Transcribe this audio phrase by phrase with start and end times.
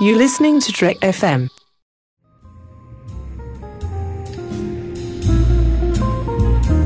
[0.00, 1.50] You're listening to Trek FM.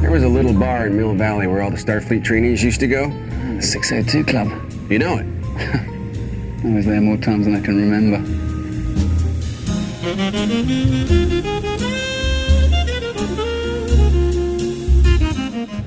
[0.01, 2.87] There was a little bar in Mill Valley where all the Starfleet trainees used to
[2.87, 3.11] go.
[3.57, 4.49] The 602 Club.
[4.91, 5.27] You know it.
[6.65, 8.17] I was there more times than I can remember.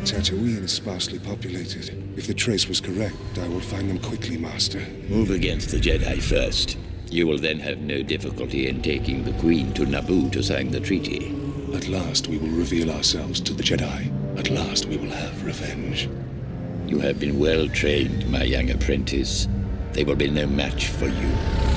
[0.06, 1.90] Tatooine is sparsely populated.
[2.16, 4.86] If the trace was correct, I will find them quickly, Master.
[5.10, 6.78] Move against the Jedi first.
[7.16, 10.82] You will then have no difficulty in taking the Queen to Naboo to sign the
[10.82, 11.34] treaty.
[11.74, 14.12] At last we will reveal ourselves to the Jedi.
[14.38, 16.10] At last we will have revenge.
[16.88, 19.48] You have been well trained, my young apprentice.
[19.94, 21.75] They will be no match for you.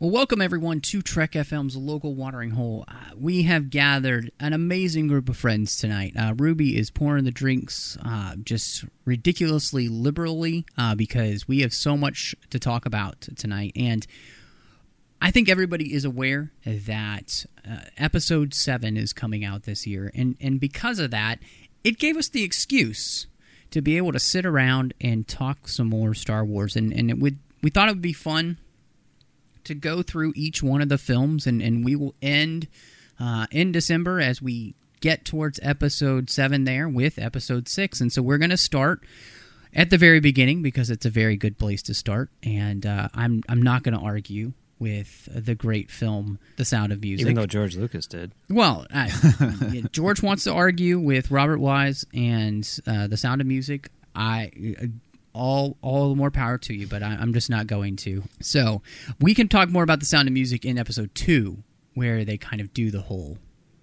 [0.00, 2.86] Well, welcome everyone to Trek FM's local watering hole.
[2.88, 6.14] Uh, we have gathered an amazing group of friends tonight.
[6.18, 11.98] Uh, Ruby is pouring the drinks uh, just ridiculously liberally uh, because we have so
[11.98, 13.72] much to talk about tonight.
[13.76, 14.06] And
[15.20, 20.10] I think everybody is aware that uh, episode 7 is coming out this year.
[20.14, 21.40] And, and because of that,
[21.84, 23.26] it gave us the excuse
[23.70, 26.74] to be able to sit around and talk some more Star Wars.
[26.74, 28.56] And, and it would, we thought it would be fun
[29.64, 32.68] to go through each one of the films, and, and we will end
[33.18, 38.00] uh, in December as we get towards episode seven there with episode six.
[38.00, 39.00] And so we're going to start
[39.74, 42.30] at the very beginning because it's a very good place to start.
[42.42, 47.02] And uh, I'm I'm not going to argue with the great film The Sound of
[47.02, 48.32] Music, Even though George Lucas did.
[48.48, 49.10] Well, I,
[49.92, 53.90] George wants to argue with Robert Wise and uh, The Sound of Music.
[54.14, 54.50] I
[55.32, 58.22] all all the more power to you, but I, I'm just not going to.
[58.40, 58.82] So
[59.20, 61.62] we can talk more about the sound of music in episode two,
[61.94, 63.38] where they kind of do the whole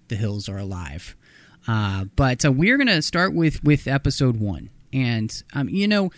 [0.08, 1.16] "the hills are alive."
[1.66, 6.10] Uh, but uh, we're gonna start with with episode one, and um, you know,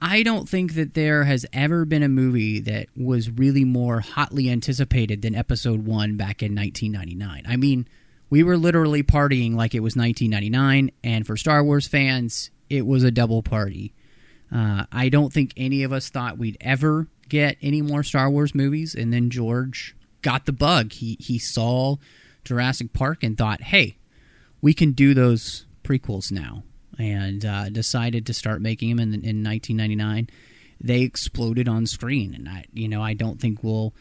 [0.00, 4.50] I don't think that there has ever been a movie that was really more hotly
[4.50, 7.44] anticipated than episode one back in 1999.
[7.48, 7.88] I mean,
[8.30, 13.02] we were literally partying like it was 1999, and for Star Wars fans, it was
[13.02, 13.93] a double party.
[14.54, 18.54] Uh, I don't think any of us thought we'd ever get any more Star Wars
[18.54, 20.92] movies, and then George got the bug.
[20.92, 21.96] He he saw
[22.44, 23.96] Jurassic Park and thought, "Hey,
[24.62, 26.62] we can do those prequels now,"
[26.96, 30.28] and uh, decided to start making them in, in 1999.
[30.80, 33.92] They exploded on screen, and I, you know, I don't think we'll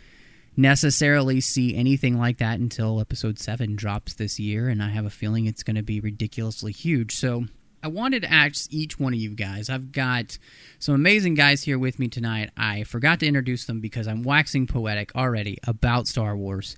[0.55, 5.09] necessarily see anything like that until Episode Seven drops this year, and I have a
[5.09, 7.15] feeling it's going to be ridiculously huge.
[7.15, 7.45] So
[7.83, 9.69] I wanted to ask each one of you guys.
[9.69, 10.37] I've got
[10.79, 12.49] some amazing guys here with me tonight.
[12.55, 16.77] I forgot to introduce them because I'm waxing poetic already about Star Wars.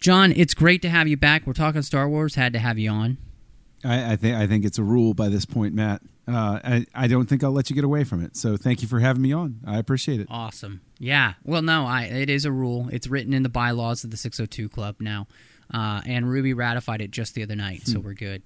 [0.00, 1.46] John, it's great to have you back.
[1.46, 2.36] We're talking Star Wars.
[2.36, 3.18] Had to have you on.
[3.84, 6.00] I, I think I think it's a rule by this point, Matt.
[6.26, 8.36] Uh, I, I don't think I'll let you get away from it.
[8.36, 9.60] So thank you for having me on.
[9.66, 10.28] I appreciate it.
[10.30, 10.80] Awesome.
[10.98, 11.34] Yeah.
[11.44, 12.88] Well, no, I it is a rule.
[12.90, 15.26] It's written in the bylaws of the 602 Club now,
[15.72, 18.42] uh, and Ruby ratified it just the other night, so we're good.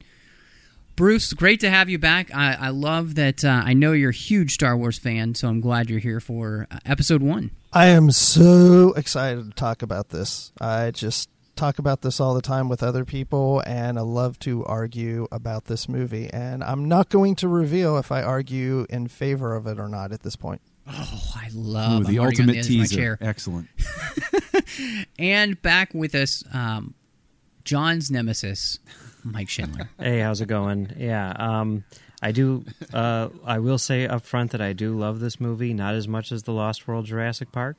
[0.96, 2.32] Bruce, great to have you back.
[2.34, 3.44] I, I love that.
[3.44, 6.68] Uh, I know you're a huge Star Wars fan, so I'm glad you're here for
[6.70, 7.50] uh, episode one.
[7.72, 10.52] I am so excited to talk about this.
[10.60, 14.64] I just talk about this all the time with other people, and I love to
[14.66, 16.30] argue about this movie.
[16.32, 20.12] And I'm not going to reveal if I argue in favor of it or not
[20.12, 20.60] at this point.
[20.86, 22.96] Oh, I love Ooh, the I'm ultimate the edge of my teaser.
[22.96, 23.18] chair.
[23.20, 23.68] Excellent.
[25.18, 26.94] And back with us, um,
[27.64, 28.78] John's nemesis,
[29.24, 29.88] Mike Schindler.
[29.98, 30.92] Hey, how's it going?
[30.96, 31.84] Yeah, um,
[32.22, 32.64] I do.
[32.92, 36.30] Uh, I will say up front that I do love this movie, not as much
[36.32, 37.76] as the Lost World Jurassic Park,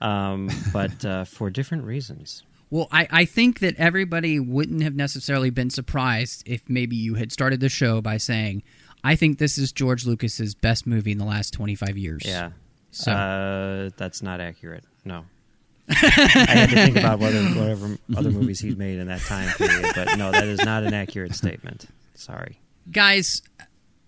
[0.00, 2.42] um, but uh, for different reasons.
[2.70, 7.32] Well, I, I think that everybody wouldn't have necessarily been surprised if maybe you had
[7.32, 8.62] started the show by saying,
[9.02, 12.22] I think this is George Lucas's best movie in the last 25 years.
[12.24, 12.50] Yeah,
[12.92, 14.84] So, uh, that's not accurate.
[15.04, 15.24] No.
[15.90, 19.92] I had to think about whether whatever other movies he's made in that time period,
[19.94, 21.86] but no, that is not an accurate statement.
[22.14, 22.60] Sorry.
[22.90, 23.42] guys,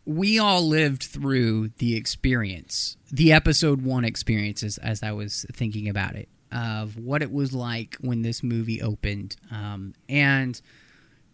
[0.05, 6.17] we all lived through the experience, the episode one experiences, as I was thinking about
[6.17, 9.37] it, of what it was like when this movie opened.
[9.51, 10.61] Um, and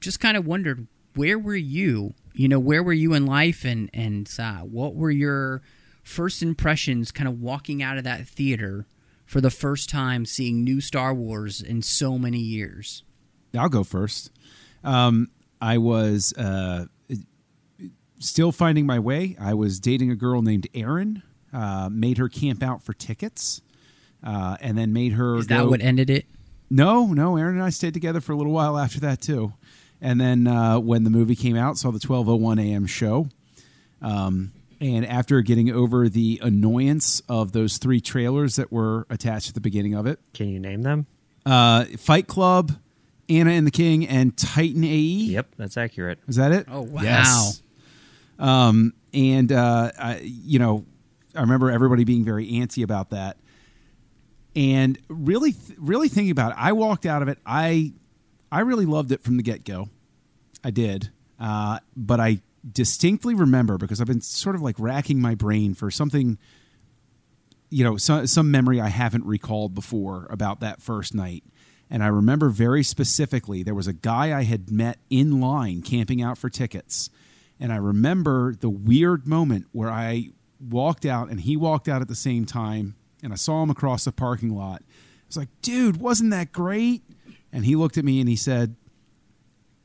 [0.00, 2.14] just kind of wondered, where were you?
[2.34, 3.64] You know, where were you in life?
[3.64, 5.62] And, and uh, what were your
[6.04, 8.86] first impressions kind of walking out of that theater
[9.28, 13.04] for the first time seeing new Star Wars in so many years?
[13.56, 14.30] I'll go first.
[14.82, 15.30] Um,
[15.60, 16.86] I was uh,
[18.18, 19.36] still finding my way.
[19.38, 21.22] I was dating a girl named Erin.
[21.52, 23.62] Uh, made her camp out for tickets,
[24.22, 25.36] uh, and then made her.
[25.36, 26.26] Is that go- what ended it?
[26.70, 27.36] No, no.
[27.36, 29.54] Erin and I stayed together for a little while after that too.
[30.00, 32.86] And then uh, when the movie came out, saw the twelve oh one a.m.
[32.86, 33.28] show.
[34.02, 39.54] Um, And after getting over the annoyance of those three trailers that were attached at
[39.54, 41.06] the beginning of it, Can you name them?
[41.44, 42.72] uh, Fight Club,
[43.28, 44.88] Anna and the King, and Titan AE.
[45.32, 46.20] Yep, that's accurate.
[46.28, 46.66] Is that it?
[46.70, 47.02] Oh, wow.
[47.02, 47.62] Yes.
[48.38, 50.84] Um, and uh, I, you know,
[51.34, 53.36] I remember everybody being very antsy about that,
[54.54, 56.58] and really, really thinking about it.
[56.58, 57.38] I walked out of it.
[57.44, 57.92] I,
[58.50, 59.88] I really loved it from the get go.
[60.64, 61.10] I did,
[61.40, 62.40] uh, but I
[62.70, 66.38] distinctly remember because I've been sort of like racking my brain for something.
[67.70, 71.44] You know, some some memory I haven't recalled before about that first night.
[71.90, 76.22] And I remember very specifically there was a guy I had met in line camping
[76.22, 77.10] out for tickets.
[77.60, 80.30] And I remember the weird moment where I
[80.60, 84.04] walked out and he walked out at the same time and I saw him across
[84.04, 84.82] the parking lot.
[84.86, 84.92] I
[85.26, 87.02] was like, dude, wasn't that great?
[87.52, 88.76] And he looked at me and he said,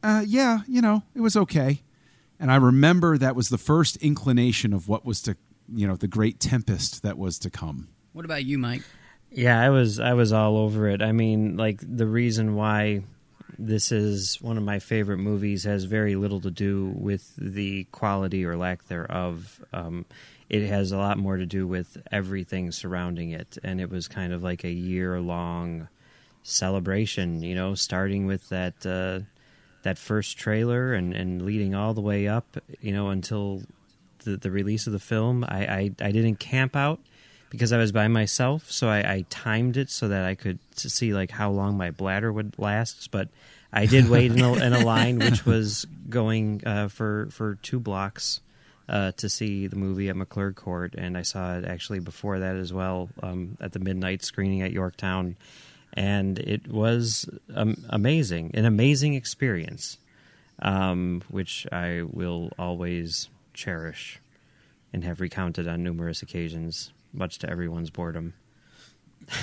[0.03, 1.81] uh, yeah, you know, it was okay.
[2.43, 5.37] And I remember that was the first inclination of what was to,
[5.73, 7.87] you know, the great tempest that was to come.
[8.11, 8.81] What about you, Mike?
[9.31, 11.01] Yeah, I was I was all over it.
[11.01, 13.03] I mean, like the reason why
[13.57, 18.43] this is one of my favorite movies has very little to do with the quality
[18.43, 19.63] or lack thereof.
[19.71, 20.05] Um,
[20.49, 24.33] it has a lot more to do with everything surrounding it, and it was kind
[24.33, 25.87] of like a year long
[26.43, 27.41] celebration.
[27.41, 29.23] You know, starting with that uh,
[29.83, 32.57] that first trailer and, and leading all the way up.
[32.81, 33.63] You know, until
[34.23, 35.43] the, the release of the film.
[35.47, 36.99] I, I I didn't camp out
[37.49, 41.13] because I was by myself, so I, I timed it so that I could see
[41.13, 43.11] like how long my bladder would last.
[43.11, 43.29] But
[43.71, 47.79] I did wait in a, in a line which was going uh, for for two
[47.79, 48.41] blocks
[48.89, 52.55] uh, to see the movie at McClurg Court, and I saw it actually before that
[52.55, 55.35] as well um, at the midnight screening at Yorktown,
[55.93, 59.97] and it was um, amazing, an amazing experience,
[60.61, 64.19] um, which I will always cherish
[64.91, 68.33] and have recounted on numerous occasions much to everyone's boredom.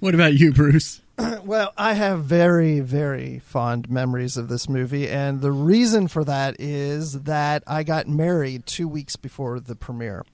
[0.00, 1.00] What about you, Bruce?
[1.44, 6.56] well, I have very, very fond memories of this movie, and the reason for that
[6.58, 10.24] is that I got married two weeks before the premiere.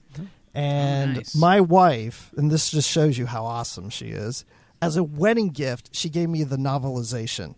[0.57, 1.35] And oh, nice.
[1.35, 4.43] my wife, and this just shows you how awesome she is,
[4.81, 7.53] as a wedding gift, she gave me the novelization.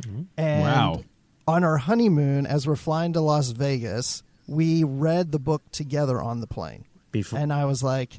[0.00, 0.22] Mm-hmm.
[0.36, 1.02] And Wow.
[1.48, 6.40] on our honeymoon, as we're flying to Las Vegas, we read the book together on
[6.40, 6.84] the plane.
[7.10, 8.18] Before And I was like,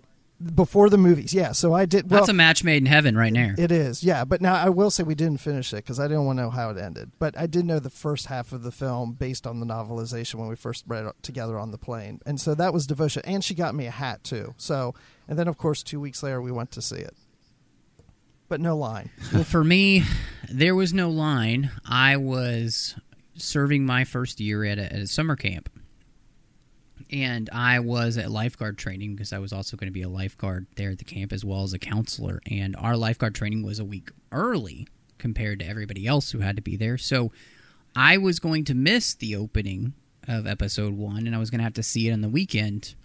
[0.53, 1.51] before the movies, yeah.
[1.53, 2.09] So I did.
[2.09, 3.55] Well, That's a match made in heaven right there.
[3.57, 4.25] it is, yeah.
[4.25, 6.49] But now I will say we didn't finish it because I didn't want to know
[6.49, 7.11] how it ended.
[7.19, 10.47] But I did know the first half of the film based on the novelization when
[10.47, 13.23] we first read it together on the plane, and so that was devotion.
[13.25, 14.53] And she got me a hat too.
[14.57, 14.93] So,
[15.27, 17.15] and then of course two weeks later we went to see it,
[18.47, 19.09] but no line.
[19.33, 20.03] well, for me,
[20.49, 21.71] there was no line.
[21.85, 22.95] I was
[23.35, 25.69] serving my first year at a, at a summer camp.
[27.11, 30.67] And I was at lifeguard training because I was also going to be a lifeguard
[30.75, 32.41] there at the camp as well as a counselor.
[32.49, 34.87] And our lifeguard training was a week early
[35.17, 36.97] compared to everybody else who had to be there.
[36.97, 37.31] So
[37.95, 39.93] I was going to miss the opening
[40.27, 42.95] of episode one and I was going to have to see it on the weekend,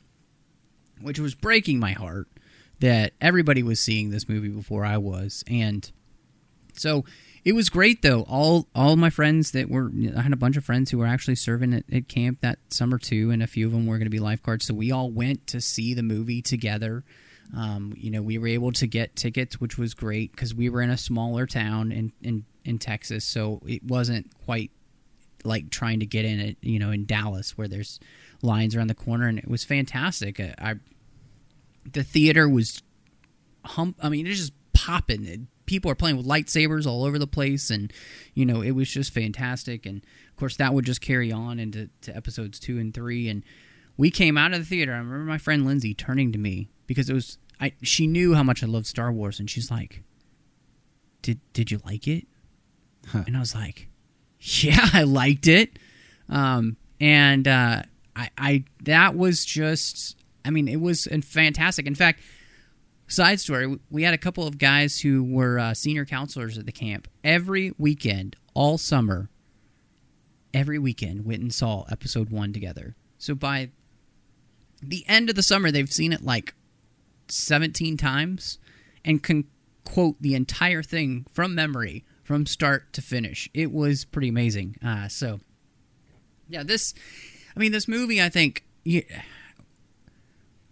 [1.01, 2.29] which was breaking my heart
[2.81, 5.45] that everybody was seeing this movie before I was.
[5.47, 5.91] And
[6.73, 7.05] so
[7.45, 8.23] it was great though.
[8.23, 11.37] All all my friends that were I had a bunch of friends who were actually
[11.37, 14.11] serving at, at camp that summer too, and a few of them were going to
[14.11, 14.67] be lifeguards.
[14.67, 17.05] So we all went to see the movie together.
[17.57, 20.83] Um, you know, we were able to get tickets, which was great because we were
[20.83, 24.71] in a smaller town in, in in Texas, so it wasn't quite
[25.43, 26.59] like trying to get in it.
[26.61, 27.99] You know, in Dallas where there's
[28.43, 30.39] lines around the corner, and it was fantastic.
[30.39, 30.75] I, I
[31.91, 32.83] the theater was
[33.65, 33.97] hump.
[34.03, 35.25] I mean, it's just popping.
[35.25, 35.41] It-
[35.71, 37.93] People are playing with lightsabers all over the place, and
[38.35, 39.87] you know it was just fantastic.
[39.87, 39.99] And
[40.31, 43.29] of course, that would just carry on into to episodes two and three.
[43.29, 43.45] And
[43.97, 44.93] we came out of the theater.
[44.93, 47.75] I remember my friend Lindsay turning to me because it was I.
[47.83, 50.03] She knew how much I loved Star Wars, and she's like,
[51.23, 52.27] "Did did you like it?"
[53.13, 53.87] And I was like,
[54.41, 55.79] "Yeah, I liked it."
[56.29, 57.83] Um, and uh,
[58.17, 60.17] I, I that was just.
[60.45, 61.87] I mean, it was fantastic.
[61.87, 62.23] In fact,
[63.11, 66.73] side story we had a couple of guys who were uh, senior counselors at the
[66.73, 67.09] camp.
[67.25, 69.29] Every weekend all summer
[70.53, 72.97] every weekend went and saw episode one together.
[73.19, 73.71] So by
[74.83, 76.55] the end of the summer they've seen it like
[77.29, 78.59] 17 times
[79.05, 79.45] and can
[79.85, 83.49] quote the entire thing from memory from start to finish.
[83.55, 84.77] It was pretty amazing.
[84.85, 85.41] Uh, so
[86.51, 86.93] yeah this
[87.57, 89.03] i mean this movie i think yeah,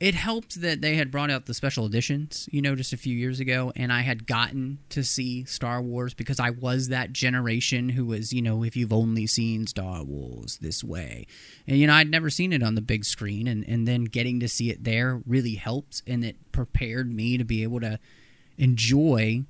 [0.00, 3.16] it helped that they had brought out the special editions, you know, just a few
[3.16, 7.88] years ago, and I had gotten to see Star Wars because I was that generation
[7.88, 11.26] who was, you know, if you've only seen Star Wars this way.
[11.66, 14.38] And, you know, I'd never seen it on the big screen, and, and then getting
[14.40, 17.98] to see it there really helped, and it prepared me to be able to
[18.56, 19.44] enjoy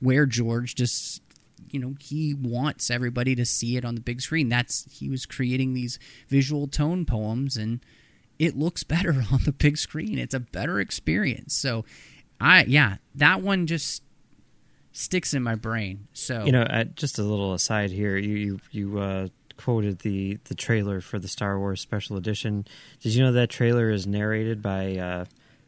[0.00, 1.22] where George just
[1.70, 5.26] you know he wants everybody to see it on the big screen that's he was
[5.26, 7.80] creating these visual tone poems and
[8.38, 11.84] it looks better on the big screen it's a better experience so
[12.40, 14.02] i yeah that one just
[14.92, 18.16] sticks in my brain so You know, uh, just a little aside here.
[18.16, 22.66] You you, you uh, quoted the the trailer for the Star Wars Special Edition.
[23.00, 25.24] Did you know that trailer is narrated by uh,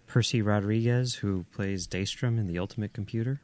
[0.09, 3.41] Percy Rodriguez, who plays Daystrom in the Ultimate Computer?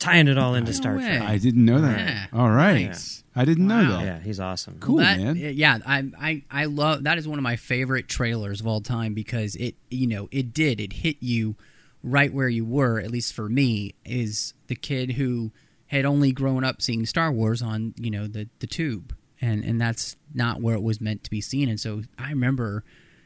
[0.00, 1.04] Tying it all into No Star way.
[1.04, 1.22] Trek.
[1.22, 1.98] I didn't know that.
[1.98, 2.26] Yeah.
[2.32, 3.22] all right, Nice.
[3.36, 3.90] I didn't know Wow.
[3.98, 4.04] that.
[4.04, 4.78] Yeah, he's awesome.
[4.80, 5.36] Cool, that, man.
[5.36, 9.14] Yeah, I, I I love that is one of my favorite trailers of all time
[9.14, 11.54] because it you know it did it hit you
[12.02, 15.52] right where you were at least for me is the kid who
[15.86, 19.80] had only grown up seeing Star Wars on you know the the tube and and
[19.80, 22.84] that's not where it was meant to be seen and so I remember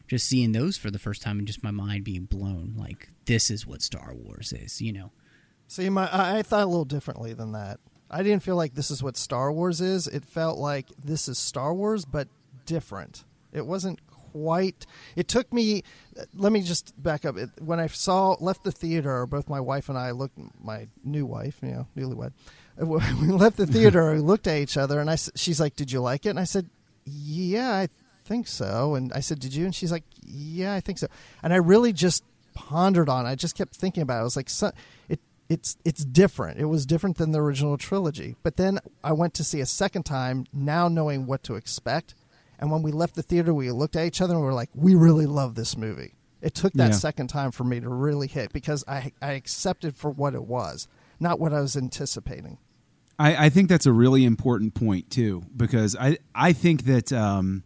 [0.09, 3.49] just seeing those for the first time and just my mind being blown like this
[3.51, 5.13] is what Star Wars is you know
[5.75, 7.81] See, my I I thought a little differently than that.
[8.09, 10.07] I didn't feel like this is what Star Wars is.
[10.07, 12.29] It felt like this is Star Wars, but
[12.65, 13.25] different.
[13.53, 13.99] It wasn't
[14.33, 14.87] quite.
[15.17, 15.83] It took me.
[16.33, 17.37] Let me just back up.
[17.37, 20.39] It, when I saw left the theater, both my wife and I looked.
[20.63, 22.33] My new wife, you know, newlywed.
[23.21, 25.17] We left the theater, we looked at each other, and I.
[25.17, 26.71] She's like, "Did you like it?" And I said,
[27.05, 27.89] "Yeah, I
[28.25, 31.09] think so." And I said, "Did you?" And she's like, "Yeah, I think so."
[31.43, 32.23] And I really just
[32.55, 33.27] pondered on.
[33.27, 33.31] it.
[33.31, 34.21] I just kept thinking about it.
[34.21, 34.49] I was like,
[35.09, 35.19] "It
[35.55, 36.59] it's it's different.
[36.59, 40.05] It was different than the original trilogy." But then I went to see a second
[40.05, 42.15] time, now knowing what to expect.
[42.59, 44.71] And when we left the theater, we looked at each other and we were like,
[44.75, 46.97] "We really love this movie." It took that Yeah.
[47.09, 50.89] second time for me to really hit because I I accepted for what it was,
[51.19, 52.59] not what I was anticipating.
[53.19, 57.63] I, I think that's a really important point too, because I I think that um,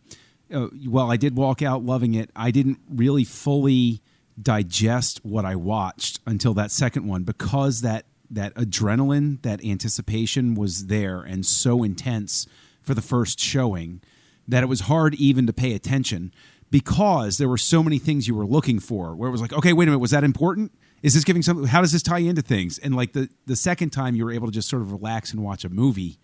[0.53, 4.01] uh, while I did walk out loving it, I didn't really fully
[4.41, 10.87] digest what I watched until that second one because that that adrenaline, that anticipation was
[10.87, 12.47] there and so intense
[12.83, 14.03] for the first showing
[14.47, 16.33] that it was hard even to pay attention
[16.71, 19.73] because there were so many things you were looking for where it was like okay
[19.73, 20.73] wait a minute was that important?
[21.03, 22.79] Is this giving something how does this tie into things?
[22.79, 25.43] And like the the second time you were able to just sort of relax and
[25.43, 26.19] watch a movie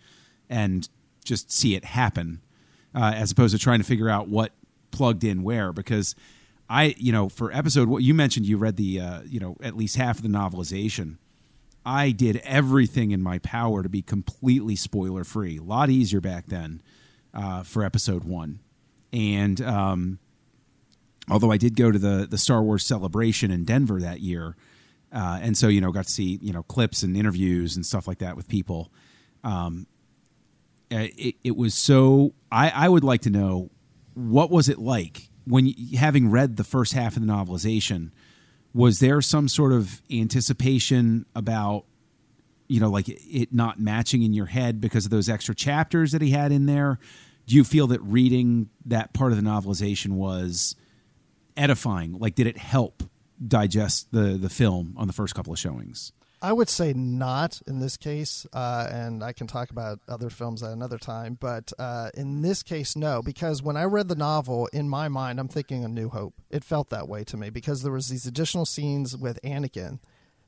[0.49, 0.89] and
[1.25, 2.43] just see it happen
[2.95, 4.53] uh, as opposed to trying to figure out what
[4.91, 6.15] plugged in where because
[6.69, 9.77] i you know for episode what you mentioned you read the uh, you know at
[9.77, 11.17] least half of the novelization
[11.87, 15.59] I did everything in my power to be completely spoiler free.
[15.59, 16.83] A lot easier back then
[17.35, 18.61] uh, for episode one.
[19.13, 20.19] And um,
[21.31, 24.57] although I did go to the the Star Wars celebration in Denver that year,
[25.13, 28.09] uh, and so you know got to see you know clips and interviews and stuff
[28.09, 28.91] like that with people.
[29.45, 29.87] Um,
[30.91, 32.35] uh, it, it was so.
[32.51, 33.71] I, I would like to know
[34.15, 38.11] what was it like when you, having read the first half of the novelization
[38.73, 41.85] was there some sort of anticipation about
[42.67, 46.23] you know like it not matching in your head because of those extra chapters that
[46.23, 46.99] he had in there?
[47.47, 50.77] Do you feel that reading that part of the novelization was
[51.57, 52.19] edifying?
[52.19, 53.03] Like did it help
[53.47, 56.13] digest the the film on the first couple of showings
[56.45, 60.63] I would say not in this case, uh, and I can talk about other films
[60.63, 61.39] at another time.
[61.41, 65.41] But uh, in this case, no, because when I read the novel, in my mind,
[65.41, 66.35] I'm thinking A New Hope.
[66.51, 70.01] It felt that way to me because there was these additional scenes with Anakin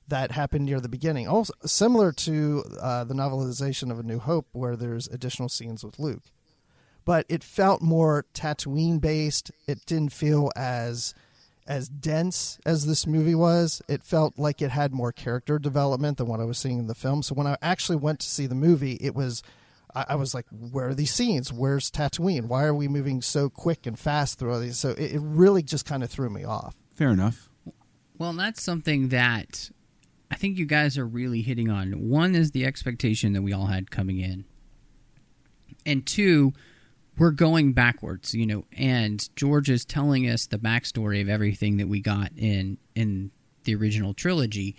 [0.07, 4.49] that happened near the beginning, also similar to uh, the novelization of A New Hope,
[4.53, 6.25] where there's additional scenes with Luke.
[7.07, 9.51] But it felt more Tatooine based.
[9.67, 11.15] It didn't feel as
[11.67, 13.83] as dense as this movie was.
[13.89, 16.95] It felt like it had more character development than what I was seeing in the
[16.95, 17.23] film.
[17.23, 19.43] So when I actually went to see the movie, it was
[19.95, 21.53] I, I was like, where are these scenes?
[21.53, 22.47] Where's Tatooine?
[22.47, 24.79] Why are we moving so quick and fast through all these?
[24.79, 26.77] So it, it really just kind of threw me off.
[26.95, 27.49] fair enough
[28.19, 29.71] Well, that's something that
[30.31, 32.09] I think you guys are really hitting on.
[32.09, 34.45] One is the expectation that we all had coming in,
[35.85, 36.53] and two,
[37.19, 38.65] we're going backwards, you know.
[38.77, 43.31] And George is telling us the backstory of everything that we got in in
[43.65, 44.77] the original trilogy,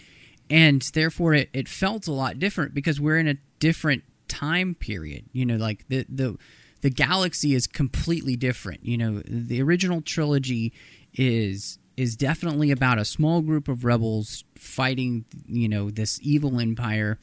[0.50, 5.26] and therefore it, it felt a lot different because we're in a different time period.
[5.34, 6.38] You know, like the the
[6.82, 8.86] the galaxy is completely different.
[8.86, 10.74] You know, the original trilogy
[11.14, 17.18] is is definitely about a small group of rebels fighting, you know, this evil empire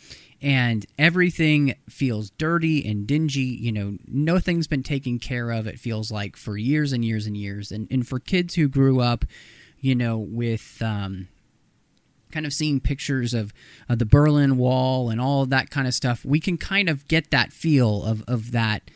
[0.45, 6.13] and everything feels dirty and dingy, you know, nothing's been taken care of it feels
[6.13, 7.73] like for years and years and years.
[7.73, 9.25] And and for kids who grew up
[9.85, 11.29] you know, with um,
[12.33, 13.53] kind of seeing pictures of,
[13.87, 17.31] of the Berlin Wall and all that kind of stuff, we can kind of get
[17.33, 18.91] that feel of, of that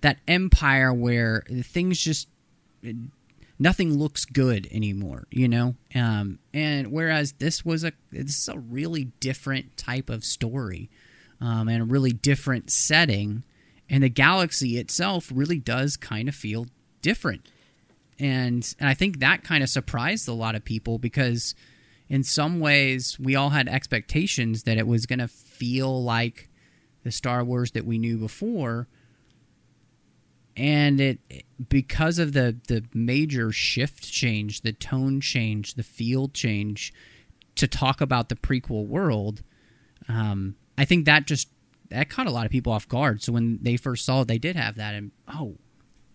[0.00, 2.28] that empire where things just
[3.62, 5.76] nothing looks good anymore, you know.
[5.94, 10.90] Um, and whereas this was a this is a really different type of story,
[11.40, 13.44] um, and a really different setting,
[13.88, 16.66] and the galaxy itself really does kind of feel
[17.00, 17.46] different,
[18.18, 21.54] and and I think that kind of surprised a lot of people because
[22.08, 26.50] in some ways we all had expectations that it was going to feel like
[27.04, 28.88] the Star Wars that we knew before
[30.56, 31.20] and it
[31.68, 36.92] because of the the major shift change, the tone change, the feel change
[37.56, 39.42] to talk about the prequel world,
[40.08, 41.48] um, I think that just
[41.90, 43.22] that caught a lot of people off guard.
[43.22, 45.56] So when they first saw it, they did have that, and oh,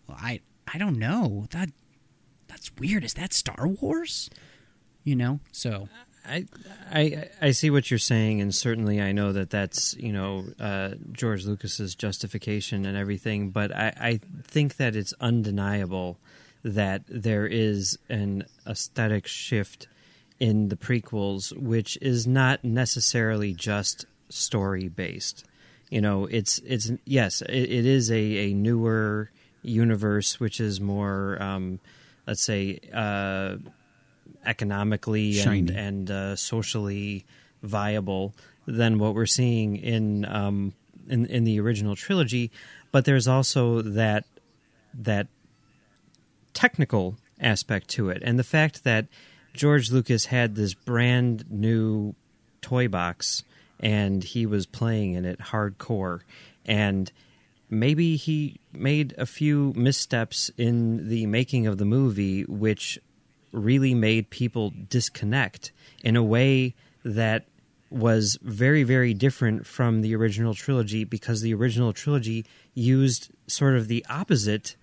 [0.07, 0.41] well, I
[0.71, 1.69] I don't know that
[2.47, 3.03] that's weird.
[3.03, 4.29] Is that Star Wars?
[5.03, 5.87] You know, so
[6.27, 6.45] I,
[6.91, 10.91] I I see what you're saying, and certainly I know that that's you know uh,
[11.11, 13.49] George Lucas's justification and everything.
[13.49, 16.17] But I, I think that it's undeniable
[16.63, 19.87] that there is an aesthetic shift
[20.39, 25.45] in the prequels, which is not necessarily just story based.
[25.89, 28.15] You know, it's it's yes, it, it is a,
[28.49, 29.31] a newer
[29.61, 31.79] universe, which is more, um,
[32.25, 32.79] let's say.
[32.93, 33.57] Uh,
[34.47, 35.59] economically Shiny.
[35.59, 37.25] and, and uh, socially
[37.61, 38.33] viable
[38.65, 40.73] than what we're seeing in, um,
[41.07, 42.51] in in the original trilogy.
[42.91, 44.25] But there's also that
[44.93, 45.27] that
[46.53, 49.07] technical aspect to it, and the fact that
[49.53, 52.15] George Lucas had this brand new
[52.61, 53.43] toy box
[53.79, 56.21] and he was playing in it hardcore
[56.65, 57.11] and
[57.69, 62.99] maybe he made a few missteps in the making of the movie which
[63.51, 65.71] really made people disconnect
[66.03, 67.45] in a way that
[67.89, 73.87] was very, very different from the original trilogy because the original trilogy used sort of
[73.87, 74.75] the opposite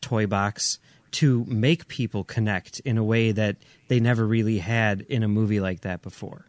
[0.00, 0.78] toy box
[1.10, 3.56] to make people connect in a way that
[3.88, 6.46] they never really had in a movie like that before.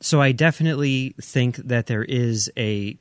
[0.00, 2.96] So I definitely think that there is a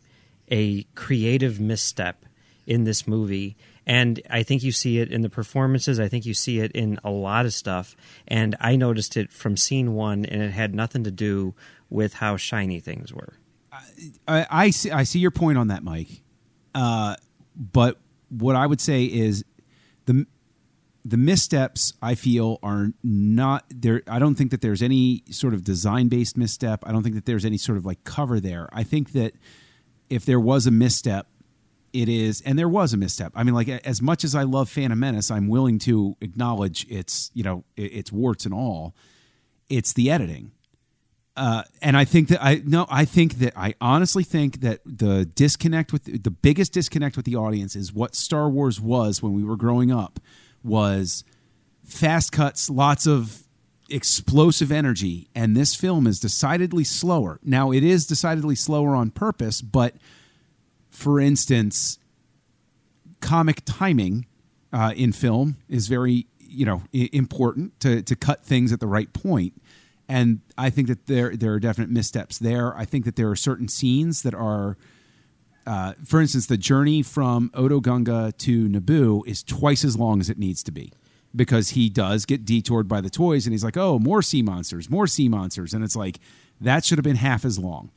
[0.52, 2.26] a creative misstep
[2.68, 3.56] in this movie
[3.86, 6.00] and I think you see it in the performances.
[6.00, 7.96] I think you see it in a lot of stuff.
[8.28, 11.54] And I noticed it from scene one, and it had nothing to do
[11.90, 13.34] with how shiny things were.
[14.28, 14.92] I, I see.
[14.92, 16.22] I see your point on that, Mike.
[16.74, 17.16] Uh,
[17.56, 19.44] but what I would say is
[20.06, 20.26] the
[21.06, 24.04] the missteps I feel are not there.
[24.08, 26.84] I don't think that there's any sort of design based misstep.
[26.86, 28.70] I don't think that there's any sort of like cover there.
[28.72, 29.34] I think that
[30.10, 31.28] if there was a misstep,
[31.94, 33.32] it is, and there was a misstep.
[33.36, 37.30] I mean, like as much as I love Phantom Menace, I'm willing to acknowledge its
[37.34, 38.96] you know its warts and all.
[39.70, 40.52] It's the editing,
[41.38, 45.26] uh, and I think that I no, I think that I honestly think that the
[45.26, 49.44] disconnect with the biggest disconnect with the audience is what Star Wars was when we
[49.44, 50.20] were growing up
[50.64, 51.24] was
[51.86, 53.44] fast cuts, lots of
[53.90, 57.40] explosive energy, and this film is decidedly slower.
[57.44, 59.96] Now, it is decidedly slower on purpose, but
[60.94, 61.98] for instance,
[63.20, 64.28] comic timing
[64.72, 68.88] uh, in film is very you know I- important to to cut things at the
[68.88, 69.62] right point.
[70.08, 72.78] And I think that there there are definite missteps there.
[72.78, 74.78] I think that there are certain scenes that are,
[75.66, 80.30] uh, for instance, the journey from Otoh Gunga to Naboo is twice as long as
[80.30, 80.92] it needs to be
[81.36, 84.90] because he does get detoured by the toys and he's like, oh, more sea monsters,
[84.90, 85.74] more sea monsters.
[85.74, 86.20] And it's like,
[86.62, 87.90] that should have been half as long.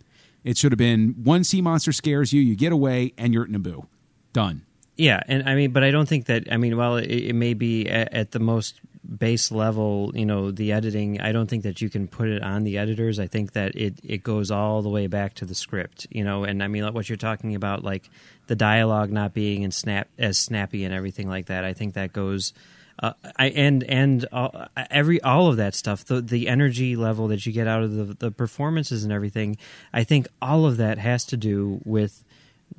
[0.46, 3.50] It should have been one sea monster scares you, you get away, and you're at
[3.50, 3.88] Naboo.
[4.32, 4.62] Done.
[4.96, 6.44] Yeah, and I mean, but I don't think that.
[6.50, 8.80] I mean, while it, it may be at, at the most
[9.18, 12.62] base level, you know, the editing, I don't think that you can put it on
[12.62, 13.18] the editors.
[13.18, 16.44] I think that it it goes all the way back to the script, you know.
[16.44, 18.09] And I mean, like what you're talking about, like
[18.46, 21.64] the dialogue not being in snap as snappy and everything like that.
[21.64, 22.52] I think that goes.
[22.98, 27.44] Uh, I and and all, every all of that stuff, the the energy level that
[27.44, 29.59] you get out of the the performances and everything,
[29.92, 32.24] I think all of that has to do with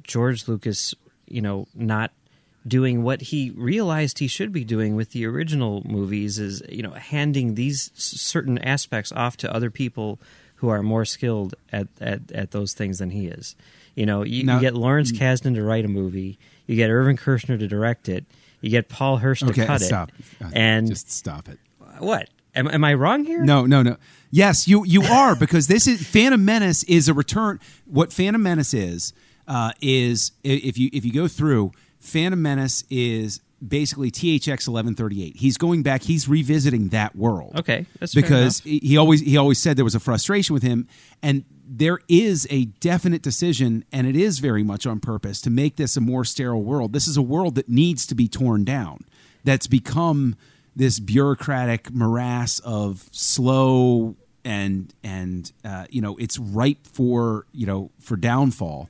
[0.03, 0.95] George Lucas,
[1.27, 2.11] you know, not
[2.67, 6.91] doing what he realized he should be doing with the original movies is you know
[6.91, 10.19] handing these certain aspects off to other people
[10.55, 13.55] who are more skilled at at, at those things than he is.
[13.95, 17.17] You know, you, Now- you get Lawrence Kasdan to write a movie, you get Irvin
[17.17, 18.25] Kershner to direct it,
[18.61, 20.11] you get Paul Hirsch to cut stop.
[20.39, 21.59] it, and just stop it.
[21.99, 22.29] what?
[22.55, 23.43] Am, am I wrong here?
[23.43, 23.97] No, no, no.
[24.31, 27.59] Yes, you you are because this is Phantom Menace is a return.
[27.85, 29.13] What Phantom Menace is
[29.47, 35.35] uh, is if you if you go through Phantom Menace is basically THX 1138.
[35.37, 36.03] He's going back.
[36.03, 37.59] He's revisiting that world.
[37.59, 40.87] Okay, that's because he always he always said there was a frustration with him,
[41.21, 45.75] and there is a definite decision, and it is very much on purpose to make
[45.75, 46.93] this a more sterile world.
[46.93, 49.03] This is a world that needs to be torn down.
[49.43, 50.35] That's become
[50.75, 57.91] this bureaucratic morass of slow and and uh, you know it's ripe for you know
[57.99, 58.89] for downfall.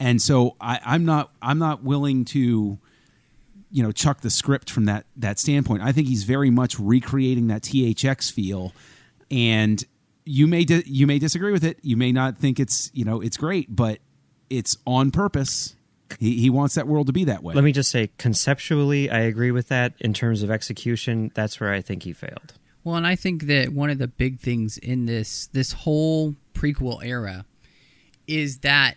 [0.00, 2.78] And so I, I'm not I'm not willing to
[3.70, 5.82] you know chuck the script from that that standpoint.
[5.82, 8.72] I think he's very much recreating that THX feel,
[9.30, 9.82] and
[10.28, 11.78] you may di- you may disagree with it.
[11.82, 13.98] You may not think it's you know it's great, but
[14.50, 15.74] it's on purpose.
[16.18, 17.54] He, he wants that world to be that way.
[17.54, 19.92] Let me just say, conceptually, I agree with that.
[20.00, 22.54] In terms of execution, that's where I think he failed.
[22.82, 27.04] Well, and I think that one of the big things in this this whole prequel
[27.04, 27.44] era
[28.26, 28.96] is that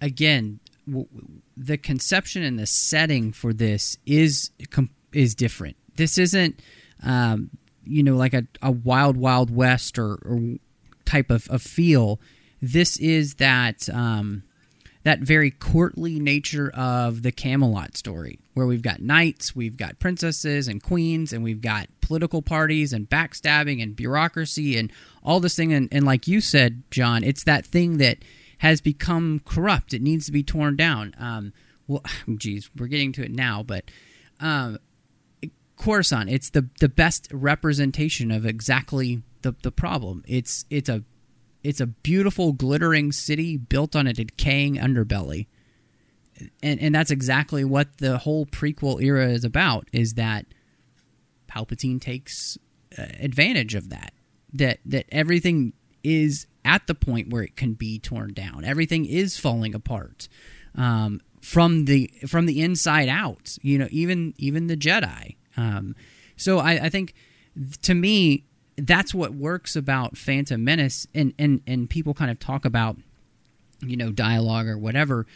[0.00, 5.76] again, w- w- the conception and the setting for this is com- is different.
[5.96, 6.60] This isn't,
[7.02, 7.50] um,
[7.88, 10.56] you know, like a, a wild wild west or, or
[11.04, 12.20] type of, of feel.
[12.60, 14.42] This is that um,
[15.04, 20.68] that very courtly nature of the Camelot story, where we've got knights, we've got princesses
[20.68, 25.72] and queens, and we've got political parties and backstabbing and bureaucracy and all this thing.
[25.72, 28.18] And, and like you said, John, it's that thing that
[28.58, 29.94] has become corrupt.
[29.94, 31.14] It needs to be torn down.
[31.18, 31.52] Um,
[31.86, 32.02] well,
[32.36, 33.84] geez, we're getting to it now, but
[34.40, 34.78] um,
[35.78, 40.24] Coruscant, it's the the best representation of exactly the the problem.
[40.26, 41.04] It's it's a
[41.62, 45.46] it's a beautiful glittering city built on a decaying underbelly.
[46.62, 50.46] And and that's exactly what the whole prequel era is about is that
[51.48, 52.58] Palpatine takes
[52.96, 54.12] uh, advantage of that.
[54.52, 55.72] That that everything
[56.04, 58.64] is at the point where it can be torn down.
[58.64, 60.28] Everything is falling apart.
[60.74, 65.36] Um, from the from the inside out, you know, even even the Jedi.
[65.58, 65.96] Um,
[66.36, 67.14] so I, I think
[67.82, 68.44] to me
[68.76, 72.96] that's what works about Phantom Menace, and and and people kind of talk about
[73.80, 75.26] you know dialogue or whatever,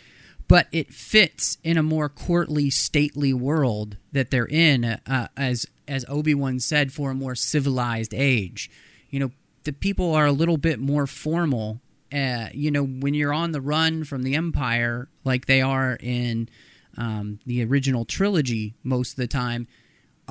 [0.49, 6.05] but it fits in a more courtly, stately world that they're in, uh, as as
[6.09, 8.71] Obi Wan said, for a more civilized age.
[9.11, 9.31] You know,
[9.65, 11.81] the people are a little bit more formal.
[12.13, 16.49] Uh, you know, when you're on the run from the Empire, like they are in
[16.97, 19.67] um, the original trilogy, most of the time,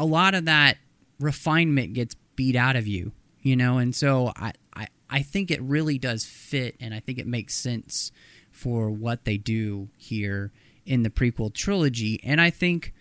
[0.01, 0.79] a lot of that
[1.19, 3.11] refinement gets beat out of you,
[3.43, 7.19] you know, and so I, I, I think it really does fit, and I think
[7.19, 8.11] it makes sense
[8.51, 10.51] for what they do here
[10.87, 12.95] in the prequel trilogy, and I think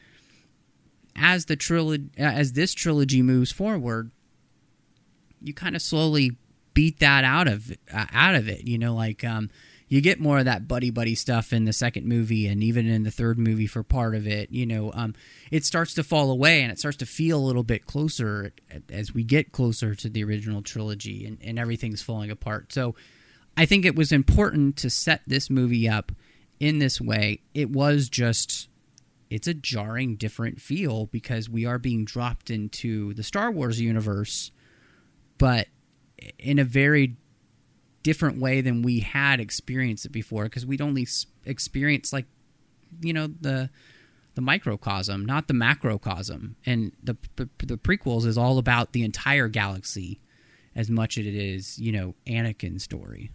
[1.16, 4.10] as the trilogy, as this trilogy moves forward,
[5.40, 6.36] you kind of slowly
[6.74, 9.48] beat that out of uh, out of it, you know, like um,
[9.90, 13.02] you get more of that buddy buddy stuff in the second movie and even in
[13.02, 15.14] the third movie for part of it you know um,
[15.50, 18.52] it starts to fall away and it starts to feel a little bit closer
[18.90, 22.72] as we get closer to the original trilogy and, and everything's falling apart.
[22.72, 22.94] So
[23.56, 26.12] i think it was important to set this movie up
[26.60, 27.40] in this way.
[27.52, 28.68] It was just
[29.28, 34.52] it's a jarring different feel because we are being dropped into the star wars universe
[35.38, 35.68] but
[36.38, 37.16] in a very
[38.02, 41.06] different way than we had experienced it before because we'd only
[41.44, 42.26] experienced like
[43.00, 43.70] you know the
[44.34, 46.56] the microcosm not the macrocosm.
[46.64, 50.20] And the, the the prequels is all about the entire galaxy
[50.74, 53.30] as much as it is you know Anakin's story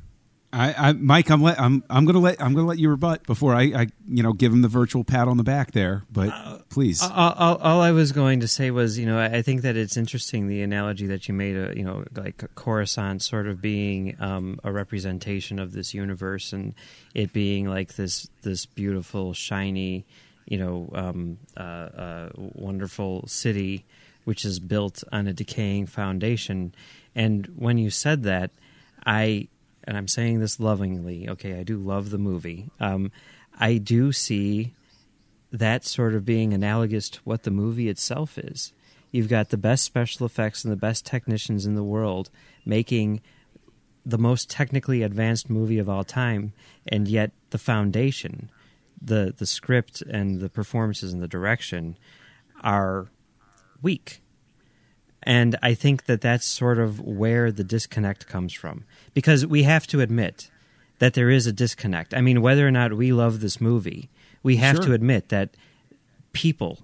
[0.56, 3.54] I, I Mike, I'm let I'm I'm gonna let I'm gonna let you rebut before
[3.54, 6.04] I, I you know give him the virtual pat on the back there.
[6.10, 9.42] But Uh, please, All, all, all I was going to say was, you know, I
[9.42, 13.48] think that it's interesting the analogy that you made, uh, you know, like Coruscant sort
[13.48, 16.74] of being um, a representation of this universe, and
[17.14, 20.06] it being like this this beautiful, shiny,
[20.46, 23.86] you know, um, uh, uh, wonderful city,
[24.24, 26.74] which is built on a decaying foundation.
[27.14, 28.52] And when you said that,
[29.06, 29.50] I
[29.86, 31.30] and I'm saying this lovingly.
[31.30, 32.70] Okay, I do love the movie.
[32.80, 33.12] Um,
[33.58, 34.74] I do see
[35.52, 38.74] that sort of being analogous to what the movie itself is.
[39.12, 42.30] You've got the best special effects and the best technicians in the world
[42.66, 43.22] making
[44.06, 46.54] the most technically advanced movie of all time,
[46.88, 48.52] and yet the foundation,
[49.02, 51.98] the the script and the performances and the direction
[52.62, 53.08] are
[53.82, 54.22] weak.
[55.26, 58.84] And I think that that's sort of where the disconnect comes from.
[59.14, 60.50] Because we have to admit
[61.00, 62.14] that there is a disconnect.
[62.14, 64.10] I mean, whether or not we love this movie,
[64.44, 64.86] we have Sure.
[64.86, 65.50] to admit that
[66.32, 66.80] people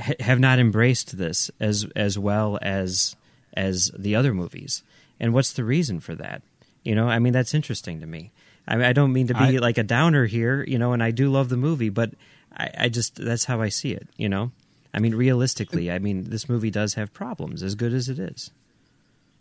[0.00, 3.14] ha- have not embraced this as as well as
[3.56, 4.82] as the other movies.
[5.20, 6.42] And what's the reason for that?
[6.82, 8.32] You know, I mean, that's interesting to me.
[8.66, 11.02] I mean, I don't mean to be I- like a downer here, you know, and
[11.02, 12.12] I do love the movie, but
[12.56, 14.08] I, I just that's how I see it.
[14.16, 14.50] You know,
[14.94, 18.50] I mean, realistically, I mean, this movie does have problems, as good as it is.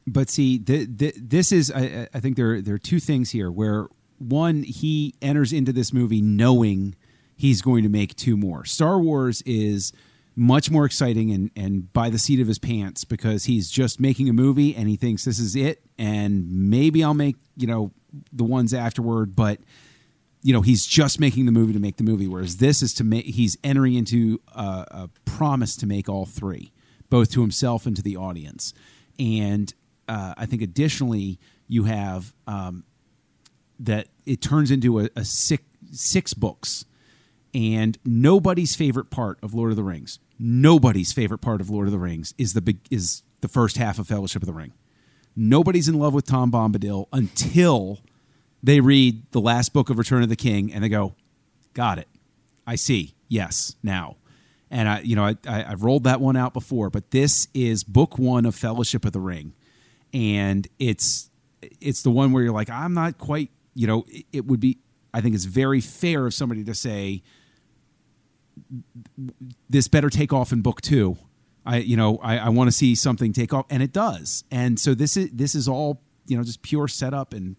[0.08, 3.52] but see, th- th- this is I, I think there there are two things here.
[3.52, 3.88] Where
[4.18, 6.96] one, he enters into this movie knowing
[7.36, 8.66] he's going to make two more.
[8.66, 9.94] Star Wars is
[10.36, 14.28] much more exciting and and by the seat of his pants because he's just making
[14.30, 17.92] a movie and he thinks this is it and maybe I'll make you know
[18.32, 19.60] the ones afterward, but
[20.44, 23.04] you know he's just making the movie to make the movie whereas this is to
[23.04, 26.72] make he's entering into a, a promise to make all three
[27.10, 28.74] both to himself and to the audience.
[29.18, 29.74] And
[30.08, 32.84] uh, i think additionally you have um,
[33.80, 36.86] that it turns into a, a six, six books.
[37.56, 41.92] And nobody's favorite part of lord of the rings nobody's favorite part of lord of
[41.92, 44.74] the rings is the big is the first half of fellowship of the ring.
[45.36, 48.00] Nobody's in love with tom bombadil until
[48.64, 51.16] they read the last book of Return of the King and they go,
[51.74, 52.08] "Got it,
[52.66, 53.14] I see.
[53.28, 54.16] Yes, now."
[54.72, 57.84] And I, you know, I, I, I've rolled that one out before, but this is
[57.84, 59.54] book one of Fellowship of the Ring,
[60.14, 61.30] and it's
[61.80, 64.80] it's the one where you're like, I'm not quite, you know, it, it would be.
[65.14, 67.22] I think it's very fair of somebody to say
[69.70, 71.18] this better take off in book two.
[71.66, 74.44] I, you know, I, I want to see something take off, and it does.
[74.52, 77.56] And so this is this is all, you know, just pure setup and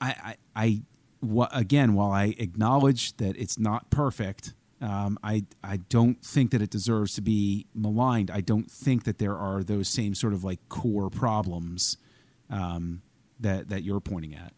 [0.00, 0.82] I, I, I
[1.20, 6.62] wha- again, while I acknowledge that it's not perfect, um, I, I don't think that
[6.62, 8.30] it deserves to be maligned.
[8.30, 11.96] I don't think that there are those same sort of like core problems
[12.50, 13.02] um,
[13.40, 14.52] that that you're pointing at.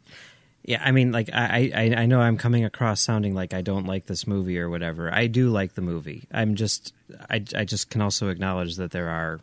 [0.63, 3.87] Yeah, I mean, like I, I, I know I'm coming across sounding like I don't
[3.87, 5.13] like this movie or whatever.
[5.13, 6.25] I do like the movie.
[6.31, 6.93] I'm just,
[7.31, 9.41] I, I just can also acknowledge that there are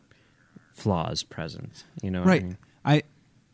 [0.74, 1.84] flaws present.
[2.04, 2.42] You know, what right?
[2.42, 2.58] I, mean?
[2.86, 3.04] I,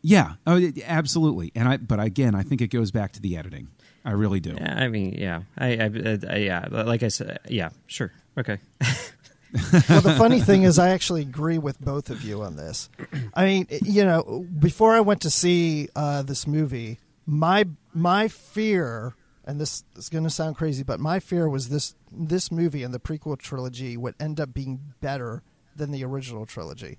[0.03, 1.51] yeah, oh, y- absolutely.
[1.55, 3.69] And I, but again, I think it goes back to the editing.
[4.05, 4.55] I really do.
[4.55, 8.59] Yeah, I mean, yeah, I, I, I yeah, like I said, yeah, sure, okay.
[9.89, 12.89] well, the funny thing is, I actually agree with both of you on this.
[13.33, 19.15] I mean, you know, before I went to see uh, this movie, my my fear,
[19.45, 22.93] and this is going to sound crazy, but my fear was this this movie and
[22.93, 25.43] the prequel trilogy would end up being better
[25.75, 26.97] than the original trilogy,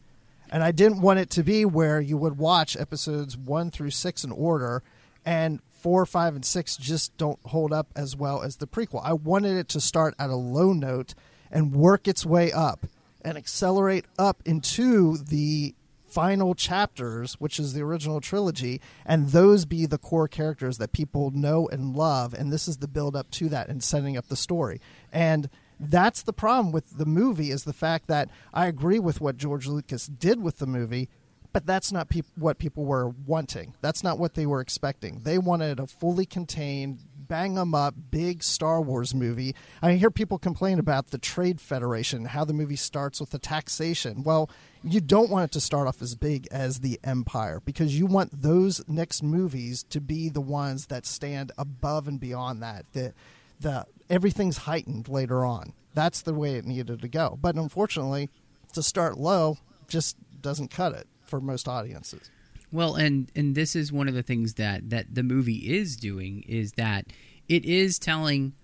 [0.51, 4.25] and I didn't want it to be where you would watch episodes one through six
[4.25, 4.83] in order,
[5.25, 9.03] and four, five, and six just don't hold up as well as the prequel.
[9.05, 11.15] I wanted it to start at a low note
[11.51, 12.87] and work its way up
[13.23, 15.75] and accelerate up into the
[16.15, 21.33] final chapters, which is the original trilogy, and those be the core characters that people
[21.33, 22.33] know and love.
[22.33, 24.81] And this is the build up to that and setting up the story.
[25.13, 25.51] And
[25.91, 29.67] that's the problem with the movie is the fact that I agree with what George
[29.67, 31.09] Lucas did with the movie,
[31.53, 33.75] but that's not peop- what people were wanting.
[33.81, 35.21] That's not what they were expecting.
[35.21, 39.55] They wanted a fully contained, bang 'em up, big Star Wars movie.
[39.81, 44.25] I hear people complain about the Trade Federation, how the movie starts with the taxation.
[44.25, 44.51] Well,
[44.83, 48.43] you don't want it to start off as big as the Empire because you want
[48.43, 52.85] those next movies to be the ones that stand above and beyond that.
[52.93, 53.15] The,
[53.61, 55.73] the everything's heightened later on.
[55.95, 57.39] That's the way it needed to go.
[57.41, 58.31] But unfortunately,
[58.73, 62.31] to start low just doesn't cut it for most audiences.
[62.73, 66.45] Well, and and this is one of the things that that the movie is doing
[66.49, 67.07] is that
[67.49, 68.55] it is telling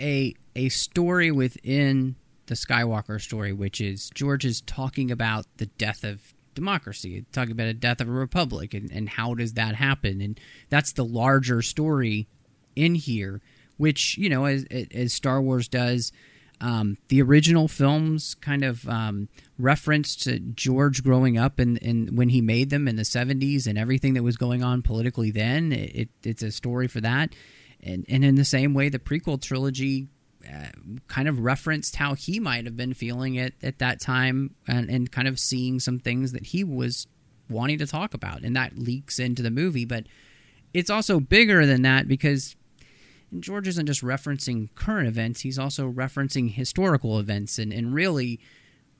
[0.00, 6.04] a a story within the Skywalker story, which is George is talking about the death
[6.04, 10.20] of democracy, talking about the death of a republic, and, and how does that happen,
[10.20, 12.26] and that's the larger story
[12.74, 13.40] in here,
[13.78, 14.64] which you know as
[14.94, 16.12] as Star Wars does.
[16.60, 19.28] Um, the original films kind of um,
[19.60, 24.14] referenced George growing up and, and when he made them in the 70s and everything
[24.14, 25.70] that was going on politically then.
[25.70, 27.32] It, it's a story for that.
[27.80, 30.08] And, and in the same way, the prequel trilogy
[30.48, 30.68] uh,
[31.08, 35.12] kind of referenced how he might have been feeling it at that time and, and
[35.12, 37.06] kind of seeing some things that he was
[37.48, 38.42] wanting to talk about.
[38.42, 39.84] And that leaks into the movie.
[39.84, 40.04] But
[40.74, 42.56] it's also bigger than that because
[43.30, 47.58] and George isn't just referencing current events, he's also referencing historical events.
[47.58, 48.40] And, and really,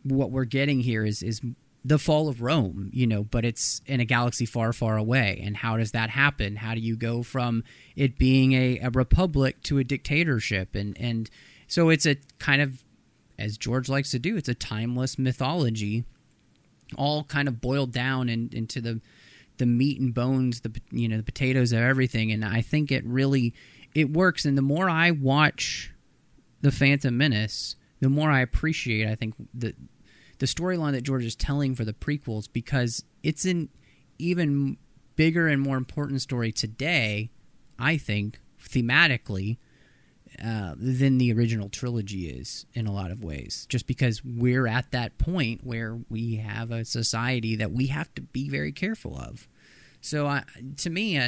[0.02, 1.40] what we're getting here is, is
[1.84, 5.40] the fall of Rome, you know, but it's in a galaxy far, far away.
[5.42, 6.56] And how does that happen?
[6.56, 7.64] How do you go from
[7.96, 10.74] it being a, a republic to a dictatorship?
[10.74, 11.30] And, and
[11.66, 12.84] so it's a kind of,
[13.38, 16.04] as George likes to do, it's a timeless mythology,
[16.96, 19.00] all kind of boiled down in, into the
[19.58, 22.32] the meat and bones, the you know the potatoes of everything.
[22.32, 23.54] And I think it really
[23.98, 24.44] it works.
[24.44, 25.92] And the more I watch
[26.60, 29.08] the Phantom Menace, the more I appreciate.
[29.08, 29.74] I think the
[30.38, 33.70] the storyline that George is telling for the prequels because it's an
[34.20, 34.76] even
[35.16, 37.30] bigger and more important story today.
[37.76, 39.56] I think thematically
[40.44, 43.66] uh, than the original trilogy is in a lot of ways.
[43.68, 48.22] Just because we're at that point where we have a society that we have to
[48.22, 49.48] be very careful of.
[50.00, 50.44] So, I,
[50.76, 51.18] to me,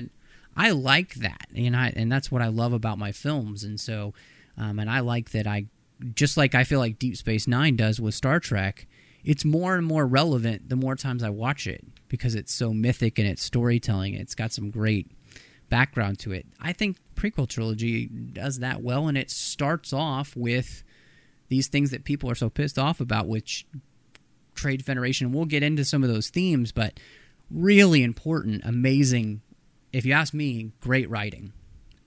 [0.57, 3.65] I like that, and I and that's what I love about my films.
[3.65, 4.15] And so,
[4.57, 5.67] um, and I like that I
[6.15, 8.87] just like I feel like Deep Space Nine does with Star Trek.
[9.23, 13.19] It's more and more relevant the more times I watch it because it's so mythic
[13.19, 14.15] and its storytelling.
[14.15, 15.11] It's got some great
[15.69, 16.47] background to it.
[16.61, 20.83] I think prequel trilogy does that well, and it starts off with
[21.49, 23.67] these things that people are so pissed off about, which
[24.55, 25.33] Trade Federation.
[25.33, 26.99] We'll get into some of those themes, but
[27.51, 29.43] really important, amazing.
[29.92, 31.53] If you ask me, great writing.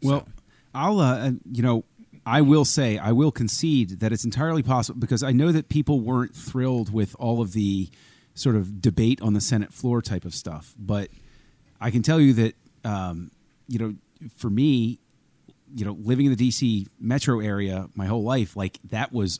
[0.01, 0.27] Well,
[0.73, 1.85] I'll, uh, you know,
[2.25, 5.99] I will say, I will concede that it's entirely possible because I know that people
[5.99, 7.89] weren't thrilled with all of the
[8.33, 10.73] sort of debate on the Senate floor type of stuff.
[10.77, 11.09] But
[11.81, 13.31] I can tell you that, um,
[13.67, 13.95] you know,
[14.37, 14.99] for me,
[15.75, 19.39] you know, living in the DC metro area my whole life, like that was,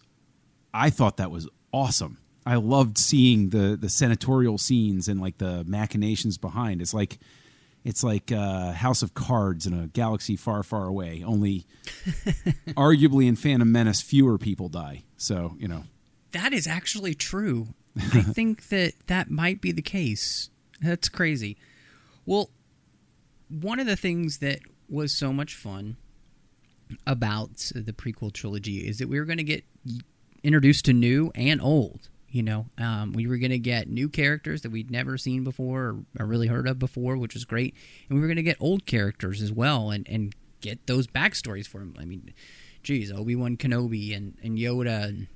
[0.73, 2.17] I thought that was awesome.
[2.45, 6.81] I loved seeing the the senatorial scenes and like the machinations behind.
[6.81, 7.19] It's like
[7.83, 11.23] it's like uh, House of Cards in a galaxy far, far away.
[11.25, 11.65] Only,
[12.69, 15.03] arguably, in Phantom Menace, fewer people die.
[15.17, 15.83] So you know
[16.31, 17.67] that is actually true.
[17.97, 20.49] I think that that might be the case.
[20.81, 21.57] That's crazy.
[22.25, 22.49] Well,
[23.49, 25.97] one of the things that was so much fun
[27.05, 29.63] about the prequel trilogy is that we were going to get
[30.43, 32.09] introduced to new and old.
[32.33, 35.81] You know, um, we were going to get new characters that we'd never seen before
[35.81, 37.75] or, or really heard of before, which was great.
[38.09, 41.67] And we were going to get old characters as well and, and get those backstories
[41.67, 41.93] for them.
[41.99, 42.33] I mean,
[42.81, 45.27] geez, Obi Wan Kenobi and, and Yoda and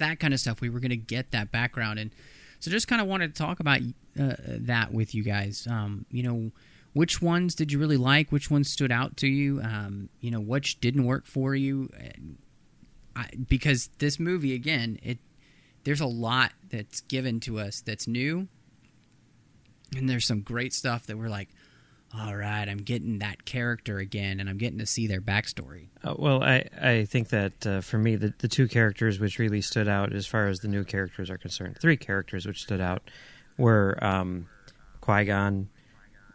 [0.00, 0.60] that kind of stuff.
[0.60, 2.00] We were going to get that background.
[2.00, 2.10] And
[2.58, 3.78] so just kind of wanted to talk about
[4.20, 5.68] uh, that with you guys.
[5.70, 6.50] Um, you know,
[6.94, 8.32] which ones did you really like?
[8.32, 9.60] Which ones stood out to you?
[9.62, 11.90] Um, you know, which didn't work for you?
[13.14, 15.18] I, because this movie, again, it
[15.84, 18.48] there's a lot that's given to us that's new,
[19.96, 21.48] and there's some great stuff that we're like,
[22.14, 25.86] all right, I'm getting that character again, and I'm getting to see their backstory.
[26.04, 29.62] Uh, well, I, I think that uh, for me, the, the two characters which really
[29.62, 33.02] stood out as far as the new characters are concerned, three characters which stood out
[33.56, 34.46] were um,
[35.00, 35.68] Qui Gon,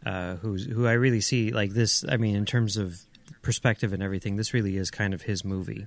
[0.06, 2.04] uh, who's who I really see like this.
[2.10, 3.00] I mean, in terms of
[3.44, 5.86] perspective and everything, this really is kind of his movie,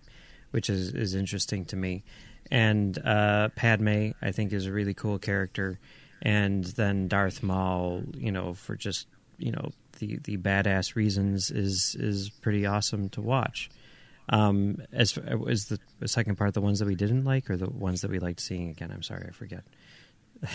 [0.52, 2.04] which is is interesting to me
[2.50, 5.78] and uh, Padme, I think, is a really cool character,
[6.22, 9.06] and then Darth Maul, you know, for just
[9.38, 13.70] you know the the badass reasons, is is pretty awesome to watch.
[14.28, 17.68] Um, as is the, the second part, the ones that we didn't like, or the
[17.68, 18.92] ones that we liked seeing again?
[18.92, 19.64] I'm sorry, I forget.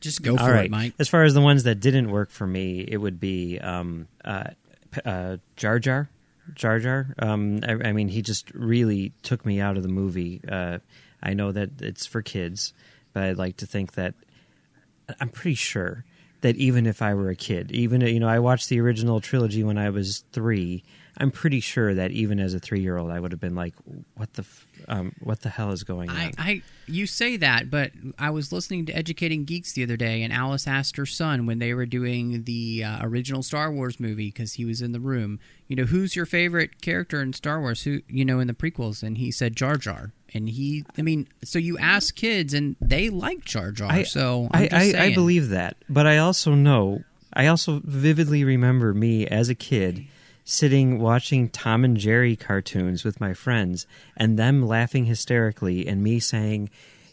[0.00, 0.64] Just go for All right.
[0.64, 0.94] it, Mike.
[0.98, 4.44] As far as the ones that didn't work for me, it would be um, uh,
[5.04, 6.08] uh, Jar Jar.
[6.54, 7.14] Jar Jar.
[7.18, 10.40] Um, I, I, mean, he just really took me out of the movie.
[10.46, 10.78] Uh,
[11.22, 12.72] I know that it's for kids,
[13.12, 14.14] but I'd like to think that
[15.20, 16.04] I'm pretty sure
[16.40, 19.62] that even if I were a kid, even you know, I watched the original trilogy
[19.62, 20.84] when I was three.
[21.16, 23.74] I'm pretty sure that even as a three year old, I would have been like,
[24.16, 27.70] "What the, f- um, what the hell is going on?" I, I, you say that,
[27.70, 31.46] but I was listening to Educating Geeks the other day, and Alice asked her son
[31.46, 35.00] when they were doing the uh, original Star Wars movie because he was in the
[35.00, 35.40] room.
[35.68, 37.82] You know, who's your favorite character in Star Wars?
[37.82, 39.02] Who you know in the prequels?
[39.02, 40.12] And he said Jar Jar.
[40.32, 43.90] And he, I mean, so you ask kids, and they like Jar Jar.
[43.90, 48.94] I, so I, I, I believe that, but I also know, I also vividly remember
[48.94, 50.06] me as a kid
[50.50, 53.86] sitting watching Tom and Jerry cartoons with my friends
[54.16, 56.70] and them laughing hysterically and me saying,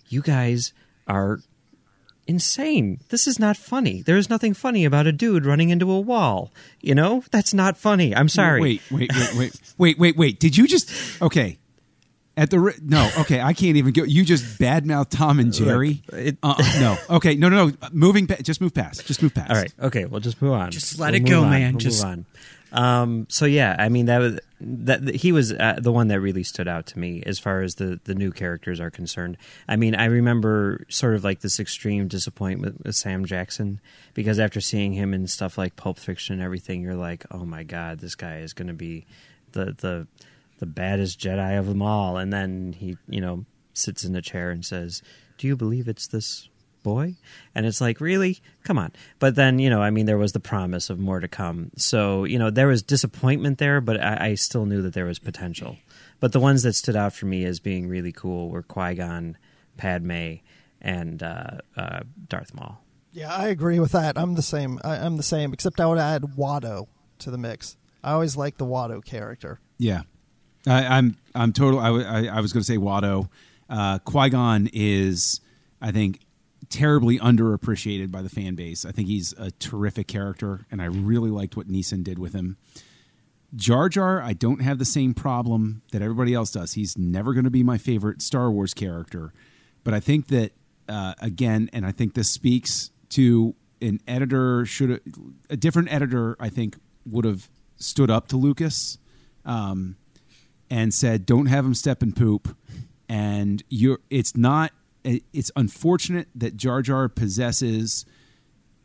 [0.10, 0.74] "You guys
[1.08, 1.40] are
[2.26, 3.00] insane.
[3.10, 4.02] This is not funny.
[4.02, 6.52] There is nothing funny about a dude running into a wall.
[6.82, 7.24] You know?
[7.32, 8.16] That's not funny.
[8.16, 10.40] I'm sorry." Wait, wait, wait, wait, wait, wait, wait.
[10.40, 10.90] Did you just
[11.22, 11.58] okay?
[12.36, 14.04] At the no, okay, I can't even go.
[14.04, 16.04] You just badmouth Tom and Jerry.
[16.12, 17.74] Look, it- uh, no, okay, no, no, no.
[17.92, 19.08] Moving, pa- just move past.
[19.08, 19.50] Just move past.
[19.50, 19.74] All right.
[19.82, 20.06] Okay.
[20.06, 20.70] We'll just move on.
[20.70, 21.50] Just let We'll it go, on.
[21.50, 21.74] man.
[21.74, 22.26] We'll Just- move on.
[22.72, 26.44] Um, so yeah, I mean that was that he was uh, the one that really
[26.44, 29.38] stood out to me as far as the the new characters are concerned.
[29.68, 33.80] I mean, I remember sort of like this extreme disappointment with Sam Jackson
[34.14, 37.64] because after seeing him in stuff like Pulp Fiction and everything, you're like, oh my
[37.64, 39.06] god, this guy is going to be
[39.54, 40.08] the the
[40.60, 42.18] the baddest Jedi of them all.
[42.18, 45.02] And then he, you know, sits in a chair and says,
[45.38, 46.50] "Do you believe it's this
[46.88, 47.16] boy?"
[47.54, 48.40] And it's like, really?
[48.64, 48.92] Come on.
[49.20, 51.72] But then, you know, I mean, there was the promise of more to come.
[51.76, 55.20] So, you know, there was disappointment there, but I, I still knew that there was
[55.20, 55.78] potential.
[56.20, 59.38] But the ones that stood out for me as being really cool were Qui Gon,
[59.78, 60.40] Padme,
[60.82, 62.82] and uh, uh, Darth Maul.
[63.12, 64.18] Yeah, I agree with that.
[64.18, 64.80] I'm the same.
[64.84, 66.88] I, I'm the same, except I would add Watto
[67.20, 67.78] to the mix.
[68.04, 69.60] I always like the Watto character.
[69.78, 70.04] Yeah.
[70.68, 71.80] I, I'm I'm total.
[71.80, 71.90] I
[72.42, 73.30] was going to say Watto.
[73.70, 75.42] Uh, Qui Gon is,
[75.82, 76.20] I think,
[76.70, 78.86] terribly underappreciated by the fan base.
[78.86, 82.58] I think he's a terrific character, and I really liked what Neeson did with him.
[83.56, 86.74] Jar Jar, I don't have the same problem that everybody else does.
[86.74, 89.34] He's never going to be my favorite Star Wars character,
[89.84, 90.52] but I think that
[90.90, 95.02] uh, again, and I think this speaks to an editor should
[95.50, 96.36] a different editor.
[96.40, 97.48] I think would have
[97.78, 98.98] stood up to Lucas.
[99.46, 99.96] Um,
[100.70, 102.56] and said, "Don't have him step and poop."
[103.10, 104.72] And you're, it's not.
[105.34, 108.06] It's unfortunate that Jar Jar possesses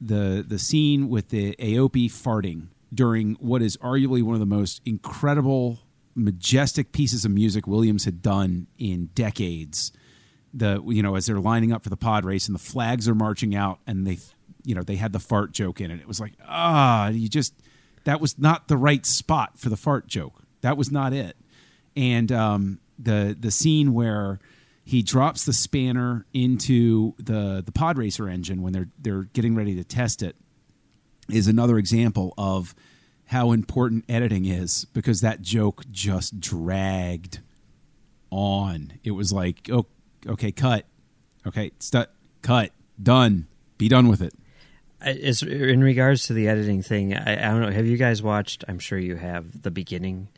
[0.01, 4.83] the the scene with the eopie farting during what is arguably one of the most
[4.85, 5.81] incredible,
[6.15, 9.93] majestic pieces of music Williams had done in decades.
[10.55, 13.15] The you know as they're lining up for the pod race and the flags are
[13.15, 14.19] marching out and they
[14.65, 16.01] you know they had the fart joke in it.
[16.01, 17.55] It was like ah, you just
[18.05, 20.43] that was not the right spot for the fart joke.
[20.61, 21.37] That was not it
[21.97, 24.39] and um, the the scene where
[24.85, 29.75] he drops the spanner into the the pod racer engine when they're they're getting ready
[29.77, 30.37] to test it
[31.31, 32.75] is another example of
[33.27, 37.41] how important editing is because that joke just dragged
[38.31, 38.93] on.
[39.05, 39.87] It was like, oh,
[40.27, 40.87] okay, cut,
[41.47, 42.07] okay, stu-
[42.43, 43.47] cut, done,
[43.79, 44.35] be done with it.
[45.01, 47.71] As in regards to the editing thing, I, I don't know.
[47.71, 48.65] Have you guys watched?
[48.69, 50.29] I'm sure you have the beginning,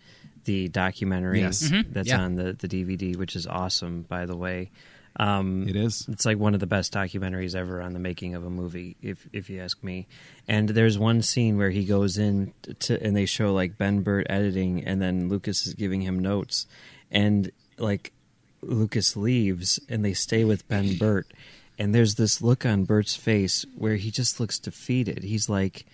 [0.44, 1.68] the documentary Yes.
[1.68, 1.92] Mhm.
[1.92, 2.20] that's Yeah.
[2.22, 4.70] on the the DVD, which is awesome, by the way.
[5.16, 6.06] Um, It is.
[6.08, 9.28] It's like one of the best documentaries ever on the making of a movie, if
[9.32, 10.06] if you ask me.
[10.48, 14.26] And there's one scene where he goes in to, and they show like Ben Burtt
[14.28, 16.66] editing, and then Lucas is giving him notes,
[17.12, 18.12] and like
[18.60, 21.26] Lucas leaves, and they stay with Ben Burtt,
[21.78, 25.22] and there's this look on Burtt's face where he just looks defeated.
[25.22, 25.86] He's like,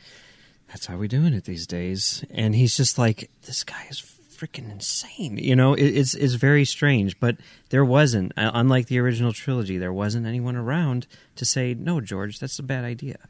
[0.69, 4.03] "That's how we're doing it these days," and he's just like, "This guy is."
[4.41, 5.37] Freaking insane.
[5.37, 7.37] You know it, it's it's very strange but
[7.69, 12.39] there wasn't uh, unlike the original trilogy there wasn't anyone around to say no george
[12.39, 13.17] that's a bad idea.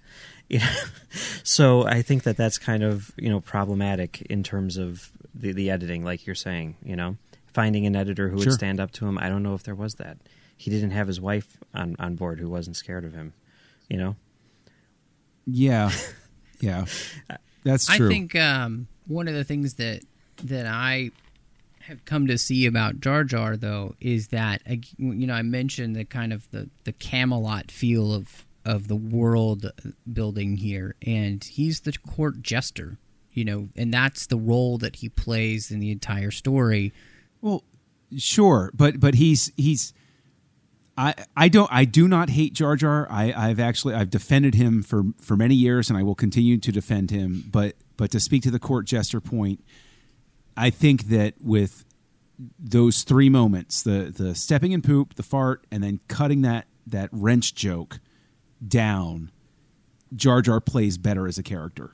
[0.50, 0.66] You know?
[1.44, 5.70] so i think that that's kind of you know problematic in terms of the, the
[5.70, 7.16] editing like you're saying you know?
[7.52, 8.46] Finding an editor who Sure.
[8.50, 10.18] would stand up to him i don't know if there was that.
[10.56, 13.32] He didn't have his wife on, on board who wasn't scared of him
[13.88, 14.16] you know?
[15.46, 15.90] Yeah,
[16.60, 16.84] yeah,
[17.64, 18.06] that's true.
[18.06, 20.02] I think um, one of the things that
[20.44, 21.10] that I
[21.80, 24.62] have come to see about Jar Jar though is that
[24.96, 29.70] you know I mentioned the kind of the the Camelot feel of of the world
[30.10, 32.98] building here, and he's the court jester,
[33.32, 36.92] you know, and that's the role that he plays in the entire story.
[37.40, 37.64] Well,
[38.16, 39.92] sure, but but he's he's.
[40.98, 43.06] I, I don't I do not hate Jar Jar.
[43.10, 46.70] I, I've actually I've defended him for, for many years and I will continue to
[46.70, 47.44] defend him.
[47.50, 49.64] But but to speak to the court jester point,
[50.60, 51.84] I think that with
[52.58, 57.08] those three moments, the the stepping in poop, the fart, and then cutting that that
[57.12, 57.98] wrench joke
[58.66, 59.30] down,
[60.14, 61.92] Jar Jar plays better as a character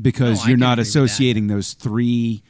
[0.00, 2.42] because oh, No, you're not associating those three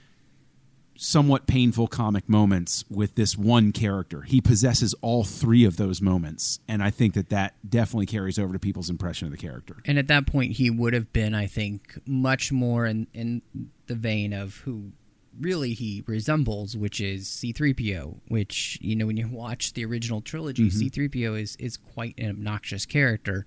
[0.96, 4.20] somewhat painful comic moments with this one character.
[4.20, 8.52] He possesses all three of those moments, and I think that that definitely carries over
[8.52, 9.78] to people's impression of the character.
[9.86, 13.42] And at that point, he would have been, I think, much more in, in
[13.86, 14.92] the vein of who
[15.40, 18.20] really he resembles, which is C3PO.
[18.28, 22.86] Which, you know, when you watch the original trilogy, C3PO is, is quite an obnoxious
[22.86, 23.46] character.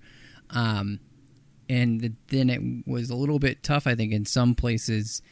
[0.50, 1.00] Um,
[1.68, 5.22] and then it was a little bit tough, I think, in some places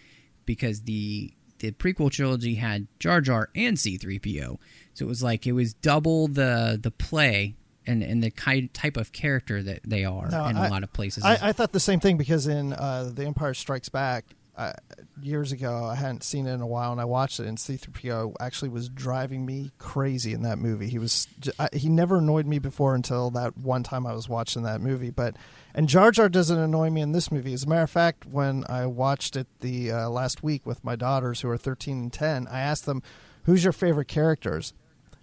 [0.46, 4.58] because the the prequel trilogy had Jar Jar and C3PO.
[4.94, 7.54] So it was like it was double the the play
[7.86, 10.82] and, and the kind type of character that they are No, in I- a lot
[10.82, 11.22] of places.
[11.24, 14.24] I, I thought the same thing because in uh, The Empire Strikes Back
[14.56, 14.72] uh,
[15.22, 18.34] years ago, I hadn't seen it in a while, and I watched it, and C-3PO
[18.38, 20.88] actually was driving me crazy in that movie.
[20.88, 21.26] He was
[21.58, 25.10] I, he never annoyed me before until that one time I was watching that movie.
[25.10, 25.36] But
[25.74, 27.54] and Jar Jar doesn't annoy me in this movie.
[27.54, 30.96] As a matter of fact, when I watched it the uh, last week with my
[30.96, 33.02] daughters who are 13 and 10, I asked them,
[33.44, 34.74] "Who's your favorite characters?"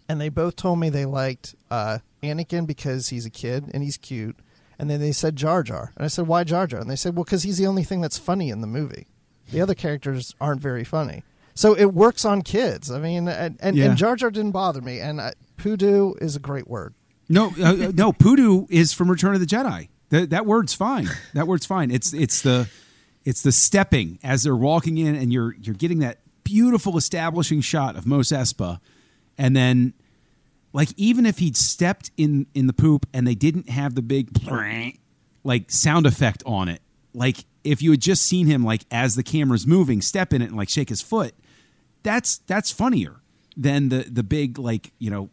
[0.09, 3.95] and they both told me they liked uh, Anakin because he's a kid and he's
[3.95, 4.36] cute.
[4.80, 7.15] And then they said Jar Jar, and I said, "Why Jar Jar?" And they said,
[7.15, 9.07] "Well, because he's the only thing that's funny in the movie.
[9.52, 11.24] The other characters aren't very funny,
[11.56, 12.89] so it works on kids.
[12.91, 13.86] I mean, and and, Yeah.
[13.86, 15.00] and Jar Jar didn't bother me.
[15.00, 16.93] And uh, Poodoo is a great word.
[17.28, 19.89] No, uh, no, Poodoo is from Return of the Jedi.
[20.10, 21.08] That that word's fine.
[21.34, 21.91] That word's fine.
[21.91, 22.68] It's it's the
[23.26, 27.95] it's the stepping as they're walking in, and you're you're getting that beautiful establishing shot
[27.95, 28.80] of Mos Espa,
[29.38, 29.93] and then
[30.74, 34.30] like even if he'd stepped in in the poop and they didn't have the big
[35.43, 36.82] like sound effect on it,
[37.14, 40.45] like if you had just seen him like as the camera's moving, step in it
[40.45, 41.34] and like shake his foot,
[42.03, 43.22] that's that's funnier
[43.57, 45.30] than the the big like you know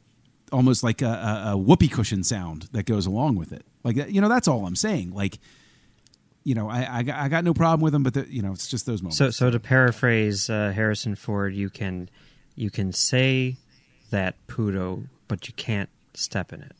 [0.52, 3.64] almost like a, a, a whoopee cushion sound that goes along with it.
[3.84, 5.12] Like you know, that's all I'm saying.
[5.12, 5.38] Like
[6.44, 8.52] you know, I I got, I got no problem with them, but the, you know,
[8.52, 9.18] it's just those moments.
[9.18, 12.08] So, so to paraphrase uh, Harrison Ford, you can
[12.54, 13.56] you can say
[14.10, 16.72] that Poodoo, but you can't step in it.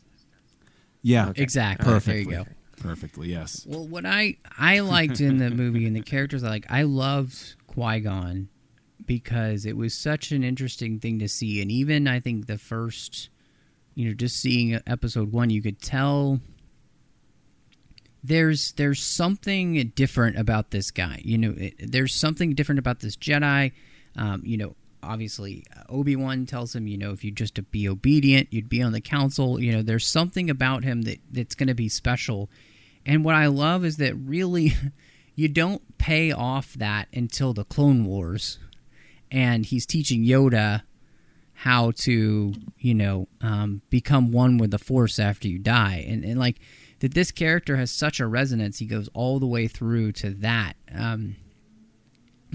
[1.03, 1.84] yeah, Exactly.
[1.84, 2.51] perfectly, There you go.
[2.87, 3.30] Perfectly.
[3.30, 6.82] Yes, Well, what I I liked in the movie and the characters I like, I
[6.82, 8.49] loved Qui Gon
[9.05, 13.28] because it was such an interesting thing to see, and even I think the first,
[13.95, 16.41] you know, just seeing episode one, you could tell
[18.22, 21.20] there's there's something different about this guy.
[21.24, 23.72] You know, it, there's something different about this Jedi.
[24.16, 28.53] Um, you know, obviously Obi Wan tells him, you know, if you just be obedient,
[28.53, 29.61] you'd be on the council.
[29.61, 32.51] You know, there's something about him that that's going to be special.
[33.07, 34.74] And what I love is that really,
[35.36, 38.59] you don't pay off that until the Clone Wars,
[39.30, 40.82] and he's teaching Yoda
[41.61, 46.38] how to, you know, um, become one with the Force after you die, and and
[46.38, 46.59] like
[46.98, 48.78] that this character has such a resonance.
[48.78, 51.36] He goes all the way through to that, um,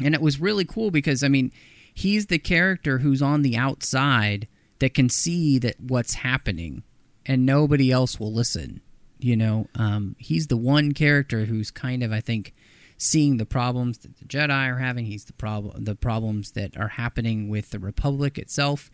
[0.03, 1.51] and it was really cool because I mean,
[1.93, 4.47] he's the character who's on the outside
[4.79, 6.83] that can see that what's happening,
[7.25, 8.81] and nobody else will listen.
[9.23, 12.53] You know, um, he's the one character who's kind of, I think,
[12.97, 15.05] seeing the problems that the Jedi are having.
[15.05, 18.91] He's the problem, the problems that are happening with the Republic itself,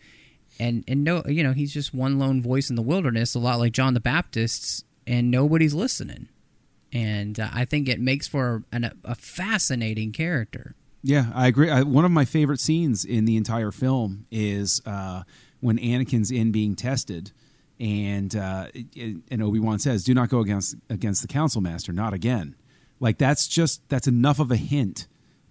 [0.58, 3.58] and and no, you know, he's just one lone voice in the wilderness, a lot
[3.58, 6.28] like John the Baptist's, and nobody's listening.
[6.92, 10.74] And uh, I think it makes for an, a fascinating character.
[11.02, 11.70] Yeah, I agree.
[11.70, 15.22] I, one of my favorite scenes in the entire film is uh,
[15.60, 17.32] when Anakin's in being tested,
[17.80, 18.68] and uh,
[19.30, 22.56] and Obi Wan says, "Do not go against against the Council Master, not again."
[23.00, 25.06] Like that's just that's enough of a hint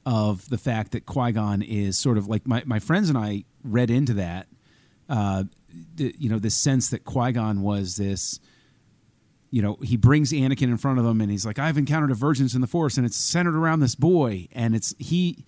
[0.06, 3.46] of the fact that Qui Gon is sort of like my my friends and I
[3.64, 4.48] read into that.
[5.10, 5.46] Uh,
[5.96, 8.40] the, you know, this sense that Qui Gon was this
[9.50, 12.16] you know, he brings Anakin in front of him and he's like, I've encountered a
[12.16, 14.48] vergence in the force and it's centered around this boy.
[14.52, 15.46] And it's he,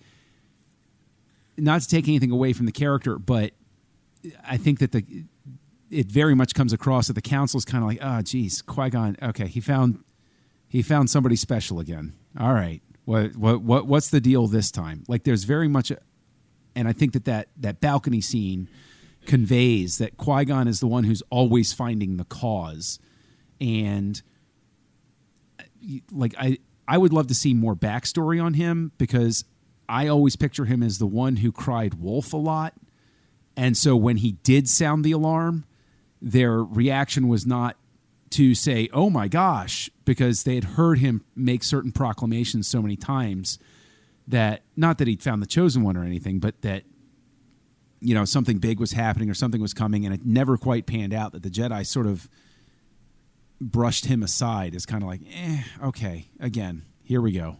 [1.56, 3.52] not to take anything away from the character, but
[4.46, 5.04] I think that the,
[5.90, 9.16] it very much comes across that the council's kind of like, oh, geez, Qui Gon,
[9.22, 10.02] okay, he found,
[10.68, 12.14] he found somebody special again.
[12.38, 12.82] All right.
[13.04, 15.04] What, what, what, what's the deal this time?
[15.08, 15.98] Like, there's very much, a,
[16.76, 18.68] and I think that that, that balcony scene
[19.26, 22.98] conveys that Qui Gon is the one who's always finding the cause
[23.60, 24.22] and
[26.10, 29.44] like I I would love to see more backstory on him because
[29.88, 32.74] I always picture him as the one who cried wolf a lot.
[33.56, 35.64] And so when he did sound the alarm,
[36.20, 37.76] their reaction was not
[38.30, 42.96] to say, "Oh my gosh," because they had heard him make certain proclamations so many
[42.96, 43.58] times
[44.28, 46.84] that not that he'd found the chosen one or anything, but that
[48.00, 51.12] you know something big was happening or something was coming, and it never quite panned
[51.12, 51.32] out.
[51.32, 52.28] That the Jedi sort of
[53.60, 57.58] brushed him aside as kind of like, eh, okay, again, here we go.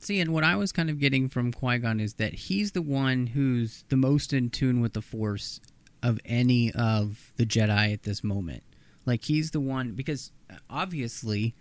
[0.00, 2.82] See, and what I was kind of getting from Qui Gon is that he's the
[2.82, 5.60] one who's the most in tune with the Force
[6.02, 8.62] of any of the Jedi at this moment.
[9.06, 11.54] Like, he's the one, because uh, obviously,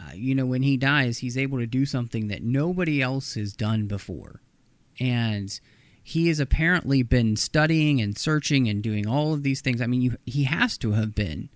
[0.00, 3.52] uh, you know, when he dies, he's able to do something that nobody else has
[3.52, 4.40] done before.
[5.00, 5.58] And
[6.02, 9.80] he has apparently been studying and searching and doing all of these things.
[9.80, 11.48] I mean, you, he has to have been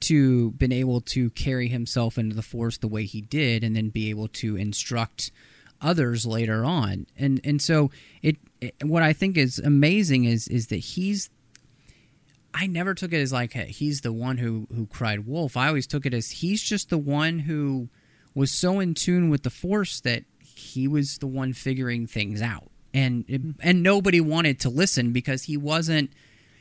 [0.00, 3.88] to been able to carry himself into the force the way he did and then
[3.88, 5.30] be able to instruct
[5.80, 7.90] others later on and and so
[8.22, 11.30] it, it what i think is amazing is is that he's
[12.56, 15.86] i never took it as like he's the one who who cried wolf i always
[15.86, 17.88] took it as he's just the one who
[18.34, 22.70] was so in tune with the force that he was the one figuring things out
[22.96, 23.50] and it, hmm.
[23.60, 26.10] and nobody wanted to listen because he wasn't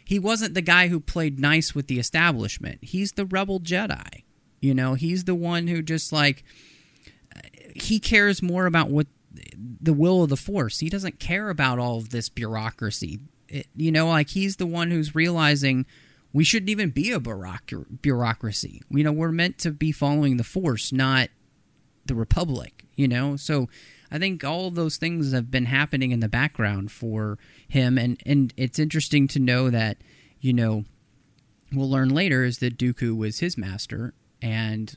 [0.03, 2.83] he wasn't the guy who played nice with the establishment.
[2.83, 4.23] He's the rebel Jedi.
[4.61, 6.43] You know, he's the one who just like
[7.75, 9.07] he cares more about what
[9.81, 10.79] the will of the force.
[10.79, 13.19] He doesn't care about all of this bureaucracy.
[13.47, 15.85] It, you know, like he's the one who's realizing
[16.33, 18.81] we shouldn't even be a bureauc- bureaucracy.
[18.89, 21.29] You know, we're meant to be following the force, not
[22.05, 23.35] the republic, you know?
[23.35, 23.69] So
[24.11, 27.37] I think all those things have been happening in the background for
[27.67, 29.97] him, and and it's interesting to know that
[30.39, 30.85] you know
[31.73, 34.95] we'll learn later is that Dooku was his master and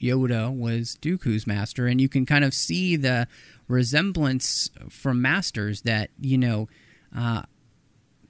[0.00, 3.26] Yoda was Dooku's master, and you can kind of see the
[3.68, 6.68] resemblance from masters that you know.
[7.16, 7.42] Uh,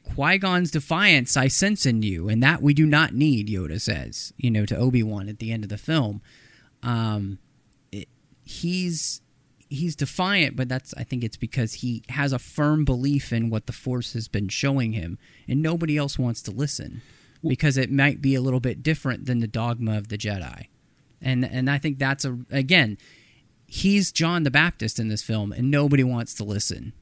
[0.05, 3.48] Qui Gon's defiance I sense in you, and that we do not need.
[3.48, 6.20] Yoda says, you know, to Obi Wan at the end of the film.
[6.82, 7.38] Um,
[7.90, 8.09] it,
[8.44, 9.22] he's
[9.70, 13.66] he's defiant, but that's I think it's because he has a firm belief in what
[13.66, 17.02] the Force has been showing him, and nobody else wants to listen
[17.46, 20.68] because it might be a little bit different than the dogma of the Jedi,
[21.20, 22.98] and and I think that's a again,
[23.66, 26.92] he's John the Baptist in this film, and nobody wants to listen.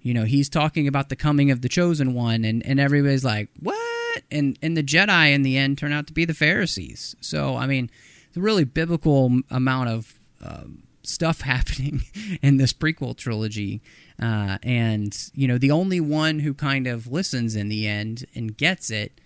[0.00, 3.48] You know, he's talking about the coming of the chosen one, and and everybody's like,
[3.60, 4.22] what?
[4.30, 7.16] And and the Jedi in the end turn out to be the Pharisees.
[7.20, 7.90] So I mean,
[8.28, 12.02] it's a really biblical amount of um, stuff happening
[12.42, 13.80] in this prequel trilogy.
[14.20, 18.56] Uh, and, you know, the only one who kind of listens in the end and
[18.56, 19.20] gets it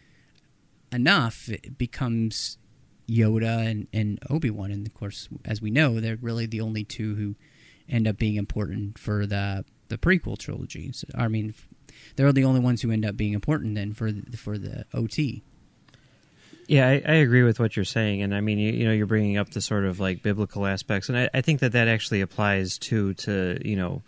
[0.92, 2.58] enough it becomes
[3.08, 4.70] Yoda and, and Obi Wan.
[4.70, 7.34] And of course, as we know, they're really the only two who
[7.88, 10.90] end up being important for the the prequel trilogy.
[10.92, 11.54] So, I mean,
[12.16, 15.42] they're the only ones who end up being important then for the, for the OT.
[16.66, 19.06] Yeah, I, I agree with what you're saying, and I mean, you, you know, you're
[19.06, 22.22] bringing up the sort of like biblical aspects, and I, I think that that actually
[22.22, 24.02] applies too to you know,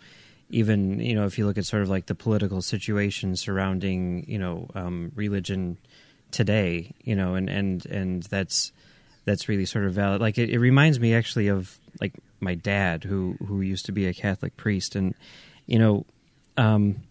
[0.49, 4.39] even you know, if you look at sort of like the political situation surrounding you
[4.39, 5.77] know um, religion
[6.31, 8.71] today, you know, and and and that's
[9.25, 10.21] that's really sort of valid.
[10.21, 14.07] Like it, it reminds me actually of like my dad who who used to be
[14.07, 15.13] a Catholic priest, and
[15.65, 16.05] you know.
[16.57, 17.03] Um,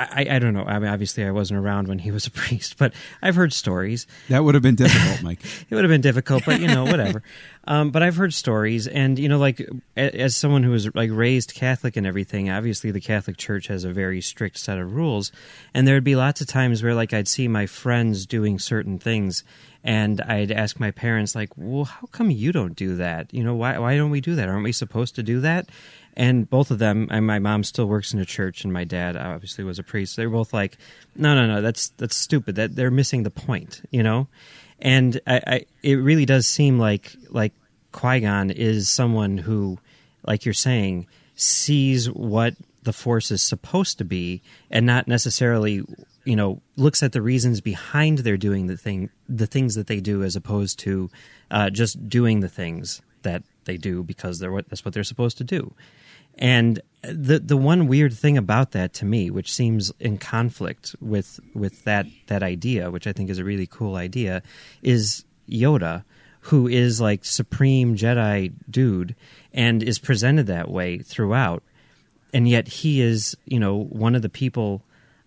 [0.00, 0.64] I, I don't know.
[0.64, 4.06] I mean, obviously, I wasn't around when he was a priest, but I've heard stories.
[4.28, 5.40] That would have been difficult, Mike.
[5.68, 7.22] it would have been difficult, but you know, whatever.
[7.66, 9.66] um, but I've heard stories, and you know, like
[9.96, 13.92] as someone who was like raised Catholic and everything, obviously the Catholic Church has a
[13.92, 15.32] very strict set of rules,
[15.74, 19.44] and there'd be lots of times where like I'd see my friends doing certain things,
[19.84, 23.32] and I'd ask my parents like, "Well, how come you don't do that?
[23.34, 24.48] You know, why why don't we do that?
[24.48, 25.68] Aren't we supposed to do that?"
[26.16, 29.16] And both of them, and my mom still works in a church, and my dad
[29.16, 30.16] obviously was a priest.
[30.16, 30.76] They were both like,
[31.14, 32.56] "No, no, no, that's that's stupid.
[32.56, 34.28] That they're missing the point," you know.
[34.80, 37.52] And I, I it really does seem like like
[37.92, 39.78] Qui Gon is someone who,
[40.26, 45.82] like you're saying, sees what the Force is supposed to be, and not necessarily,
[46.24, 50.00] you know, looks at the reasons behind their doing the thing, the things that they
[50.00, 51.10] do, as opposed to
[51.50, 55.38] uh, just doing the things that they do because they're what that's what they're supposed
[55.38, 55.74] to do.
[56.38, 61.40] And the the one weird thing about that to me, which seems in conflict with
[61.54, 64.42] with that that idea, which I think is a really cool idea,
[64.82, 66.04] is Yoda,
[66.40, 69.14] who is like supreme Jedi dude
[69.52, 71.62] and is presented that way throughout,
[72.32, 74.82] and yet he is you know one of the people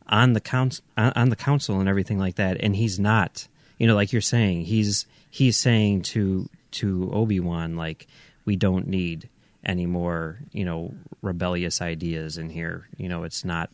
[0.08, 3.96] on the council on the council and everything like that, and he's not you know
[3.96, 8.08] like you're saying he's he's saying to to Obi Wan like
[8.46, 9.30] we don't need
[9.66, 13.70] any more you know rebellious ideas in here you know it's not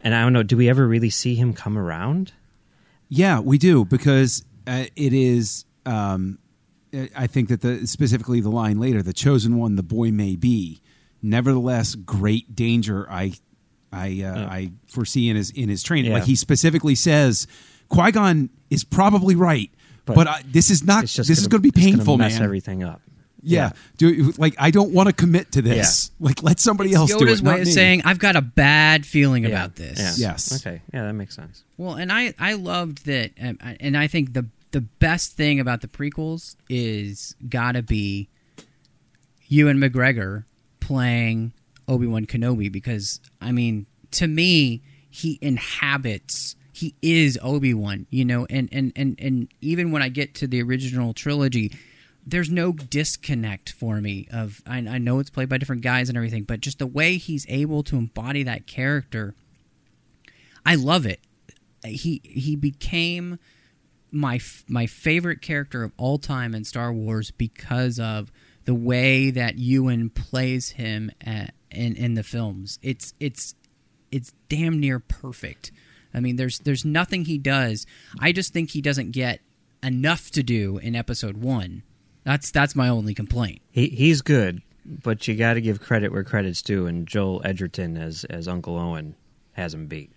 [0.00, 2.32] and i don't know do we ever really see him come around
[3.08, 5.64] Yeah, we do because uh, it is.
[5.86, 6.38] Um,
[7.16, 10.82] I think that the specifically the line later, "The chosen one, the boy may be,
[11.22, 13.32] nevertheless, great danger." I,
[13.92, 16.10] I, uh, I foresee in his in his training.
[16.10, 16.18] Yeah.
[16.18, 17.46] Like he specifically says,
[17.88, 19.70] Qui Gon is probably right,
[20.08, 21.04] but, But I, this is not.
[21.04, 22.42] it's This just is going to be it's painful, mess man.
[22.42, 23.00] everything up
[23.42, 23.70] Yeah.
[23.96, 26.10] do like I don't want to commit to this.
[26.18, 27.44] Like let somebody else do Yoda's it.
[27.44, 27.72] not way of me.
[27.72, 29.50] saying, "I've got a bad feeling Yeah.
[29.50, 30.30] about this." yeah.
[30.30, 30.52] Yes.
[30.60, 34.32] okay yeah that makes sense Well, and I I loved that, um, and I think
[34.34, 38.28] the the best thing about the prequels is gotta be
[39.48, 40.44] Ewan McGregor
[40.80, 41.52] playing
[41.86, 48.24] Obi Wan Kenobi because I mean to me he inhabits he is Obi Wan you
[48.24, 51.72] know and and and and even when I get to the original trilogy.
[52.30, 56.18] There's no disconnect for me of I, I know it's played by different guys and
[56.18, 59.34] everything, but just the way he's able to embody that character,
[60.66, 61.20] I love it.
[61.86, 63.38] He he became
[64.10, 68.30] my my favorite character of all time in Star Wars because of
[68.64, 72.78] the way that Ewan plays him at, in in the films.
[72.82, 73.54] It's it's
[74.10, 75.72] it's damn near perfect.
[76.14, 77.86] I mean, there's there's nothing he does.
[78.20, 79.40] I just think he doesn't get
[79.82, 81.82] enough to do in Episode One.
[82.24, 83.60] That's that's my only complaint.
[83.70, 87.96] he he's good but you got to give credit where credit's due and joel edgerton
[87.98, 89.14] as as uncle owen
[89.52, 90.10] has him beat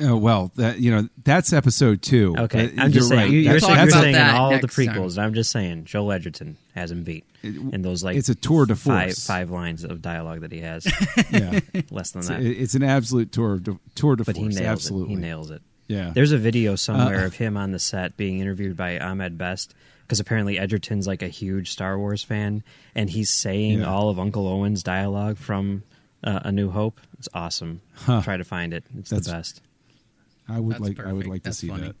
[0.00, 2.34] Oh well, that you know that's episode two.
[2.38, 3.30] okay Uh, i'm just you're saying right.
[3.30, 4.86] you, you're, That's- saying, you're that's saying in that all the next time.
[4.86, 8.64] prequels i'm just saying joel edgerton has him beat in those like it's a tour
[8.66, 9.26] de force.
[9.26, 10.86] five lines of dialogue that he has
[11.32, 11.58] yeah.
[11.90, 14.54] less than It's, that it's an absolute tour de, tour de but he force.
[14.56, 17.72] nails Absolutely, it he nails it Yeah, There's a video somewhere Uh, of him on
[17.72, 22.22] the set being interviewed by Ahmed Best because apparently Edgerton's like a huge Star Wars
[22.22, 22.62] fan,
[22.94, 23.86] and he's saying Yeah.
[23.92, 25.82] all of Uncle Owen's dialogue from
[26.24, 26.98] uh, A New Hope.
[27.18, 27.80] It's awesome.
[27.94, 28.22] Huh.
[28.22, 28.84] Try to find it.
[28.98, 29.60] It's That's- the best.
[30.48, 31.00] I would That's like.
[31.00, 31.28] I would perfect.
[31.28, 31.88] like to see funny.
[31.88, 31.96] that.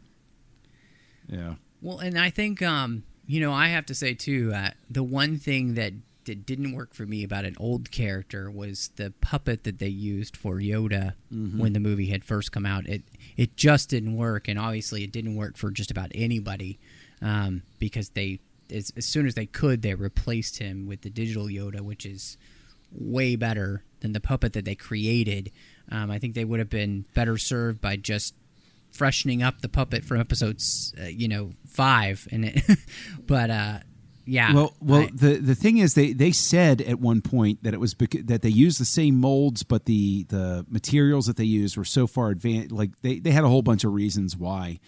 [1.28, 1.54] Yeah.
[1.82, 5.38] Well, and I think um, you know I have to say too uh, the one
[5.38, 5.92] thing that
[6.24, 10.36] that didn't work for me about an old character was the puppet that they used
[10.36, 11.56] for Yoda Mhm.
[11.56, 12.86] when the movie had first come out.
[12.88, 13.02] It
[13.36, 16.78] it just didn't work, and obviously it didn't work for just about anybody
[17.22, 18.40] um, because they
[18.70, 22.36] as, as soon as they could they replaced him with the digital Yoda, which is
[22.90, 25.50] way better than the puppet that they created.
[25.90, 28.34] Um, I think they would have been better served by just
[28.90, 32.26] freshening up the puppet from episodes, uh, you know, five.
[32.32, 32.62] And it,
[33.26, 33.78] but uh,
[34.24, 37.72] yeah, Well, well, I- the the thing is, they they said at one point that
[37.74, 41.44] it was bec- that they used the same molds, but the the materials that they
[41.44, 42.72] used were so far advanced.
[42.72, 44.80] Like they they had a whole bunch of reasons why.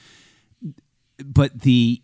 [1.24, 2.02] But the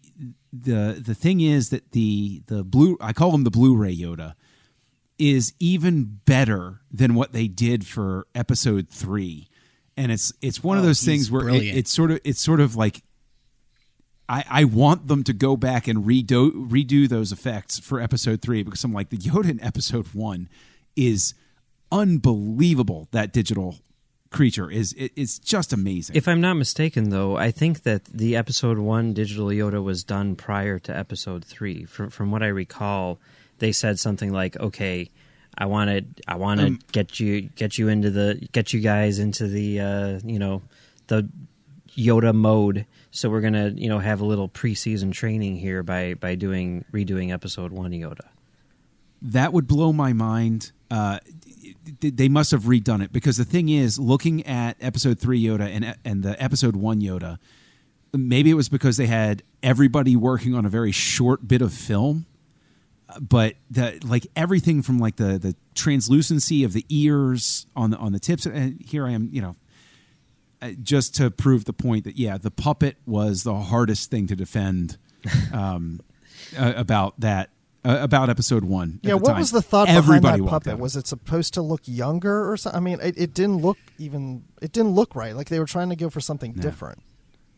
[0.53, 4.35] the the thing is that the the blue I call him the Blu-ray Yoda
[5.19, 9.49] is even better than what they did for episode three,
[9.97, 12.61] and it's it's one of Oh, those things where it, it's sort of it's sort
[12.61, 13.03] of like
[14.29, 18.63] I, I want them to go back and redo redo those effects for episode three
[18.63, 20.49] because I'm like the Yoda in episode one
[20.97, 21.35] is
[21.93, 23.09] unbelievable.
[23.13, 23.77] That digital
[24.31, 26.17] creature is it, it's just amazing.
[26.17, 30.37] If I'm not mistaken, though, I think that the episode one digital Yoda was done
[30.37, 31.85] prior to episode three.
[31.85, 33.19] From from what I recall,
[33.59, 35.11] they said something like, "Okay,
[35.57, 38.81] I want to, I want to Um, get you, get you into the, get you
[38.81, 40.63] guys into the, uh, you know,
[41.07, 41.29] the
[41.97, 42.85] Yoda mode.
[43.11, 47.33] So we're gonna, you know, have a little preseason training here by by doing redoing
[47.33, 48.27] episode one Yoda."
[49.23, 50.73] that would blow my mind.
[50.91, 51.19] Uh,
[52.01, 55.97] they must have redone it because the thing is, looking at episode three Yoda and
[56.05, 57.39] and the episode one Yoda,
[58.13, 62.27] maybe it was because they had everybody working on a very short bit of film,
[63.21, 68.13] but the like everything from like the the translucency of the ears on the on
[68.13, 68.47] the tips.
[68.47, 69.57] And here I am, you know,
[70.61, 74.37] uh, just to prove the point that yeah, the puppet was the hardest thing to
[74.37, 74.99] defend
[75.53, 76.01] um,
[76.59, 77.51] uh, about that
[77.85, 78.99] uh, about episode one.
[79.03, 79.39] Yeah, what time.
[79.39, 80.73] was the thought Everybody behind that puppet?
[80.75, 80.79] out.
[80.81, 82.77] Was it supposed to look younger or something?
[82.77, 84.45] I mean, it, it didn't look even.
[84.61, 85.37] It didn't look right.
[85.37, 87.01] Like they were trying to go for something different.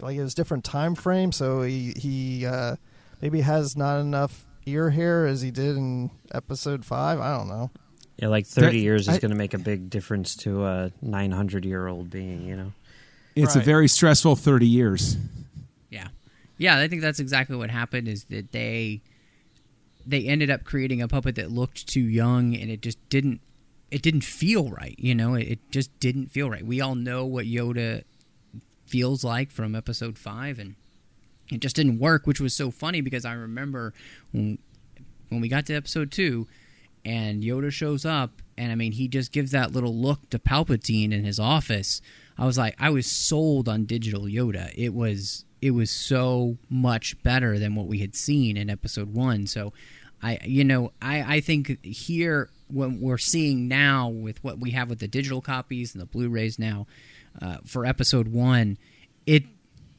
[0.00, 2.76] Like it was different time frame, so he he uh,
[3.22, 7.20] maybe has not enough ear hair as he did in episode five.
[7.20, 7.70] I don't know.
[8.16, 10.92] Yeah, like thirty That- years is I- going to make a big difference to a
[11.02, 12.44] nine hundred year old being.
[12.46, 12.72] You know,
[13.36, 15.16] It's a very stressful thirty years.
[15.90, 16.08] Yeah,
[16.56, 16.78] yeah.
[16.78, 18.08] I think that's exactly what happened.
[18.08, 19.02] Is that they
[20.06, 23.40] they ended up creating a puppet that looked too young, and it just didn't
[23.90, 24.96] it didn't feel right.
[24.98, 26.66] You know, it, it just didn't feel right.
[26.66, 28.02] We all know what Yoda
[28.86, 30.74] feels like from Episode Five, and
[31.50, 32.26] it just didn't work.
[32.26, 33.94] Which was so funny because I remember
[34.32, 34.58] when
[35.28, 36.46] when we got to Episode Two,
[37.04, 41.12] and Yoda shows up, and I mean, he just gives that little look to Palpatine
[41.12, 42.00] in his office.
[42.36, 44.72] I was like, I was sold on digital Yoda.
[44.76, 49.46] It was it was so much better than what we had seen in Episode One.
[49.46, 49.72] So,
[50.22, 54.90] I you know I I think here what we're seeing now with what we have
[54.90, 56.86] with the digital copies and the Blu-rays now
[57.40, 58.76] uh, for Episode One,
[59.26, 59.44] it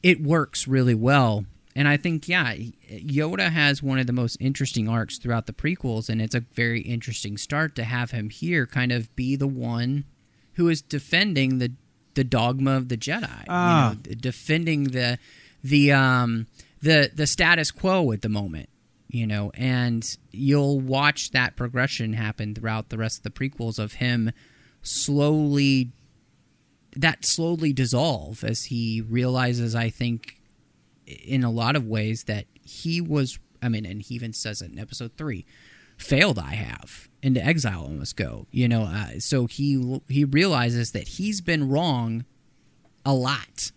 [0.02, 1.44] it works really well.
[1.76, 2.54] And I think, yeah,
[2.90, 6.80] Yoda has one of the most interesting arcs throughout the prequels, and it's a very
[6.80, 10.04] interesting start to have him here kind of be the one
[10.54, 11.72] who is defending the
[12.14, 13.90] the dogma of the Jedi, Ah.
[13.90, 15.18] you know, defending the
[15.62, 16.48] the um
[16.82, 18.68] the the status quo at the moment,
[19.08, 23.94] you know, and you'll watch that progression happen throughout the rest of the prequels of
[23.94, 24.32] him
[24.82, 25.92] slowly
[26.96, 30.40] that slowly dissolve as he realizes I think
[31.06, 34.72] in a lot of ways that he was I mean and he even says it
[34.72, 35.44] in episode 3
[35.96, 40.92] failed I have into exile I must go you know uh, so he he realizes
[40.92, 42.24] that he's been wrong
[43.04, 43.72] a lot.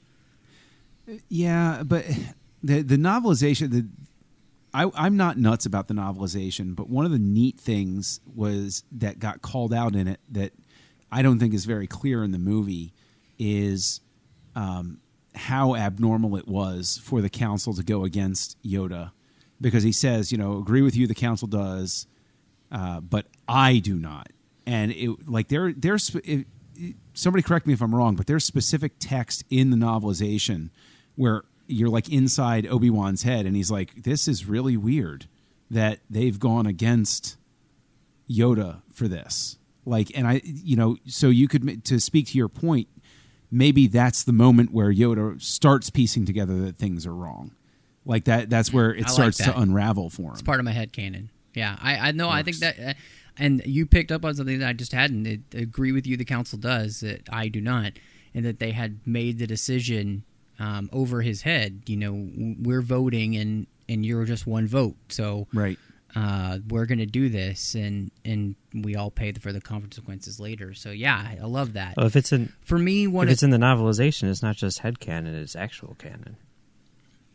[1.30, 2.06] Yeah, but
[2.64, 3.88] the the novelization the
[4.74, 9.20] I, I'm not nuts about the novelization, but one of the neat things was that
[9.20, 10.54] got called out in it that
[11.12, 12.94] I don't think is very clear in the movie
[13.38, 14.02] is
[14.56, 15.00] um,
[15.36, 19.12] how abnormal it was for the council to go against Yoda
[19.62, 22.08] because he says, you know, agree with you, the council does,
[22.72, 24.30] uh, but I do not.
[24.66, 26.48] And it like there there's it,
[27.14, 30.70] somebody correct me if I'm wrong, but there's specific text in the novelization
[31.16, 35.28] where you're like inside Obi Wan's head, and he's like, "This is really weird
[35.70, 37.38] that they've gone against
[38.30, 42.48] Yoda for this." Like, and I, you know, so you could to speak to your
[42.48, 42.88] point,
[43.54, 47.52] maybe that's the moment where Yoda starts piecing together that things are wrong.
[48.06, 49.54] Like that, that's where it like starts that.
[49.54, 50.34] to unravel for him.
[50.34, 51.30] It's part of my head canon.
[51.54, 52.30] Yeah, I, I know.
[52.30, 52.94] I think that, uh,
[53.38, 55.28] and you picked up on something that I just hadn't.
[55.28, 56.18] It, agree with you.
[56.18, 57.22] The council does that.
[57.32, 57.94] I do not,
[58.34, 60.24] and that they had made the decision
[60.60, 61.84] um, over his head.
[61.86, 62.30] You know,
[62.60, 64.96] we're voting, and and you're just one vote.
[65.10, 65.78] So right.
[66.16, 70.74] Uh, we're going to do this, and and we all pay for the consequences later.
[70.74, 71.96] So yeah, I I love that.
[71.98, 74.56] Well, if it's in For me, what if it- it's in the novelization, it's not
[74.56, 76.38] just head canon; it's actual canon.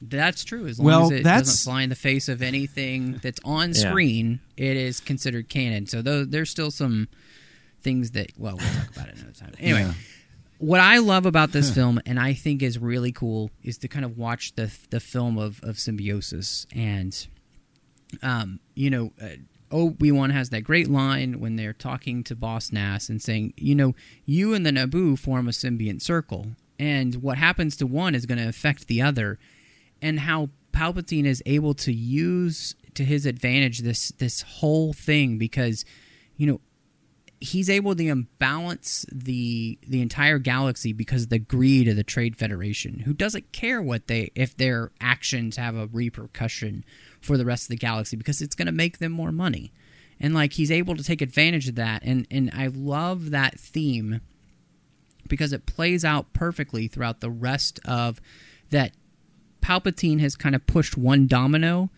[0.01, 0.67] That's true.
[0.67, 3.71] As long Well, as it that's- doesn't fly in the face of anything that's on
[3.75, 3.91] Yeah.
[3.91, 5.87] screen, it is considered canon.
[5.87, 7.09] So though there's still some
[7.83, 9.53] things that well, we'll talk about it another time.
[9.59, 9.95] Anyway, Yeah.
[10.59, 14.05] what I love about this film, and I think is really cool, is to kind
[14.05, 17.27] of watch the the film of of symbiosis, and
[18.23, 19.13] um, you know.
[19.21, 19.37] Uh,
[19.71, 23.75] Obi Wan has that great line when they're talking to Boss Nass and saying, you
[23.75, 23.95] know,
[24.25, 28.39] you and the Naboo form a symbiont circle, and what happens to one is going
[28.39, 29.39] to affect the other
[30.01, 35.85] and how Palpatine is able to use to his advantage this this whole thing because
[36.37, 36.61] you know
[37.41, 42.37] he's able to imbalance the the entire galaxy because of the greed of the Trade
[42.37, 46.85] Federation, who doesn't care what they if their actions have a repercussion
[47.21, 49.73] for the rest of the galaxy because it's going to make them more money.
[50.21, 54.21] And like he's able to take advantage of that and and I love that theme
[55.29, 58.21] because it plays out perfectly throughout the rest of
[58.71, 58.93] that
[59.61, 61.91] Palpatine has kind of pushed one domino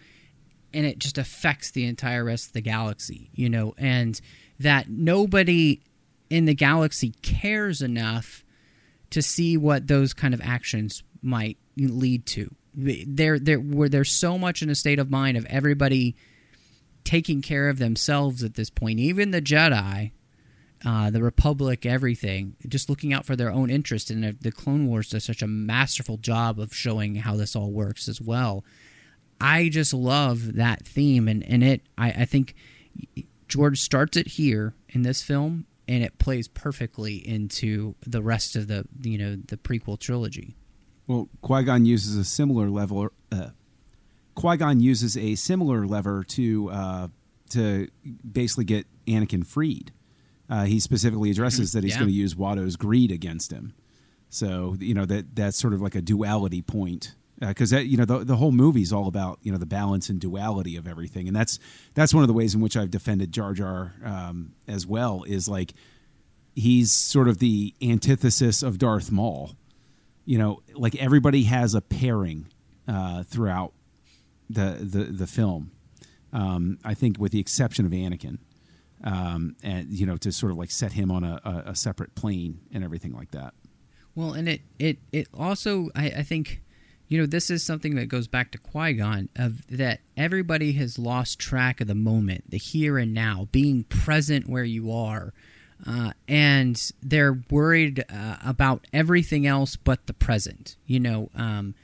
[0.73, 4.21] and it just affects the entire rest of the galaxy, you know, and
[4.61, 5.81] that nobody
[6.29, 8.45] in the galaxy cares enough
[9.11, 12.55] to see what those kind of actions might lead to.
[12.75, 16.15] There, there, where there's so much in a state of mind of everybody
[17.03, 19.01] taking care of themselves at this point.
[19.01, 20.13] Even the Jedi,
[20.85, 24.11] uh, the Republic, everything, just looking out for their own interest.
[24.11, 28.09] And the- Clone Wars does such a masterful job of showing how this all works
[28.09, 28.65] as well.
[29.41, 31.81] I just love that theme, and, and it.
[31.97, 32.55] I, I think
[33.51, 38.69] George starts it here in this film, and it plays perfectly into the rest of
[38.69, 40.57] the you know the prequel trilogy.
[41.07, 43.11] Well, Qui Gon uses a similar level.
[43.31, 43.51] Uh,
[44.37, 47.09] Qui Gon uses a similar lever to uh,
[47.51, 47.89] to
[48.33, 49.93] basically get Anakin freed.
[50.49, 51.99] Uh, he specifically addresses that he's Yeah.
[52.01, 53.75] going to use Watto's greed against him.
[54.29, 58.05] So you know that that's sort of like a duality point because that you know
[58.05, 61.27] the the whole movie is all about you know the balance and duality of everything,
[61.27, 61.59] and that's
[61.95, 65.25] that's one of the ways in which I've defended Jar Jar um, as well.
[65.27, 65.73] Is like
[66.55, 69.53] he's sort of the antithesis of Darth Maul
[70.31, 72.47] you know, like everybody has a pairing
[72.87, 73.73] uh, throughout
[74.49, 75.73] the the the film.
[76.33, 78.39] Um, I think, with the exception of Anakin,
[79.03, 82.15] um, and you know, to sort of like set him on a, a, a separate
[82.15, 83.55] plane and everything like that.
[84.15, 86.63] Well, and it it it also I, I think
[87.11, 90.97] you know this is something that goes back to Qui Gon of that everybody has
[90.99, 95.35] lost track of the moment, the here and now, being present where you are,
[95.85, 100.77] uh, and they're worried uh, about everything else but the present.
[100.87, 101.31] You know.
[101.35, 101.75] Um,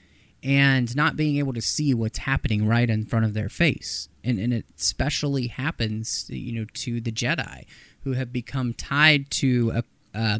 [0.42, 4.08] and not being able to see what's happening right in front of their face.
[4.22, 7.64] And, and it especially happens, you know, to the Jedi
[8.04, 9.84] who have become tied to a,
[10.16, 10.38] uh,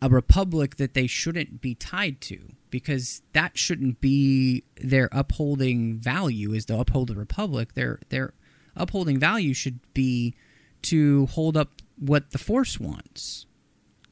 [0.00, 6.52] a republic that they shouldn't be tied to because that shouldn't be their upholding value
[6.52, 7.74] is to uphold the republic.
[7.74, 8.34] Their their
[8.74, 10.34] upholding value should be
[10.82, 13.46] to hold up what the force wants.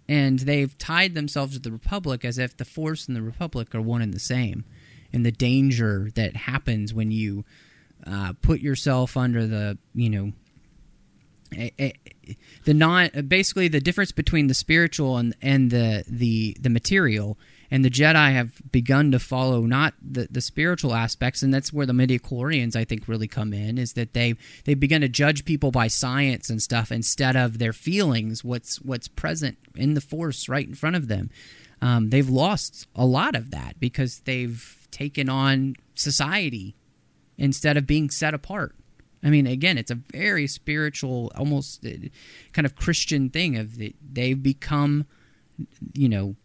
[0.08, 3.80] And they've tied themselves to the republic as if the force and the republic are
[3.80, 4.64] one and the same.
[5.12, 7.44] And the danger that happens when you
[8.06, 10.32] uh, put yourself under the you know
[11.56, 11.92] eh, eh,
[12.62, 17.36] the non basically the difference between the spiritual and and the the the material
[17.72, 21.86] and the Jedi have begun to follow not the, the spiritual aspects, and that's where
[21.86, 23.78] the midichlorians I think really come in.
[23.78, 24.34] Is that they
[24.66, 29.08] they begin to judge people by science and stuff instead of their feelings, what's what's
[29.08, 31.30] present in the Force right in front of them.
[31.80, 36.76] Um, they've lost a lot of that because they've taken on society
[37.38, 38.74] instead of being set apart.
[39.24, 41.90] I mean, again, it's a very spiritual, almost uh,
[42.52, 45.06] kind of Christian thing of the, they've become,
[45.94, 46.36] you know,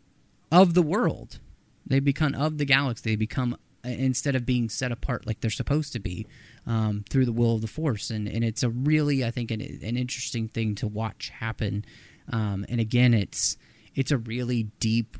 [0.52, 1.39] of the world.
[1.86, 3.12] They become of the galaxy.
[3.12, 6.28] They become uh, instead of being set apart like they're supposed to be
[6.66, 9.62] um, through the will of the Force, and and it's a really, I think, an,
[9.62, 11.86] an interesting thing to watch happen.
[12.32, 13.58] Um, and again, it's
[13.95, 15.18] it's a really deep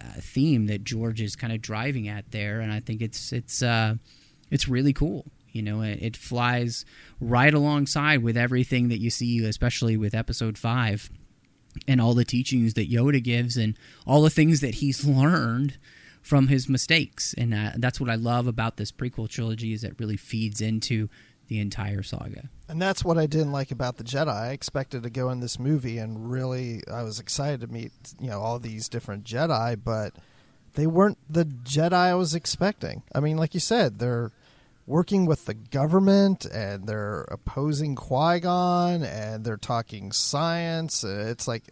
[0.00, 3.62] uh, theme that George is kind of driving at there, and I think it's it's
[3.62, 3.94] uh,
[4.50, 5.26] it's really cool.
[5.52, 6.84] You know, it, it flies
[7.20, 11.10] right alongside with everything that you see, especially with Episode Five,
[11.88, 15.78] and all the teachings that Yoda gives, and all the things that he's learned
[16.22, 17.34] from his mistakes.
[17.36, 21.08] And uh, that's what I love about this prequel trilogy is it really feeds into
[21.48, 22.48] the entire saga.
[22.68, 24.32] And that's what I didn't like about the Jedi.
[24.32, 28.30] I expected to go in this movie and really I was excited to meet, you
[28.30, 30.14] know, all these different Jedi, but
[30.74, 33.02] they weren't the Jedi I was expecting.
[33.14, 34.30] I mean, like you said, they're
[34.86, 41.04] working with the government and they're opposing Qui Gon and they're talking science.
[41.04, 41.64] It's like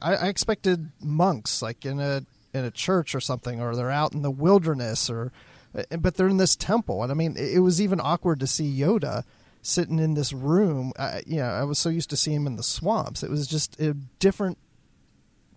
[0.00, 4.14] I, I expected monks, like in a in a church or something, or they're out
[4.14, 5.32] in the wilderness, or
[5.74, 7.02] eh, but they're in this temple.
[7.02, 9.24] And I mean, it was even awkward to see Yoda
[9.60, 10.92] sitting in this room.
[10.98, 13.22] I, you know, I was so used to seeing him in the swamps.
[13.22, 14.58] It was just a different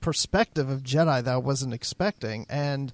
[0.01, 2.93] perspective of Jedi that I wasn't expecting, and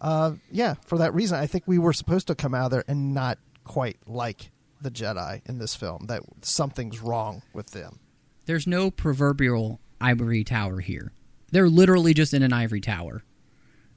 [0.00, 2.84] uh, yeah, for that reason, I think we were supposed to come out of there
[2.88, 6.06] and not quite like the Jedi in this film.
[6.06, 8.00] That something's wrong with them.
[8.46, 11.12] There's no proverbial ivory tower here.
[11.50, 13.22] They're literally just in an ivory tower,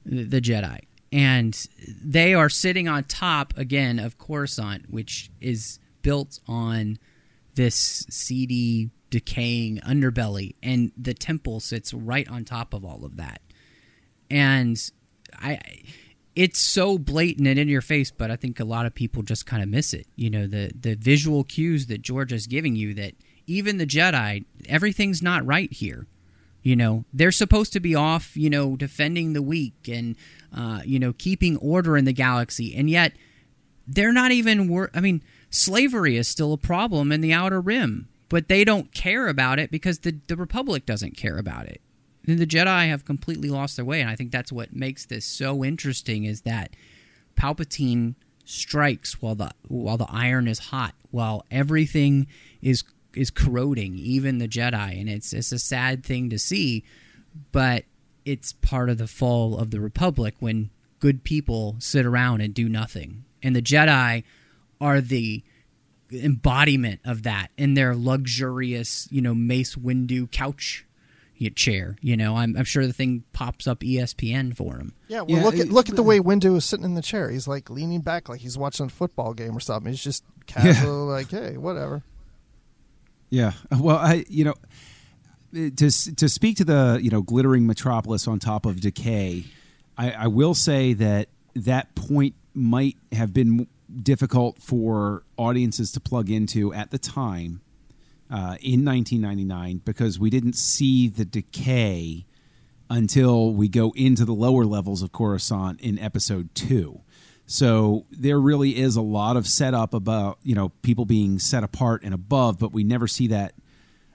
[0.04, 0.80] the, the Jedi,
[1.12, 6.98] and they are sitting on top again of Coruscant, which is built on
[7.54, 13.42] this seedy, decaying underbelly, and the temple sits right on top of all of that.
[14.30, 14.78] And
[15.34, 15.58] I
[16.38, 19.44] it's so blatant and in your face, but I think a lot of people just
[19.44, 20.06] kind of miss it.
[20.14, 23.14] You know, the the visual cues that George is giving you that
[23.48, 26.06] even the Jedi, everything's not right here.
[26.62, 30.14] You know, they're supposed to be off, you know, defending the weak and
[30.56, 33.14] uh, you know, keeping order in the galaxy, and yet
[33.88, 38.08] they're not even wor- I mean, slavery is still a problem in the outer rim,
[38.28, 41.80] but they don't care about it because the the republic doesn't care about it
[42.36, 45.64] the Jedi have completely lost their way, and I think that's what makes this so
[45.64, 46.24] interesting.
[46.24, 46.74] Is that
[47.36, 48.14] Palpatine
[48.44, 52.26] strikes while the while the iron is hot, while everything
[52.60, 56.84] is is corroding, even the Jedi, and it's it's a sad thing to see,
[57.52, 57.84] but
[58.24, 60.70] it's part of the fall of the Republic when
[61.00, 64.24] good people sit around and do nothing, and the Jedi
[64.80, 65.42] are the
[66.10, 70.86] embodiment of that in their luxurious, you know, Mace Windu couch
[71.56, 71.96] chair.
[72.00, 74.94] You know, I'm, I'm sure the thing pops up ESPN for him.
[75.08, 77.30] Yeah, well, yeah, look at look at the way Windu is sitting in the chair.
[77.30, 79.90] He's like leaning back, like he's watching a football game or something.
[79.90, 81.12] He's just casual, yeah.
[81.12, 82.02] like, hey, whatever.
[83.30, 83.52] Yeah.
[83.70, 84.54] Uh, well, I you know
[85.52, 89.44] to to speak to the you know glittering metropolis on top of decay,
[89.96, 93.66] I, I will say that that point might have been
[94.02, 97.60] difficult for audiences to plug into at the time
[98.30, 102.26] uh, in 1999 because we didn't see the decay
[102.90, 107.00] until we go into the lower levels of Coruscant in episode two.
[107.46, 112.02] So there really is a lot of setup about you know people being set apart
[112.02, 113.54] and above, but we never see that.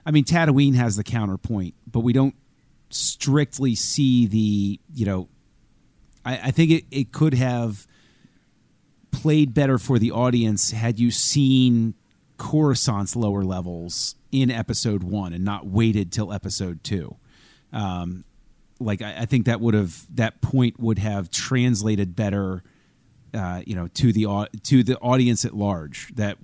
[0.06, 2.36] I mean, Tatooine has the counterpoint, but we don't
[2.90, 5.28] strictly see the you know.
[6.24, 7.86] I, I think it, it could have
[9.10, 11.94] played better for the audience had you seen
[12.44, 17.16] Coruscant's lower levels in episode one and not waited till episode two.
[17.72, 18.24] Um,
[18.78, 22.62] like I, I, think that would have that point would have translated better,
[23.32, 26.14] uh, you know, to the to the audience at large.
[26.16, 26.36] That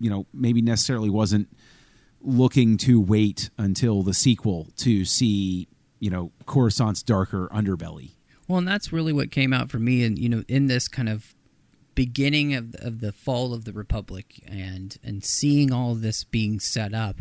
[0.00, 1.54] you know maybe necessarily wasn't
[2.22, 5.68] looking to wait until the sequel to see
[6.00, 8.12] you know Coruscant's darker underbelly.
[8.48, 11.10] Well, and that's really what came out for me, and you know, in this kind
[11.10, 11.34] of
[11.98, 16.94] beginning of of the fall of the republic and and seeing all this being set
[16.94, 17.16] up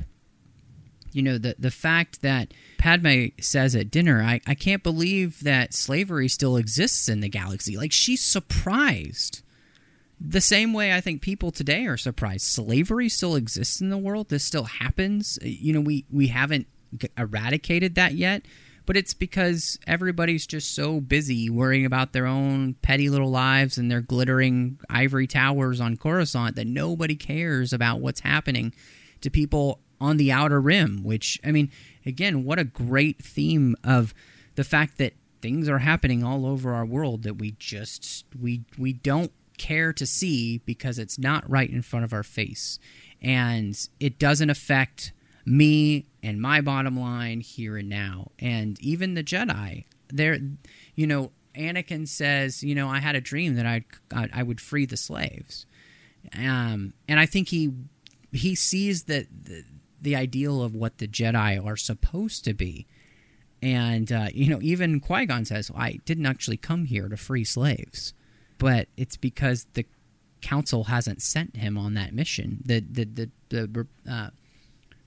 [1.12, 5.74] you know the the fact that Padme says at dinner I, I can't believe that
[5.74, 7.76] slavery still exists in the galaxy.
[7.76, 9.42] Like she's surprised.
[10.22, 12.46] The same way I think people today are surprised.
[12.46, 14.30] Slavery still exists in the world.
[14.30, 15.40] This still happens.
[15.42, 16.68] You know we we haven't
[17.18, 18.46] eradicated that yet
[18.88, 23.92] but it's because everybody's just so busy worrying about their own petty little lives and
[23.92, 28.74] their glittering ivory towers on Coruscant that nobody cares about what's happening
[29.20, 31.04] to people on the outer rim.
[31.04, 31.70] Which, I mean,
[32.06, 34.14] again, what a great theme of
[34.56, 38.94] the fact that things are happening all over our world that we just we we
[38.94, 42.80] don't care to see because it's not right in front of our face
[43.22, 45.12] and it doesn't affect
[45.46, 48.32] me and my bottom line here and now.
[48.38, 50.38] And even the Jedi, there,
[50.94, 54.86] you know, Anakin says, you know, I had a dream that I'd, I would free
[54.86, 55.66] the slaves.
[56.38, 57.72] Um, and I think he
[58.34, 59.64] he sees that the,
[60.02, 62.86] the ideal of what the Jedi are supposed to be.
[63.62, 67.16] And uh, you know, even Qui Gon says, well, "I didn't actually come here to
[67.16, 68.14] free slaves,
[68.58, 69.86] but it's because the
[70.42, 72.62] Council hasn't sent him on that mission.
[72.66, 74.30] The the the, the uh,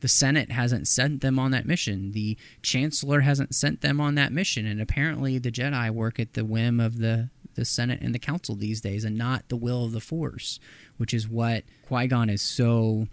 [0.00, 2.12] the Senate hasn't sent them on that mission.
[2.12, 4.66] The Chancellor hasn't sent them on that mission.
[4.66, 8.54] And apparently, the Jedi work at the whim of the, the Senate and the Council
[8.54, 10.58] these days and not the will of the Force,
[10.96, 13.06] which is what Qui Gon is so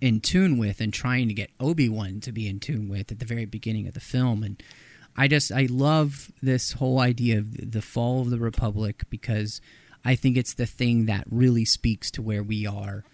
[0.00, 3.18] in tune with and trying to get Obi Wan to be in tune with at
[3.18, 4.42] the very beginning of the film.
[4.42, 4.62] And
[5.16, 9.60] I just, I love this whole idea of the fall of the Republic because
[10.04, 13.04] I think it's the thing that really speaks to where we are,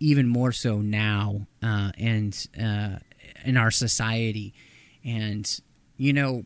[0.00, 2.96] even more so now, uh, and uh,
[3.44, 4.54] in our society.
[5.04, 5.60] And
[5.96, 6.44] you know,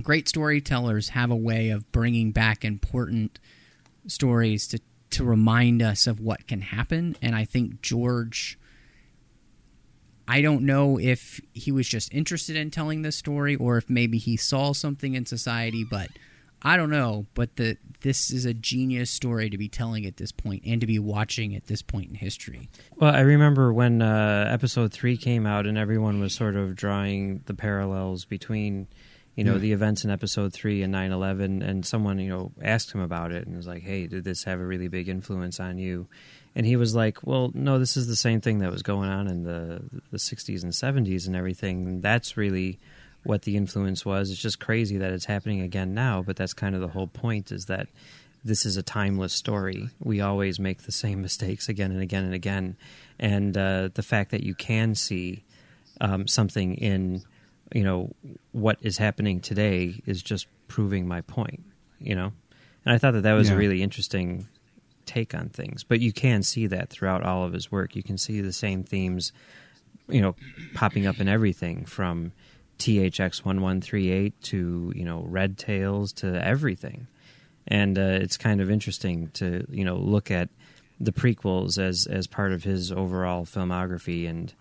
[0.00, 3.38] great storytellers have a way of bringing back important
[4.06, 4.80] stories to
[5.10, 7.16] to remind us of what can happen.
[7.22, 8.58] And I think George.
[10.28, 14.18] I don't know if he was just interested in telling this story or if maybe
[14.18, 16.08] he saw something in society, but
[16.64, 20.32] I don't know, but the this is a genius story to be telling at this
[20.32, 22.68] point and to be watching at this point in history.
[22.96, 27.42] Well, I remember when uh, episode three came out, and everyone was sort of drawing
[27.46, 28.86] the parallels between,
[29.36, 29.60] you know, Mm.
[29.60, 33.46] the events in episode three and 9-11, and someone, you know, asked him about it
[33.46, 36.06] and was like, "Hey, did this have a really big influence on you?"
[36.54, 39.26] And he was like, "Well, no, this is the same thing that was going on
[39.26, 42.00] in the the '60s and '70s and everything.
[42.02, 42.78] That's really."
[43.24, 44.30] What the influence was.
[44.30, 47.52] It's just crazy that it's happening again now, but that's kind of the whole point
[47.52, 47.88] is that
[48.44, 49.88] this is a timeless story.
[50.00, 52.76] We always make the same mistakes again and again and again.
[53.18, 55.44] And uh, the fact that you can see
[56.00, 57.22] um, something in,
[57.72, 58.10] you know,
[58.50, 61.62] what is happening today is just proving my point,
[62.00, 62.32] you know?
[62.84, 63.54] And I thought that that was Yeah.
[63.54, 64.48] a really interesting
[65.06, 65.84] take on things.
[65.84, 67.94] But you can see that throughout all of his work.
[67.94, 69.32] You can see the same themes,
[70.08, 70.34] you know,
[70.74, 72.32] popping up in everything from
[72.82, 77.06] THX one one three eight to you know Red Tails to everything,
[77.68, 80.48] and uh, it's kind of interesting to you know look at
[80.98, 84.52] the prequels as as part of his overall filmography and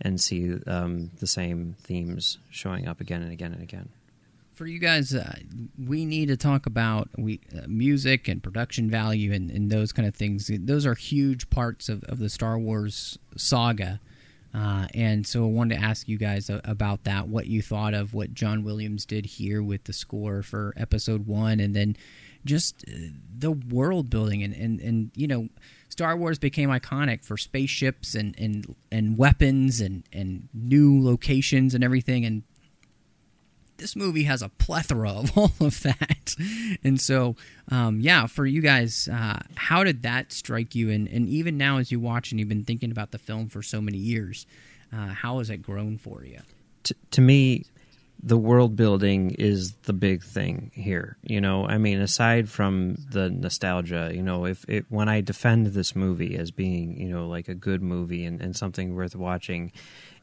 [0.00, 3.88] and see um, the same themes showing up again and again and again.
[4.54, 5.36] For you guys, uh,
[5.82, 10.06] we need to talk about we uh, music and production value and, and those kind
[10.06, 10.50] of things.
[10.52, 14.00] Those are huge parts of, of the Star Wars saga.
[14.52, 18.14] Uh, and so I wanted to ask you guys about that, what you thought of
[18.14, 21.96] what John Williams did here with the score for episode one, and then
[22.44, 22.92] just uh,
[23.38, 24.42] the world building.
[24.42, 25.48] And, and, and, you know,
[25.88, 31.84] Star Wars became iconic for spaceships and, and, and weapons and, and new locations and
[31.84, 32.24] everything.
[32.24, 32.42] And
[33.80, 36.34] this movie has a plethora of all of that.
[36.84, 37.34] And so,
[37.68, 40.90] um, yeah, for you guys, uh, how did that strike you?
[40.90, 43.62] And, and even now, as you watch and you've been thinking about the film for
[43.62, 44.46] so many years,
[44.92, 46.38] uh, how has it grown for you?
[46.84, 47.64] to, to me,
[48.22, 51.16] the world building is the big thing here.
[51.22, 55.68] You know, I mean, aside from the nostalgia, you know, if it, when I defend
[55.68, 59.72] this movie as being, you know, like a good movie and, and something worth watching,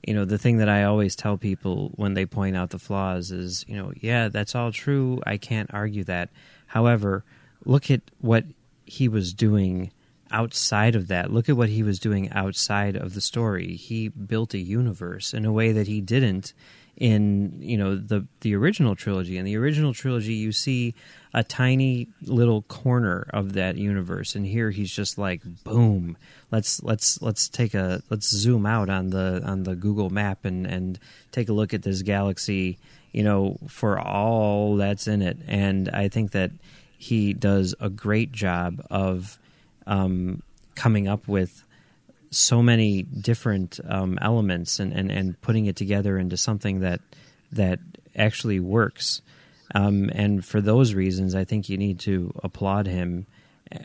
[0.06, 3.32] you know, the thing that I always tell people when they point out the flaws
[3.32, 5.22] is, you know, yeah, that's all true.
[5.26, 6.30] I can't argue that.
[6.68, 7.24] However,
[7.66, 8.46] look at what
[8.86, 9.92] he was doing
[10.32, 11.32] outside of that.
[11.32, 13.76] Look at what he was doing outside of the story.
[13.76, 16.54] He built a universe in a way that he didn't
[16.98, 19.38] in you know the the original trilogy.
[19.38, 20.96] In the original trilogy, you see
[21.34, 26.18] a tiny little corner of that universe, and here he's just like boom.
[26.52, 30.66] Let's let's let's take a let's zoom out on the on the Google map and
[30.66, 31.00] and
[31.32, 32.80] take a look at this galaxy.
[33.12, 36.52] You know, for all that's in it, and I think that
[36.98, 39.40] he does a great job of
[39.86, 40.42] um,
[40.76, 41.64] coming up with
[42.32, 47.02] so many different um, elements and, and, and putting it together into something that
[47.52, 47.80] that
[48.16, 49.22] actually works.
[49.74, 53.28] Um, and for those reasons, I think you need to applaud him,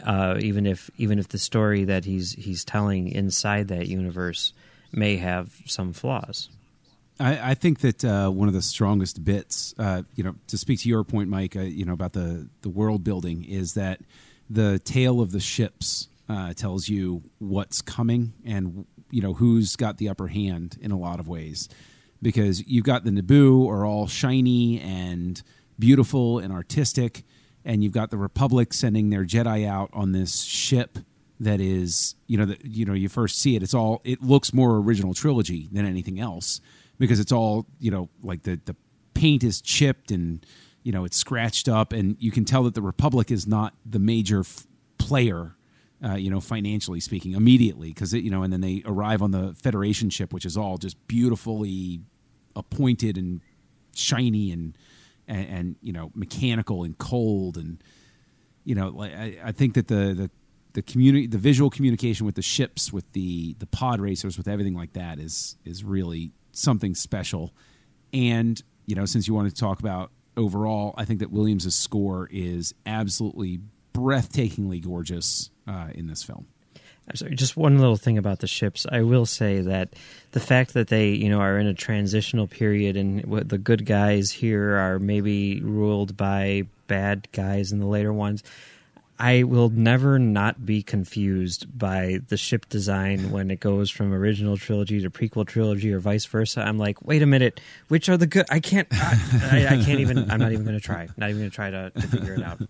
[0.04, 4.52] uh, even if even if the story that he's he's telling inside that universe
[4.92, 6.48] may have some flaws.
[7.18, 10.80] I, I think that uh, one of the strongest bits, uh, you know, to speak
[10.80, 14.00] to your point, Mike, uh, you know, about the the world building, is that
[14.48, 19.98] the tale of the ships uh, tells you what's coming and you know who's got
[19.98, 21.68] the upper hand in a lot of ways,
[22.20, 25.42] because you've got the Naboo are all shiny and
[25.78, 27.24] beautiful and artistic,
[27.64, 30.98] and you've got the Republic sending their Jedi out on this ship
[31.42, 34.54] that is you know that you know you first see it it's all it looks
[34.54, 36.60] more original trilogy than anything else
[36.98, 38.76] because it's all you know like the the
[39.14, 40.46] paint is chipped and
[40.84, 43.98] you know it's scratched up and you can tell that the republic is not the
[43.98, 44.66] major f-
[44.98, 45.56] player
[46.04, 49.54] uh, you know financially speaking immediately because you know and then they arrive on the
[49.54, 52.00] federation ship which is all just beautifully
[52.56, 53.40] appointed and
[53.94, 54.76] shiny and
[55.28, 57.82] and, and you know mechanical and cold and
[58.64, 60.30] you know like I, I think that the the
[60.74, 64.74] the community the visual communication with the ships with the the pod racers with everything
[64.74, 67.52] like that is is really something special.
[68.14, 72.28] And you know since you want to talk about overall i think that williams's score
[72.30, 73.60] is absolutely
[73.94, 76.46] breathtakingly gorgeous uh, in this film
[77.08, 78.86] I'm sorry, just one little thing about the ships.
[78.90, 79.94] I will say that
[80.30, 84.30] the fact that they, you know, are in a transitional period and the good guys
[84.30, 88.44] here are maybe ruled by bad guys in the later ones.
[89.18, 94.56] I will never not be confused by the ship design when it goes from original
[94.56, 96.60] trilogy to prequel trilogy or vice versa.
[96.60, 98.46] I'm like, wait a minute, which are the good?
[98.50, 98.88] I can't.
[98.92, 100.30] I, I can't even.
[100.30, 101.08] I'm not even going to try.
[101.16, 102.62] Not even going to try to figure it out.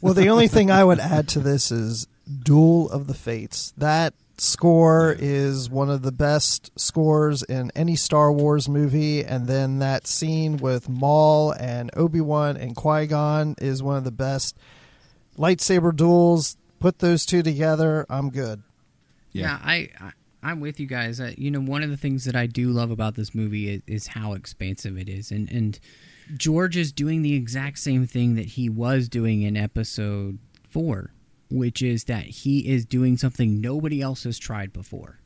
[0.00, 2.06] Well, the only thing I would add to this is
[2.42, 3.72] Duel of the Fates.
[3.76, 9.78] That score is one of the best scores in any Star Wars movie, and then
[9.78, 14.56] that scene with Maul and Obi Wan and Qui Gon is one of the best
[15.38, 16.56] lightsaber duels.
[16.78, 18.62] Put those two together, I'm good.
[19.32, 21.20] Yeah, I, I I'm with you guys.
[21.20, 23.82] Uh, you know, one of the things that I do love about this movie is,
[23.86, 25.78] is how expansive it is, and and
[26.34, 30.38] George is doing the exact same thing that he was doing in Episode
[30.68, 31.12] Four,
[31.50, 35.20] which is that he is doing something nobody else has tried before,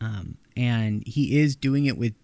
[0.00, 2.14] um, and he is doing it with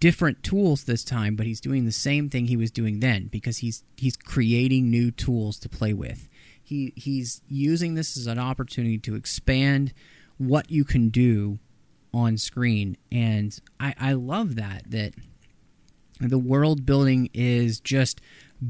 [0.00, 3.58] different tools this time, but he's doing the same thing he was doing then because
[3.58, 6.28] he's he's creating new tools to play with.
[6.62, 9.92] He he's using this as an opportunity to expand
[10.38, 11.58] what you can do
[12.12, 15.12] on screen, and I I love that that
[16.20, 18.20] the world building is just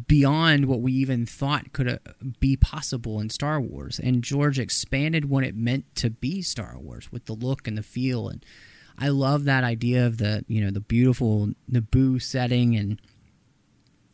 [0.06, 1.98] beyond what we even thought could uh,
[2.39, 3.98] be possible in Star Wars.
[3.98, 7.82] And George expanded what it meant to be Star Wars with the look and the
[7.82, 8.28] feel.
[8.28, 8.44] And
[8.98, 13.01] I love that idea of the you know the beautiful Naboo setting, and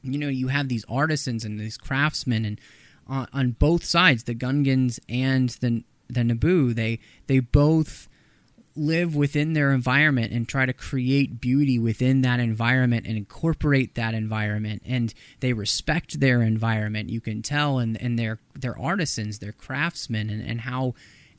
[0.02, 2.60] you know you have these artisans and these craftsmen, and
[3.08, 8.08] on, on both sides, the Gungans and the the Naboo, they they both
[8.77, 14.15] live within their environment and try to create beauty within that environment and incorporate that
[14.15, 17.11] environment and they respect their environment.
[17.11, 20.94] You can tell and, and they're they're artisans they're craftsmen and, and how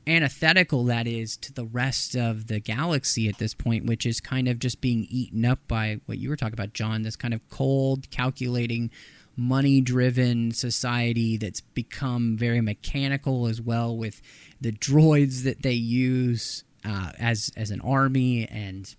[0.05, 4.47] antithetical that is to the rest of the galaxy at this point which is kind
[4.47, 7.41] of just being eaten up by what you were talking about john this kind of
[7.49, 8.89] cold calculating
[9.35, 14.21] money driven society that's become very mechanical as well with
[14.61, 18.95] the droids that they use uh, as as an army and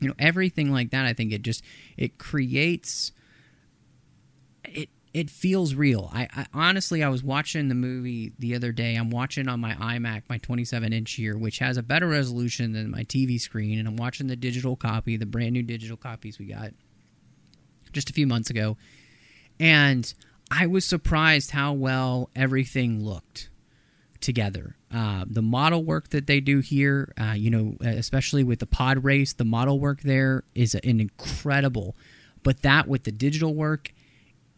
[0.00, 1.04] you know everything like that.
[1.06, 1.62] I think it just
[1.96, 3.12] it creates
[4.64, 6.10] it it feels real.
[6.12, 8.96] I, I, honestly, I was watching the movie the other day.
[8.96, 12.90] I'm watching on my iMac, my 27 inch here, which has a better resolution than
[12.90, 16.46] my TV screen, and I'm watching the digital copy, the brand new digital copies we
[16.46, 16.72] got
[17.92, 18.76] just a few months ago,
[19.60, 20.12] and
[20.50, 23.50] I was surprised how well everything looked
[24.20, 24.76] together.
[24.94, 29.02] Uh, the model work that they do here, uh, you know, especially with the pod
[29.02, 31.96] race, the model work there is an incredible.
[32.44, 33.92] But that with the digital work,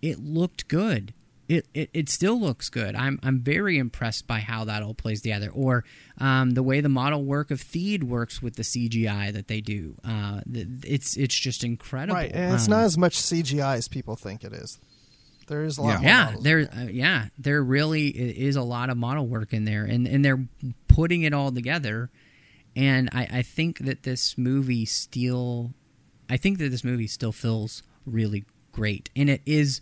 [0.03, 1.15] it looked good.
[1.49, 2.97] It, it, it still looks good.
[2.97, 5.85] I'm I'm very impressed by how that all plays together, or
[6.19, 9.95] um, the way the model work of Theed works with the CGI that they do.
[10.05, 12.17] Uh, it's it's just incredible.
[12.17, 14.81] Right, and it's Um, not as much CGI as people think it is.
[15.47, 16.01] There is a lot.
[16.01, 16.45] more yeah models.
[16.45, 20.25] there uh, yeah there really is a lot of model work in there and and
[20.25, 20.45] they're
[20.89, 22.11] putting it all together
[22.75, 25.73] and i i think that this movie still
[26.29, 29.81] i think that this movie still feels really great and it is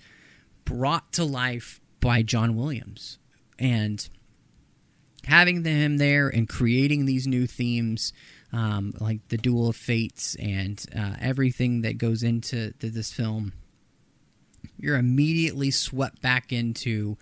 [0.64, 3.18] brought to life by john williams
[3.58, 4.08] and
[5.24, 8.12] having him there and creating these new themes
[8.52, 13.52] um, like the duel of fates and uh, everything that goes into to this film
[14.78, 17.16] you're immediately swept back into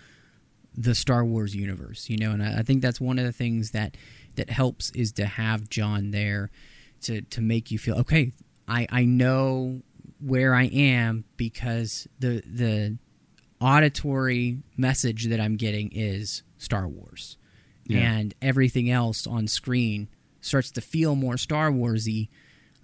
[0.75, 3.73] the Star Wars universe, you know, and I, I think that's one of the things
[3.73, 3.97] that
[4.37, 6.51] that helps is to have John there
[7.03, 8.33] to to make you feel okay.
[8.67, 9.83] I I know
[10.21, 12.97] where I am because the the
[13.61, 17.37] auditory message that I'm getting is Star Wars,
[17.87, 17.99] Yeah.
[18.13, 20.09] and everything else on screen
[20.41, 22.29] starts to feel more Star Warsy.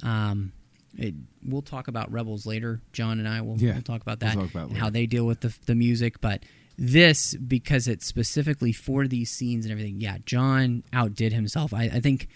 [0.02, 0.52] Um,
[0.96, 2.80] it, we'll talk about Rebels later.
[2.92, 5.26] John and I will Yeah, we'll talk about we'll that talk about how they deal
[5.26, 6.20] with the the music.
[6.20, 6.42] But
[6.76, 11.74] this, because it's specifically for these scenes and everything, yeah, John outdid himself.
[11.74, 12.28] I, I think,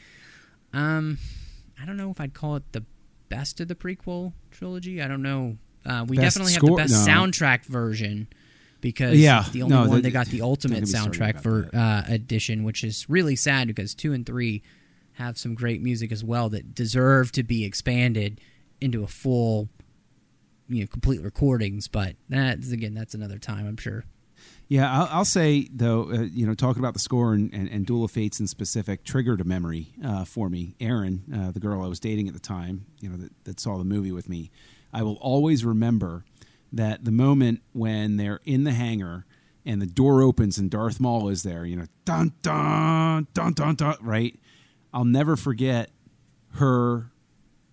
[0.73, 1.19] um,
[1.81, 2.85] I don't know if I'd call it the
[3.29, 5.01] best of the prequel trilogy.
[5.03, 5.57] I don't know.
[5.85, 7.13] Uh, we Best definitely have score- the best no.
[7.13, 8.29] soundtrack version
[8.81, 11.13] because Yeah, it's the only no, one that- that got the ultimate get me started
[11.21, 14.63] soundtrack for uh, edition, which is really sad because two and three
[15.15, 18.41] have some great music as well that deserve to be expanded
[18.81, 19.69] into a full,
[20.69, 21.89] you know, complete recordings.
[21.89, 24.05] But that's again, that's another time, I'm sure.
[24.69, 27.85] Yeah, I'll, I'll say though, uh, you know, talking about the score and, and, and
[27.85, 30.75] Duel of Fates in specific triggered a memory uh, for me.
[30.81, 33.77] Erin, uh, the girl I was dating at the time, you know, that, that saw
[33.77, 34.51] the movie with me,
[34.93, 36.25] I will always remember
[36.73, 39.27] that the moment when they're in the hangar
[39.65, 43.75] and the door opens and Darth Maul is there, you know, dun dun dun dun
[43.75, 44.39] dun, right?
[44.93, 45.91] I'll never forget
[46.55, 47.11] her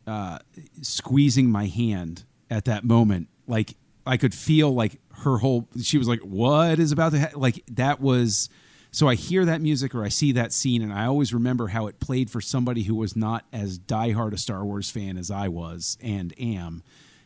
[0.08, 0.40] uh,
[0.82, 3.28] squeezing my hand at that moment.
[3.48, 3.76] Like
[4.06, 7.32] I could feel like her whole she was like what is about to ha-?
[7.36, 8.50] like that was
[8.92, 11.88] so I hear that music or I see that scene and I always remember how
[11.88, 15.48] it played for somebody who was not as diehard a Star Wars fan as I
[15.50, 16.84] was and am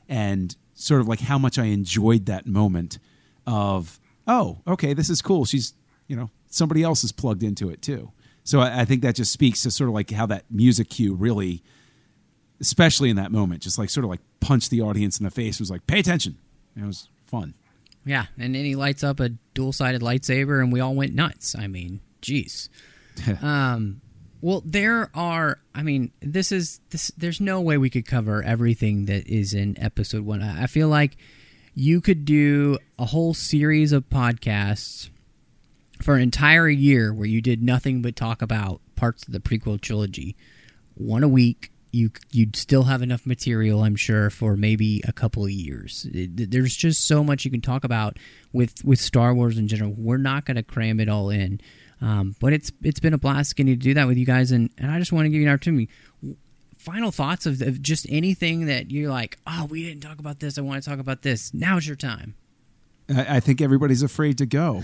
[0.10, 2.98] and sort of like how much I enjoyed that moment
[3.46, 5.74] of oh okay this is cool she's
[6.08, 8.12] you know somebody else is plugged into it too
[8.44, 11.14] so I, I think that just speaks to sort of like how that music cue
[11.14, 11.64] really
[12.62, 15.56] especially in that moment just like sort of like punched the audience in the face
[15.56, 16.38] it was like pay attention
[16.76, 17.54] it was fun
[18.06, 21.56] Yeah, and then he lights up a dual-sided lightsaber, and we all went nuts.
[21.58, 22.68] I mean, jeez.
[23.42, 24.02] um,
[24.42, 25.60] well, there are.
[25.74, 27.12] I mean, this is this.
[27.18, 30.42] There's no way we could cover everything that is in episode one.
[30.42, 31.16] I I feel like
[31.76, 35.10] you could do a whole series of podcasts
[36.04, 39.80] for an entire year where you did nothing but talk about parts of the prequel
[39.80, 40.36] trilogy.
[40.96, 45.46] One a week, you you'd still have enough material, I'm sure, for maybe a couple
[45.46, 46.08] of years.
[46.14, 48.18] It- there's just so much you can talk about
[48.52, 49.94] with with Star Wars in general.
[49.98, 51.62] We're not going to cram it all in,
[52.02, 54.70] um, but it's it's been a blast getting to do that with you guys, and
[54.78, 55.90] and I just want to give you an opportunity.
[56.78, 60.58] Final thoughts of, of just anything that you're like, oh, we didn't talk about this.
[60.58, 61.54] I want to talk about this.
[61.54, 62.36] Now's your time.
[63.08, 64.84] I, I think everybody's afraid to go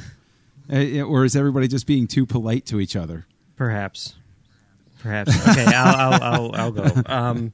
[0.71, 3.25] Uh, or is everybody just being too polite to each other
[3.59, 4.15] Perhaps.
[4.99, 5.49] Perhaps.
[5.49, 7.03] Okay, I'll, I'll, I'll, I'll go.
[7.05, 7.51] Um,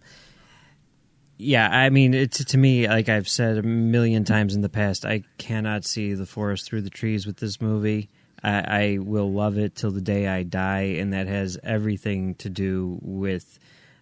[1.37, 5.03] yeah, I mean, it's to me, like I've said a million times in the past,
[5.03, 8.09] I cannot see the forest through the trees with this movie.
[8.43, 12.51] I, I will love it till the day I die, and that has everything to
[12.51, 13.57] do with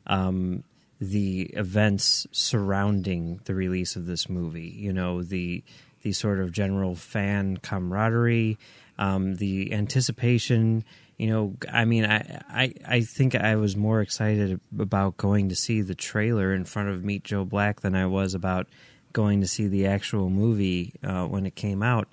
[0.05, 0.65] um,
[0.99, 4.75] the events surrounding the release of this movie.
[4.77, 5.63] You know, the
[6.01, 8.57] the sort of general fan camaraderie,
[8.97, 10.83] um, the anticipation.
[11.17, 15.55] You know, I mean, I, I I think I was more excited about going to
[15.55, 18.67] see the trailer in front of Meet Joe Black than I was about
[19.13, 22.07] going to see the actual movie uh, when it came out,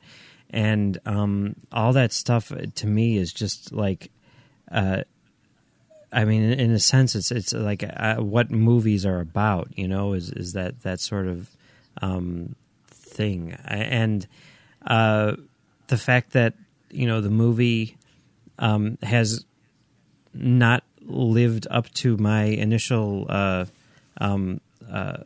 [0.50, 4.10] and um, all that stuff uh, to me is just like.
[4.70, 5.02] Uh,
[6.12, 9.68] I mean, in, a sense, it's it's like uh, what movies are about.
[9.76, 11.50] You know, is is that that sort of
[12.02, 12.56] um,
[12.88, 14.26] thing, and
[14.86, 15.36] uh,
[15.88, 16.54] the fact that
[16.90, 17.96] you know the movie
[18.58, 19.44] um, has
[20.34, 23.64] not lived up to my initial uh,
[24.20, 24.60] um,
[24.90, 25.16] uh,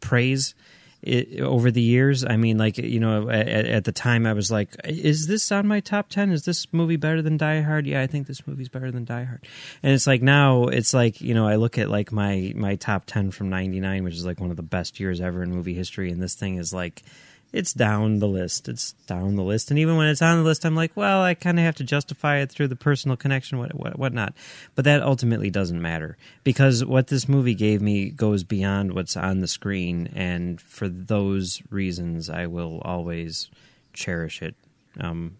[0.00, 0.54] praise
[1.02, 2.24] it, over the years.
[2.24, 5.66] I mean, like you know, at, at the time I was like, "Is this on
[5.66, 6.32] my top ten?
[6.32, 9.24] Is this movie better than Die Hard?" Yeah, I think this movie's better than Die
[9.24, 9.46] Hard.
[9.82, 13.04] And it's like now, it's like you know, I look at like my my top
[13.06, 16.10] ten from '99, which is like one of the best years ever in movie history,
[16.10, 17.02] and this thing is like.
[17.50, 18.68] It's down the list.
[18.68, 21.32] It's down the list, and even when it's on the list, I'm like, well, I
[21.32, 24.34] kind of have to justify it through the personal connection, what, what, whatnot.
[24.74, 29.40] But that ultimately doesn't matter because what this movie gave me goes beyond what's on
[29.40, 33.48] the screen, and for those reasons, I will always
[33.94, 34.54] cherish it.
[35.00, 35.38] Um,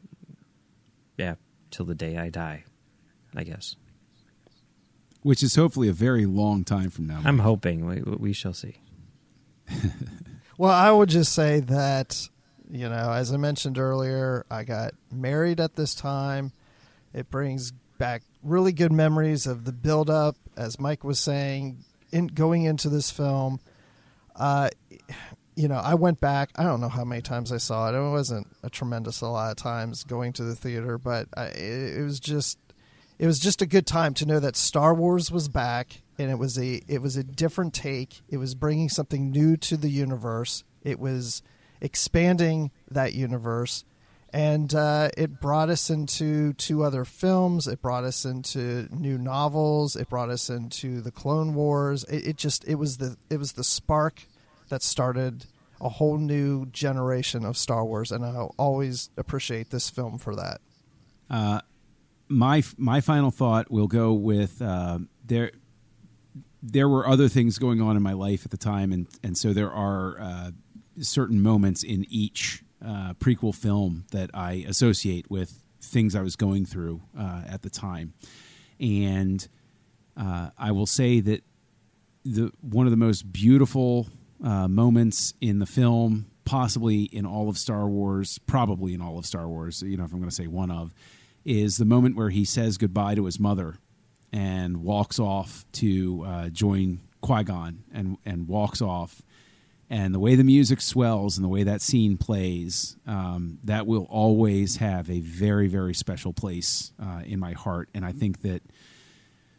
[1.19, 1.35] yeah,
[1.71, 2.65] till the day I die,
[3.37, 3.77] I guess.
[5.23, 8.77] which is hopefully a very long time from now I'm hoping we, we shall see.
[10.59, 12.29] Well, I would just say that,
[12.69, 16.51] you know, as I mentioned earlier, I got married at this time.
[17.15, 22.27] It brings back really good memories of the build up, as Mike was saying, in
[22.27, 23.61] going into this film.
[24.35, 24.71] Uh,
[25.55, 26.51] you know, I went back.
[26.57, 27.97] I don't know how many times I saw it.
[27.97, 31.99] It wasn't a tremendous a lot of times going to the theater, but I, it,
[31.99, 32.59] it was just
[33.21, 36.39] it was just a good time to know that Star Wars was back and it
[36.39, 38.21] was a it was a different take.
[38.29, 40.65] It was bringing something new to the universe.
[40.83, 41.43] It was
[41.81, 43.85] expanding that universe,
[44.33, 47.69] and uh, it brought us into two other films.
[47.69, 49.95] It brought us into new novels.
[49.95, 52.05] It brought us into the Clone Wars.
[52.05, 54.25] It, it just it was the it was the spark
[54.69, 55.47] that started
[55.81, 60.61] a whole new generation of Star Wars, and I'll always appreciate this film for that.
[61.31, 61.61] Uh,
[62.29, 65.53] my my final thought will go with uh, there.
[66.63, 69.53] There were other things going on in my life at the time, and and so
[69.53, 70.51] there are uh,
[71.01, 76.67] certain moments in each uh, prequel film that I associate with things I was going
[76.67, 78.15] through uh, at the time,
[78.81, 79.47] and
[80.17, 81.45] uh, I will say that
[82.25, 84.09] the one of the most beautiful
[84.43, 89.27] uh, moments in the film, possibly in all of Star Wars, probably in all of
[89.27, 89.83] Star Wars.
[89.83, 90.95] You know, if I'm going to say one of,
[91.45, 93.77] is the moment where he says goodbye to his mother
[94.33, 99.23] and walks off to uh, join Qui Gon and and walks off.
[99.91, 104.07] And the way the music swells and the way that scene plays, um, that will
[104.11, 107.89] always have a very, very special place uh, in my heart.
[107.95, 108.63] And I think that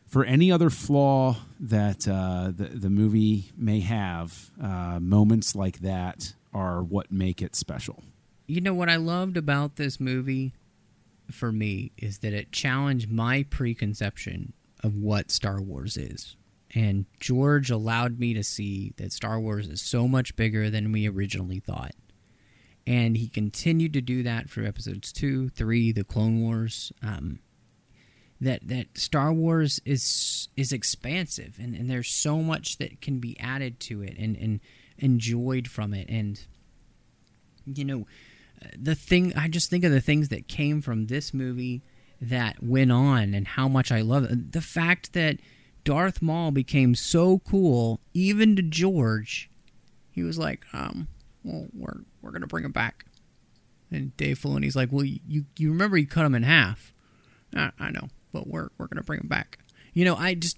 [0.05, 6.35] for any other flaw that uh, the, the movie may have, uh, moments like that
[6.53, 8.03] are what make it special.
[8.45, 10.53] you know what I loved about this movie
[11.31, 14.53] for me is that it challenged my preconception
[14.83, 16.35] of what Star Wars is.
[16.73, 21.07] And George allowed me to see that Star Wars is so much bigger than we
[21.07, 21.95] originally thought.
[22.85, 26.91] And he continued to do that for episodes two, three, the Clone Wars.
[27.01, 27.39] Um,
[28.41, 33.39] that that Star Wars is is expansive and, and there's so much that can be
[33.39, 34.59] added to it and, and
[34.97, 36.45] enjoyed from it and
[37.65, 38.07] you know
[38.77, 41.81] the thing I just think of the things that came from this movie
[42.21, 44.51] that went on and how much I love it.
[44.51, 45.37] The fact that
[45.83, 49.49] Darth Maul became so cool, even to George,
[50.11, 51.07] he was like, um,
[51.43, 53.05] well, we're we're gonna bring him back.
[53.91, 56.93] And Dave Filoni's like, well, you you remember he cut him in half?
[57.55, 59.59] I, I know, but we're we're gonna bring him back.
[59.93, 60.57] You know, I just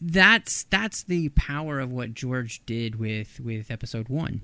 [0.00, 4.40] that's that's the power of what George did with with Episode One.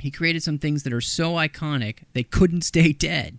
[0.00, 3.38] He created some things that are so iconic they couldn't stay dead.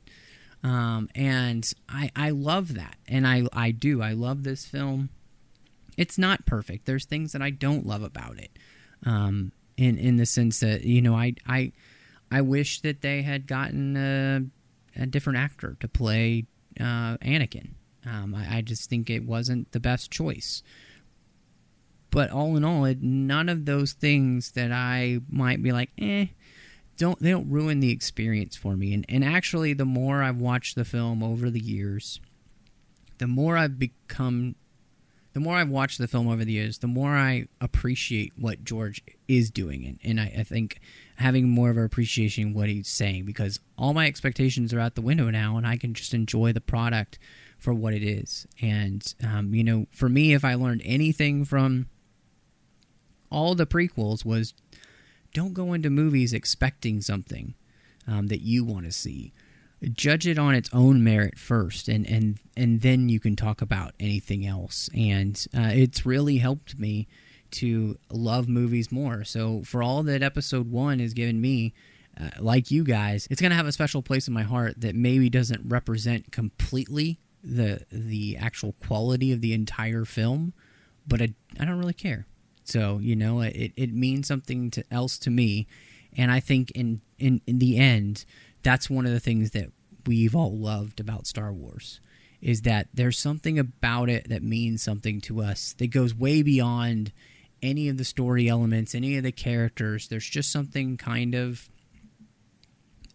[0.63, 4.01] Um, and I, I love that, and I, I do.
[4.01, 5.09] I love this film.
[5.97, 6.85] It's not perfect.
[6.85, 8.51] There's things that I don't love about it,
[9.05, 11.71] um, in in the sense that you know I I
[12.31, 14.41] I wish that they had gotten a,
[15.01, 16.45] a different actor to play
[16.79, 17.71] uh, Anakin.
[18.05, 20.63] Um, I, I just think it wasn't the best choice.
[22.11, 26.27] But all in all, it, none of those things that I might be like, eh,
[26.99, 28.93] don't they don't ruin the experience for me.
[28.93, 32.19] And and actually, the more I've watched the film over the years,
[33.17, 34.55] the more I've become,
[35.33, 39.01] the more I've watched the film over the years, the more I appreciate what George
[39.29, 40.81] is doing, and and I, I think
[41.15, 45.01] having more of an appreciation what he's saying because all my expectations are out the
[45.01, 47.17] window now, and I can just enjoy the product
[47.57, 48.45] for what it is.
[48.61, 51.87] And um, you know, for me, if I learned anything from
[53.31, 54.53] all the prequels was
[55.33, 57.53] don't go into movies expecting something
[58.07, 59.33] um, that you want to see.
[59.93, 63.93] Judge it on its own merit first, and and and then you can talk about
[63.99, 64.89] anything else.
[64.93, 67.07] And uh, it's really helped me
[67.51, 69.23] to love movies more.
[69.23, 71.73] So for all that Episode One has given me,
[72.19, 75.29] uh, like you guys, it's gonna have a special place in my heart that maybe
[75.29, 80.53] doesn't represent completely the the actual quality of the entire film,
[81.07, 82.27] but I, I don't really care.
[82.69, 85.67] So you know, it, it means something to, else to me,
[86.15, 88.25] and I think in, in in the end,
[88.63, 89.71] that's one of the things that
[90.05, 91.99] we've all loved about Star Wars
[92.41, 97.11] is that there's something about it that means something to us that goes way beyond
[97.61, 100.07] any of the story elements, any of the characters.
[100.07, 101.69] There's just something kind of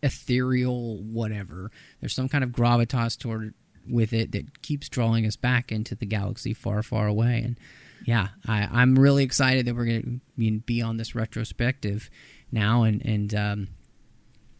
[0.02, 1.70] ethereal, whatever.
[2.00, 3.54] There's some kind of gravitas toward
[3.88, 7.42] with it that keeps drawing us back into the galaxy far, far away.
[7.44, 7.58] And
[8.04, 12.10] yeah, I, I'm really excited that we're going to be on this retrospective
[12.52, 13.68] now and and um,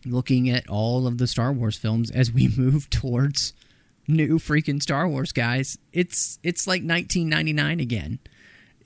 [0.07, 3.53] looking at all of the Star Wars films as we move towards
[4.09, 5.79] new freaking Star Wars guys.
[5.93, 8.19] It's it's like 1999 again.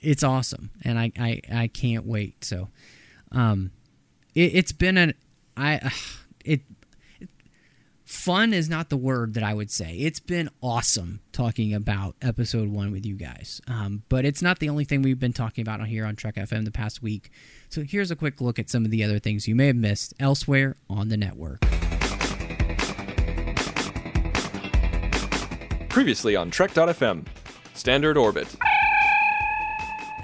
[0.01, 2.43] It's awesome, and I I, I can't wait.
[2.43, 2.69] So,
[3.31, 3.71] um,
[4.35, 5.13] it, it's been an
[5.55, 5.91] I
[6.45, 6.61] it
[8.09, 9.93] fun is not the word that I would say.
[9.93, 13.61] It's been awesome talking about episode one with you guys.
[13.67, 16.65] Um, but it's not the only thing we've been talking about here on Trek FM
[16.65, 17.29] the past week.
[17.69, 20.15] So here's a quick look at some of the other things you may have missed
[20.19, 21.61] elsewhere on the network.
[25.89, 27.27] Previously on Trek.fm,
[27.75, 28.55] Standard Orbit.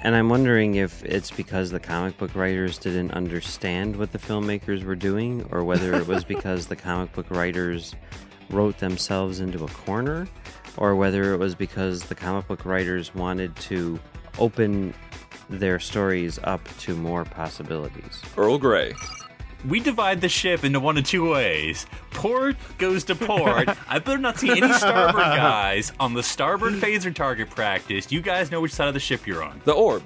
[0.02, 4.84] And I'm wondering if it's because the comic book writers didn't understand what the filmmakers
[4.84, 7.94] were doing, or whether it was because the comic book writers
[8.50, 10.28] wrote themselves into a corner,
[10.76, 13.98] or whether it was because the comic book writers wanted to
[14.38, 14.94] open
[15.48, 18.22] their stories up to more possibilities.
[18.36, 18.94] Earl Grey.
[19.68, 21.86] We divide the ship into one of two ways.
[22.10, 23.68] Port goes to port.
[23.88, 28.12] I better not see any starboard guys on the starboard phaser target practice.
[28.12, 29.60] You guys know which side of the ship you're on.
[29.64, 30.02] The Orb.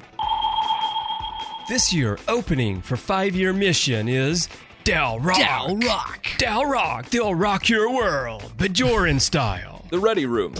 [1.68, 4.48] This year opening for five-year mission is
[4.84, 5.38] Dal Rock.
[5.38, 6.26] Dal Rock.
[6.38, 7.10] Dal Rock.
[7.10, 9.84] They'll rock your world, Bajoran style.
[9.90, 10.54] The Ready Room.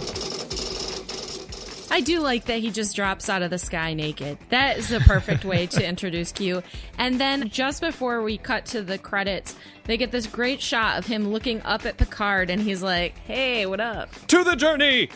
[1.92, 4.38] I do like that he just drops out of the sky naked.
[4.50, 6.62] That is the perfect way to introduce Q.
[6.98, 11.06] And then just before we cut to the credits, they get this great shot of
[11.06, 14.08] him looking up at Picard and he's like, hey, what up?
[14.28, 15.08] To the journey!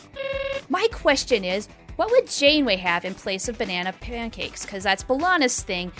[0.68, 4.64] My question is what would Janeway have in place of banana pancakes?
[4.66, 5.92] Because that's B'Elanna's thing.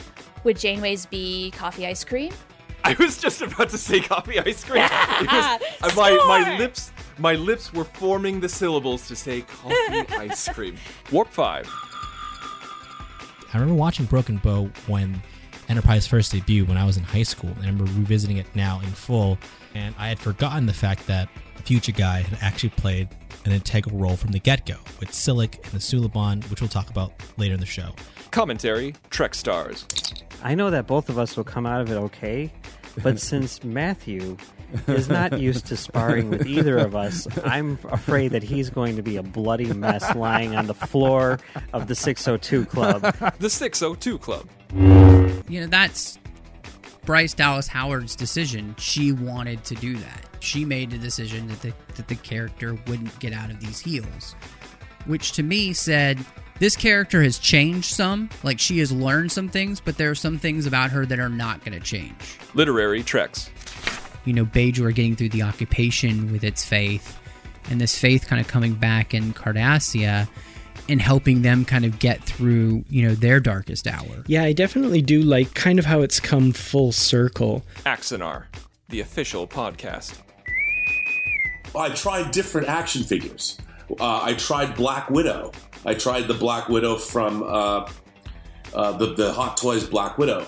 [0.43, 2.33] Would Janeway's be coffee ice cream?
[2.83, 4.83] I was just about to say coffee ice cream.
[4.91, 5.59] Yeah!
[5.61, 9.75] Uh, because my, my lips my lips were forming the syllables to say coffee
[10.17, 10.77] ice cream.
[11.13, 11.69] Warp 5.
[13.53, 15.23] I remember watching Broken Bow when
[15.69, 17.51] Enterprise first debuted when I was in high school.
[17.51, 19.39] And I remember revisiting it now in full,
[19.75, 23.09] and I had forgotten the fact that the Future Guy had actually played
[23.45, 26.91] an integral role from the get go with Silik and the Suliban, which we'll talk
[26.91, 27.95] about later in the show.
[28.31, 29.87] Commentary Trek Stars.
[30.43, 32.53] I know that both of us will come out of it okay,
[33.03, 34.37] but since Matthew
[34.87, 39.03] is not used to sparring with either of us, I'm afraid that he's going to
[39.03, 41.39] be a bloody mess lying on the floor
[41.73, 43.03] of the 602 Club.
[43.39, 44.49] The 602 Club.
[45.49, 46.19] You know, that's
[47.05, 48.75] Bryce Dallas Howard's decision.
[48.79, 50.21] She wanted to do that.
[50.41, 54.35] She made the decision that the, that the character wouldn't get out of these heels,
[55.07, 56.19] which to me said
[56.59, 58.31] this character has changed some.
[58.43, 61.29] Like she has learned some things, but there are some things about her that are
[61.29, 62.39] not going to change.
[62.55, 63.51] Literary Treks.
[64.25, 67.19] You know, Bajor getting through the occupation with its faith,
[67.71, 70.29] and this faith kind of coming back in Cardassia
[70.89, 74.25] and helping them kind of get through, you know, their darkest hour.
[74.27, 77.65] Yeah, I definitely do like kind of how it's come full circle.
[77.85, 78.45] Axanar,
[78.89, 80.19] the official podcast.
[81.77, 83.59] I tried different action figures.
[83.99, 85.53] Uh, I tried Black Widow.
[85.85, 87.91] I tried the Black Widow from uh,
[88.73, 90.47] uh, the the Hot Toys Black Widow.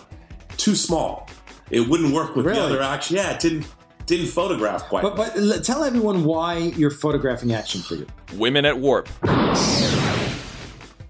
[0.57, 1.29] Too small.
[1.71, 3.17] It wouldn't work with the other action.
[3.17, 3.67] Yeah, it didn't
[4.07, 5.03] didn't photograph quite.
[5.03, 8.07] But but l- tell everyone why you're photographing action figure.
[8.35, 9.09] Women at Warp.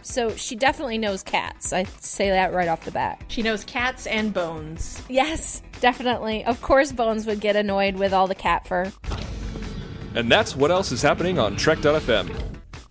[0.02, 1.72] So she definitely knows cats.
[1.72, 3.22] I say that right off the bat.
[3.28, 5.02] She knows cats and bones.
[5.08, 6.44] Yes, definitely.
[6.44, 8.92] Of course, Bones would get annoyed with all the cat fur.
[10.14, 12.30] And that's what else is happening on Trek.fm.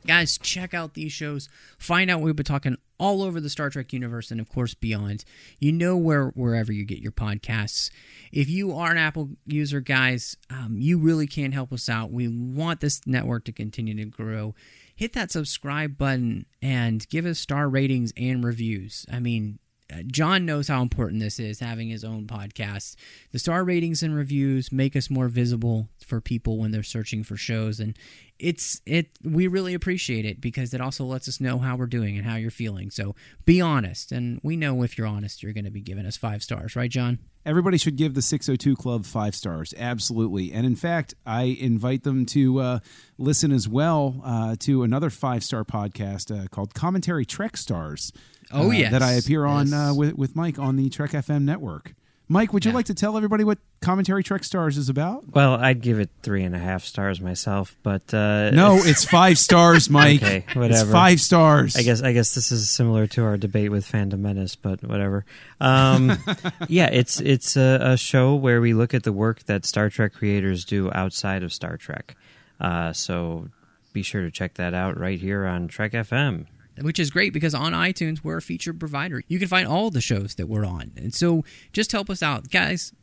[0.06, 1.50] Guys, check out these shows.
[1.80, 5.26] Find out we've been talking all over the Star Trek universe and, of course, beyond.
[5.60, 7.90] You know where wherever you get your podcasts.
[8.32, 12.12] If you are an Apple user, guys, um, you really can help us out.
[12.12, 14.56] We want this network to continue to grow.
[14.96, 19.06] Hit that subscribe button and give us star ratings and reviews.
[19.12, 19.60] I mean,
[19.94, 22.96] uh, John knows how important this is having his own podcast.
[23.32, 27.36] The star ratings and reviews make us more visible for people when they're searching for
[27.36, 27.98] shows and
[28.38, 32.18] it's it we really appreciate it because it also lets us know how we're doing
[32.18, 32.92] and how you're feeling.
[32.92, 33.16] So
[33.46, 36.44] be honest and we know if you're honest you're going to be giving us 5
[36.44, 37.20] stars, right John?
[37.46, 39.72] Everybody should give the 602 Club five stars.
[39.78, 40.52] Absolutely.
[40.52, 42.80] And in fact, I invite them to uh,
[43.20, 48.12] listen as well uh, to another five star podcast uh, called Commentary Trek Stars.
[48.52, 48.92] Oh, uh, yes.
[48.92, 49.74] That I appear on Yes.
[49.76, 51.94] uh, with, with Mike on the Trek FM network.
[52.28, 55.26] Mike, would you like to tell everybody what Commentary Trek Stars is about?
[55.34, 59.38] Well, I'd give it three and a half stars myself, but uh, No, it's five
[59.38, 60.24] stars, Mike.
[60.24, 60.92] Okay, It's whatever.
[60.92, 61.76] five stars.
[61.76, 62.02] I guess.
[62.02, 65.24] I guess this is similar to our debate with Phantom Menace, but whatever.
[65.62, 66.18] Um,
[66.68, 70.14] yeah, it's it's a, a show where we look at the work that Star Trek
[70.14, 72.16] creators do outside of Star Trek.
[72.60, 73.50] Uh, so
[73.94, 76.48] be sure to check that out right here on Trek FM.
[76.82, 79.24] Which is great because on iTunes we're a featured provider.
[79.28, 81.44] You can find all the shows that we're on, and so
[81.74, 82.94] just help us out, guys.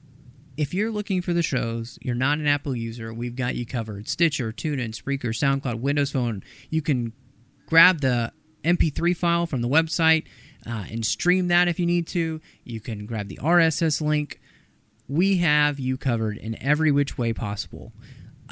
[0.56, 4.06] If you're looking for the shows, you're not an Apple user, we've got you covered.
[4.08, 6.42] Stitcher, TuneIn, Spreaker, SoundCloud, Windows Phone.
[6.68, 7.14] You can
[7.66, 8.32] grab the
[8.62, 10.24] MP3 file from the website
[10.66, 12.40] uh, and stream that if you need to.
[12.64, 14.40] You can grab the RSS link.
[15.08, 17.92] We have you covered in every which way possible.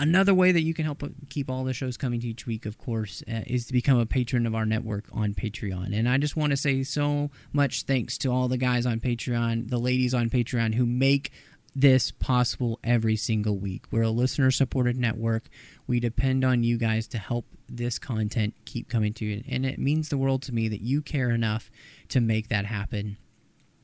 [0.00, 2.78] Another way that you can help keep all the shows coming to each week, of
[2.78, 5.94] course, uh, is to become a patron of our network on Patreon.
[5.94, 9.68] And I just want to say so much thanks to all the guys on Patreon,
[9.68, 11.32] the ladies on Patreon who make
[11.74, 13.84] this possible every single week.
[13.90, 15.50] We're a listener supported network.
[15.86, 19.44] We depend on you guys to help this content keep coming to you.
[19.50, 21.70] And it means the world to me that you care enough
[22.08, 23.18] to make that happen.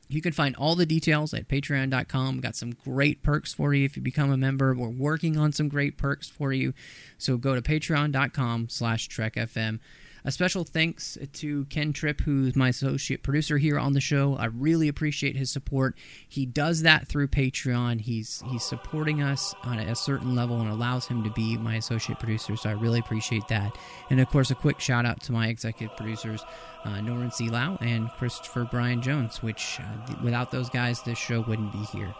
[0.07, 2.35] You can find all the details at patreon.com.
[2.35, 4.73] We've got some great perks for you if you become a member.
[4.73, 6.73] We're working on some great perks for you.
[7.17, 9.79] So go to patreon.com slash trekfm.
[10.27, 14.35] A special thanks to Ken Tripp, who's my associate producer here on the show.
[14.35, 15.95] I really appreciate his support.
[16.27, 18.01] He does that through Patreon.
[18.01, 22.19] He's he's supporting us on a certain level and allows him to be my associate
[22.19, 22.57] producer.
[22.57, 23.77] So I really appreciate that.
[24.09, 26.43] And of course, a quick shout out to my executive producers,
[26.83, 27.49] uh, Norman C.
[27.49, 31.85] Lao and Christopher Bryan Jones, which uh, th- without those guys, this show wouldn't be
[31.97, 32.13] here.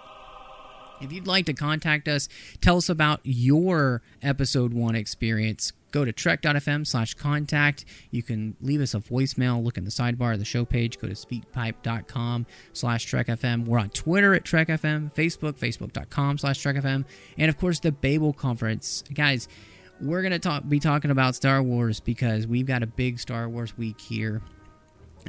[1.02, 2.30] If you'd like to contact us,
[2.62, 5.74] tell us about your episode one experience.
[5.98, 7.84] Go to trek.fm slash contact.
[8.12, 9.64] You can leave us a voicemail.
[9.64, 11.00] Look in the sidebar of the show page.
[11.00, 13.66] Go to speakpipe.com slash trekfm.
[13.66, 17.04] We're on Twitter at trekfm, Facebook, facebook.com slash trekfm,
[17.40, 19.04] and of course the Babel Conference.
[19.12, 19.48] Guys,
[20.00, 23.50] we're going to talk, be talking about Star Wars because we've got a big Star
[23.50, 24.44] Wars week here.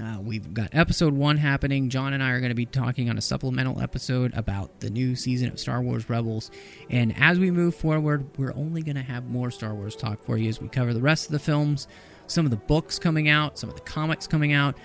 [0.00, 1.90] Uh, we've got episode one happening.
[1.90, 5.16] John and I are going to be talking on a supplemental episode about the new
[5.16, 6.50] season of Star Wars Rebels.
[6.88, 10.36] And as we move forward, we're only going to have more Star Wars talk for
[10.36, 11.88] you as we cover the rest of the films,
[12.26, 14.76] some of the books coming out, some of the comics coming out.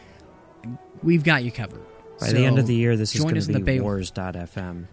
[1.04, 1.82] We've got you covered.
[2.20, 4.88] By the end of the year, this is going to be Bay- wars.fm.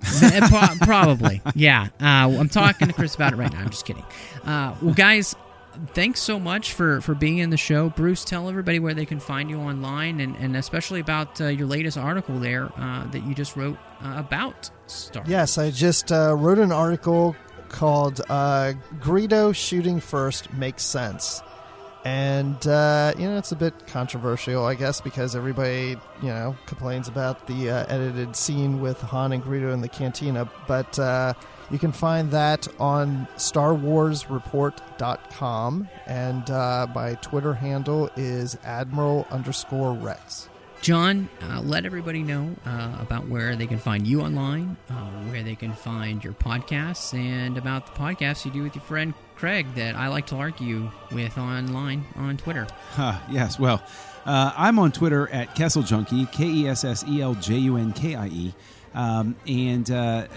[0.82, 1.88] Probably, yeah.
[2.00, 2.04] Uh,
[2.38, 3.60] I'm talking to Chris about it right now.
[3.60, 4.04] I'm just kidding.
[4.44, 5.34] Uh, well, guys,
[5.94, 7.90] thanks so much for for being in the show.
[7.90, 11.66] Bruce, tell everybody where they can find you online, and, and especially about uh, your
[11.66, 15.24] latest article there uh, that you just wrote uh, about Star.
[15.26, 17.36] Yes, I just uh, wrote an article
[17.68, 21.42] called uh, Greedo Shooting First Makes Sense.
[22.04, 27.08] And, uh, you know, it's a bit controversial, I guess, because everybody, you know, complains
[27.08, 30.50] about the uh, edited scene with Han and Greedo in the cantina.
[30.66, 30.98] But
[31.70, 35.88] you can find that on StarWarsReport.com.
[36.06, 40.48] And uh, my Twitter handle is Admiral underscore Rex.
[40.80, 44.94] John, uh, let everybody know uh, about where they can find you online, uh,
[45.30, 49.12] where they can find your podcasts, and about the podcasts you do with your friend
[49.34, 52.68] Craig that I like to argue with online on Twitter.
[52.92, 53.82] Huh, yes, well,
[54.24, 57.76] uh, I'm on Twitter at Kessel Junkie, K E S S E L J U
[57.76, 58.54] N K I E.
[58.94, 60.28] Um, and uh,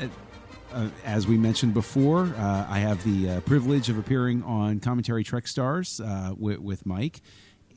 [0.73, 5.23] uh, as we mentioned before, uh, I have the uh, privilege of appearing on Commentary
[5.23, 7.21] Track Stars uh, with, with Mike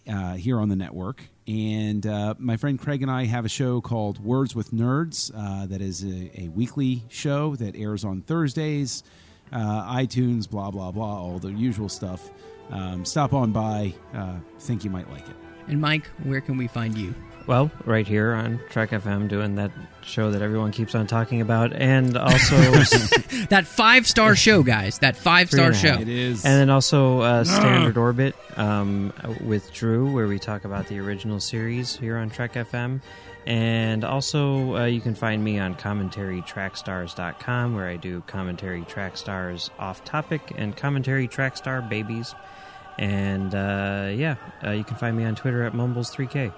[0.09, 1.23] uh, here on the network.
[1.47, 5.31] And uh, my friend Craig and I have a show called Words with Nerds
[5.69, 9.03] that is a, a weekly show that airs on Thursdays,
[9.53, 12.31] iTunes, blah, blah, blah, all the usual stuff.
[12.71, 13.93] Um, stop on by.
[14.59, 15.37] Think you might like it.
[15.69, 17.15] And Mike, where can we find you?
[17.47, 19.71] Well, right here on Trek FM, doing that
[20.03, 22.57] show that everyone keeps on talking about, and also
[23.51, 25.01] that five star show, guys.
[25.01, 26.01] That five star show.
[26.01, 29.13] It is, And then also uh, Standard Orbit um,
[29.43, 33.03] with Drew, where we talk about the original series here on Trek FM.
[33.47, 39.71] And also, uh, you can find me on commentarytrackstars.com, where I do commentary track stars
[39.79, 42.35] off topic and commentary track star babies.
[42.99, 46.55] And uh, yeah, uh, you can find me on Twitter at Mumbles3K.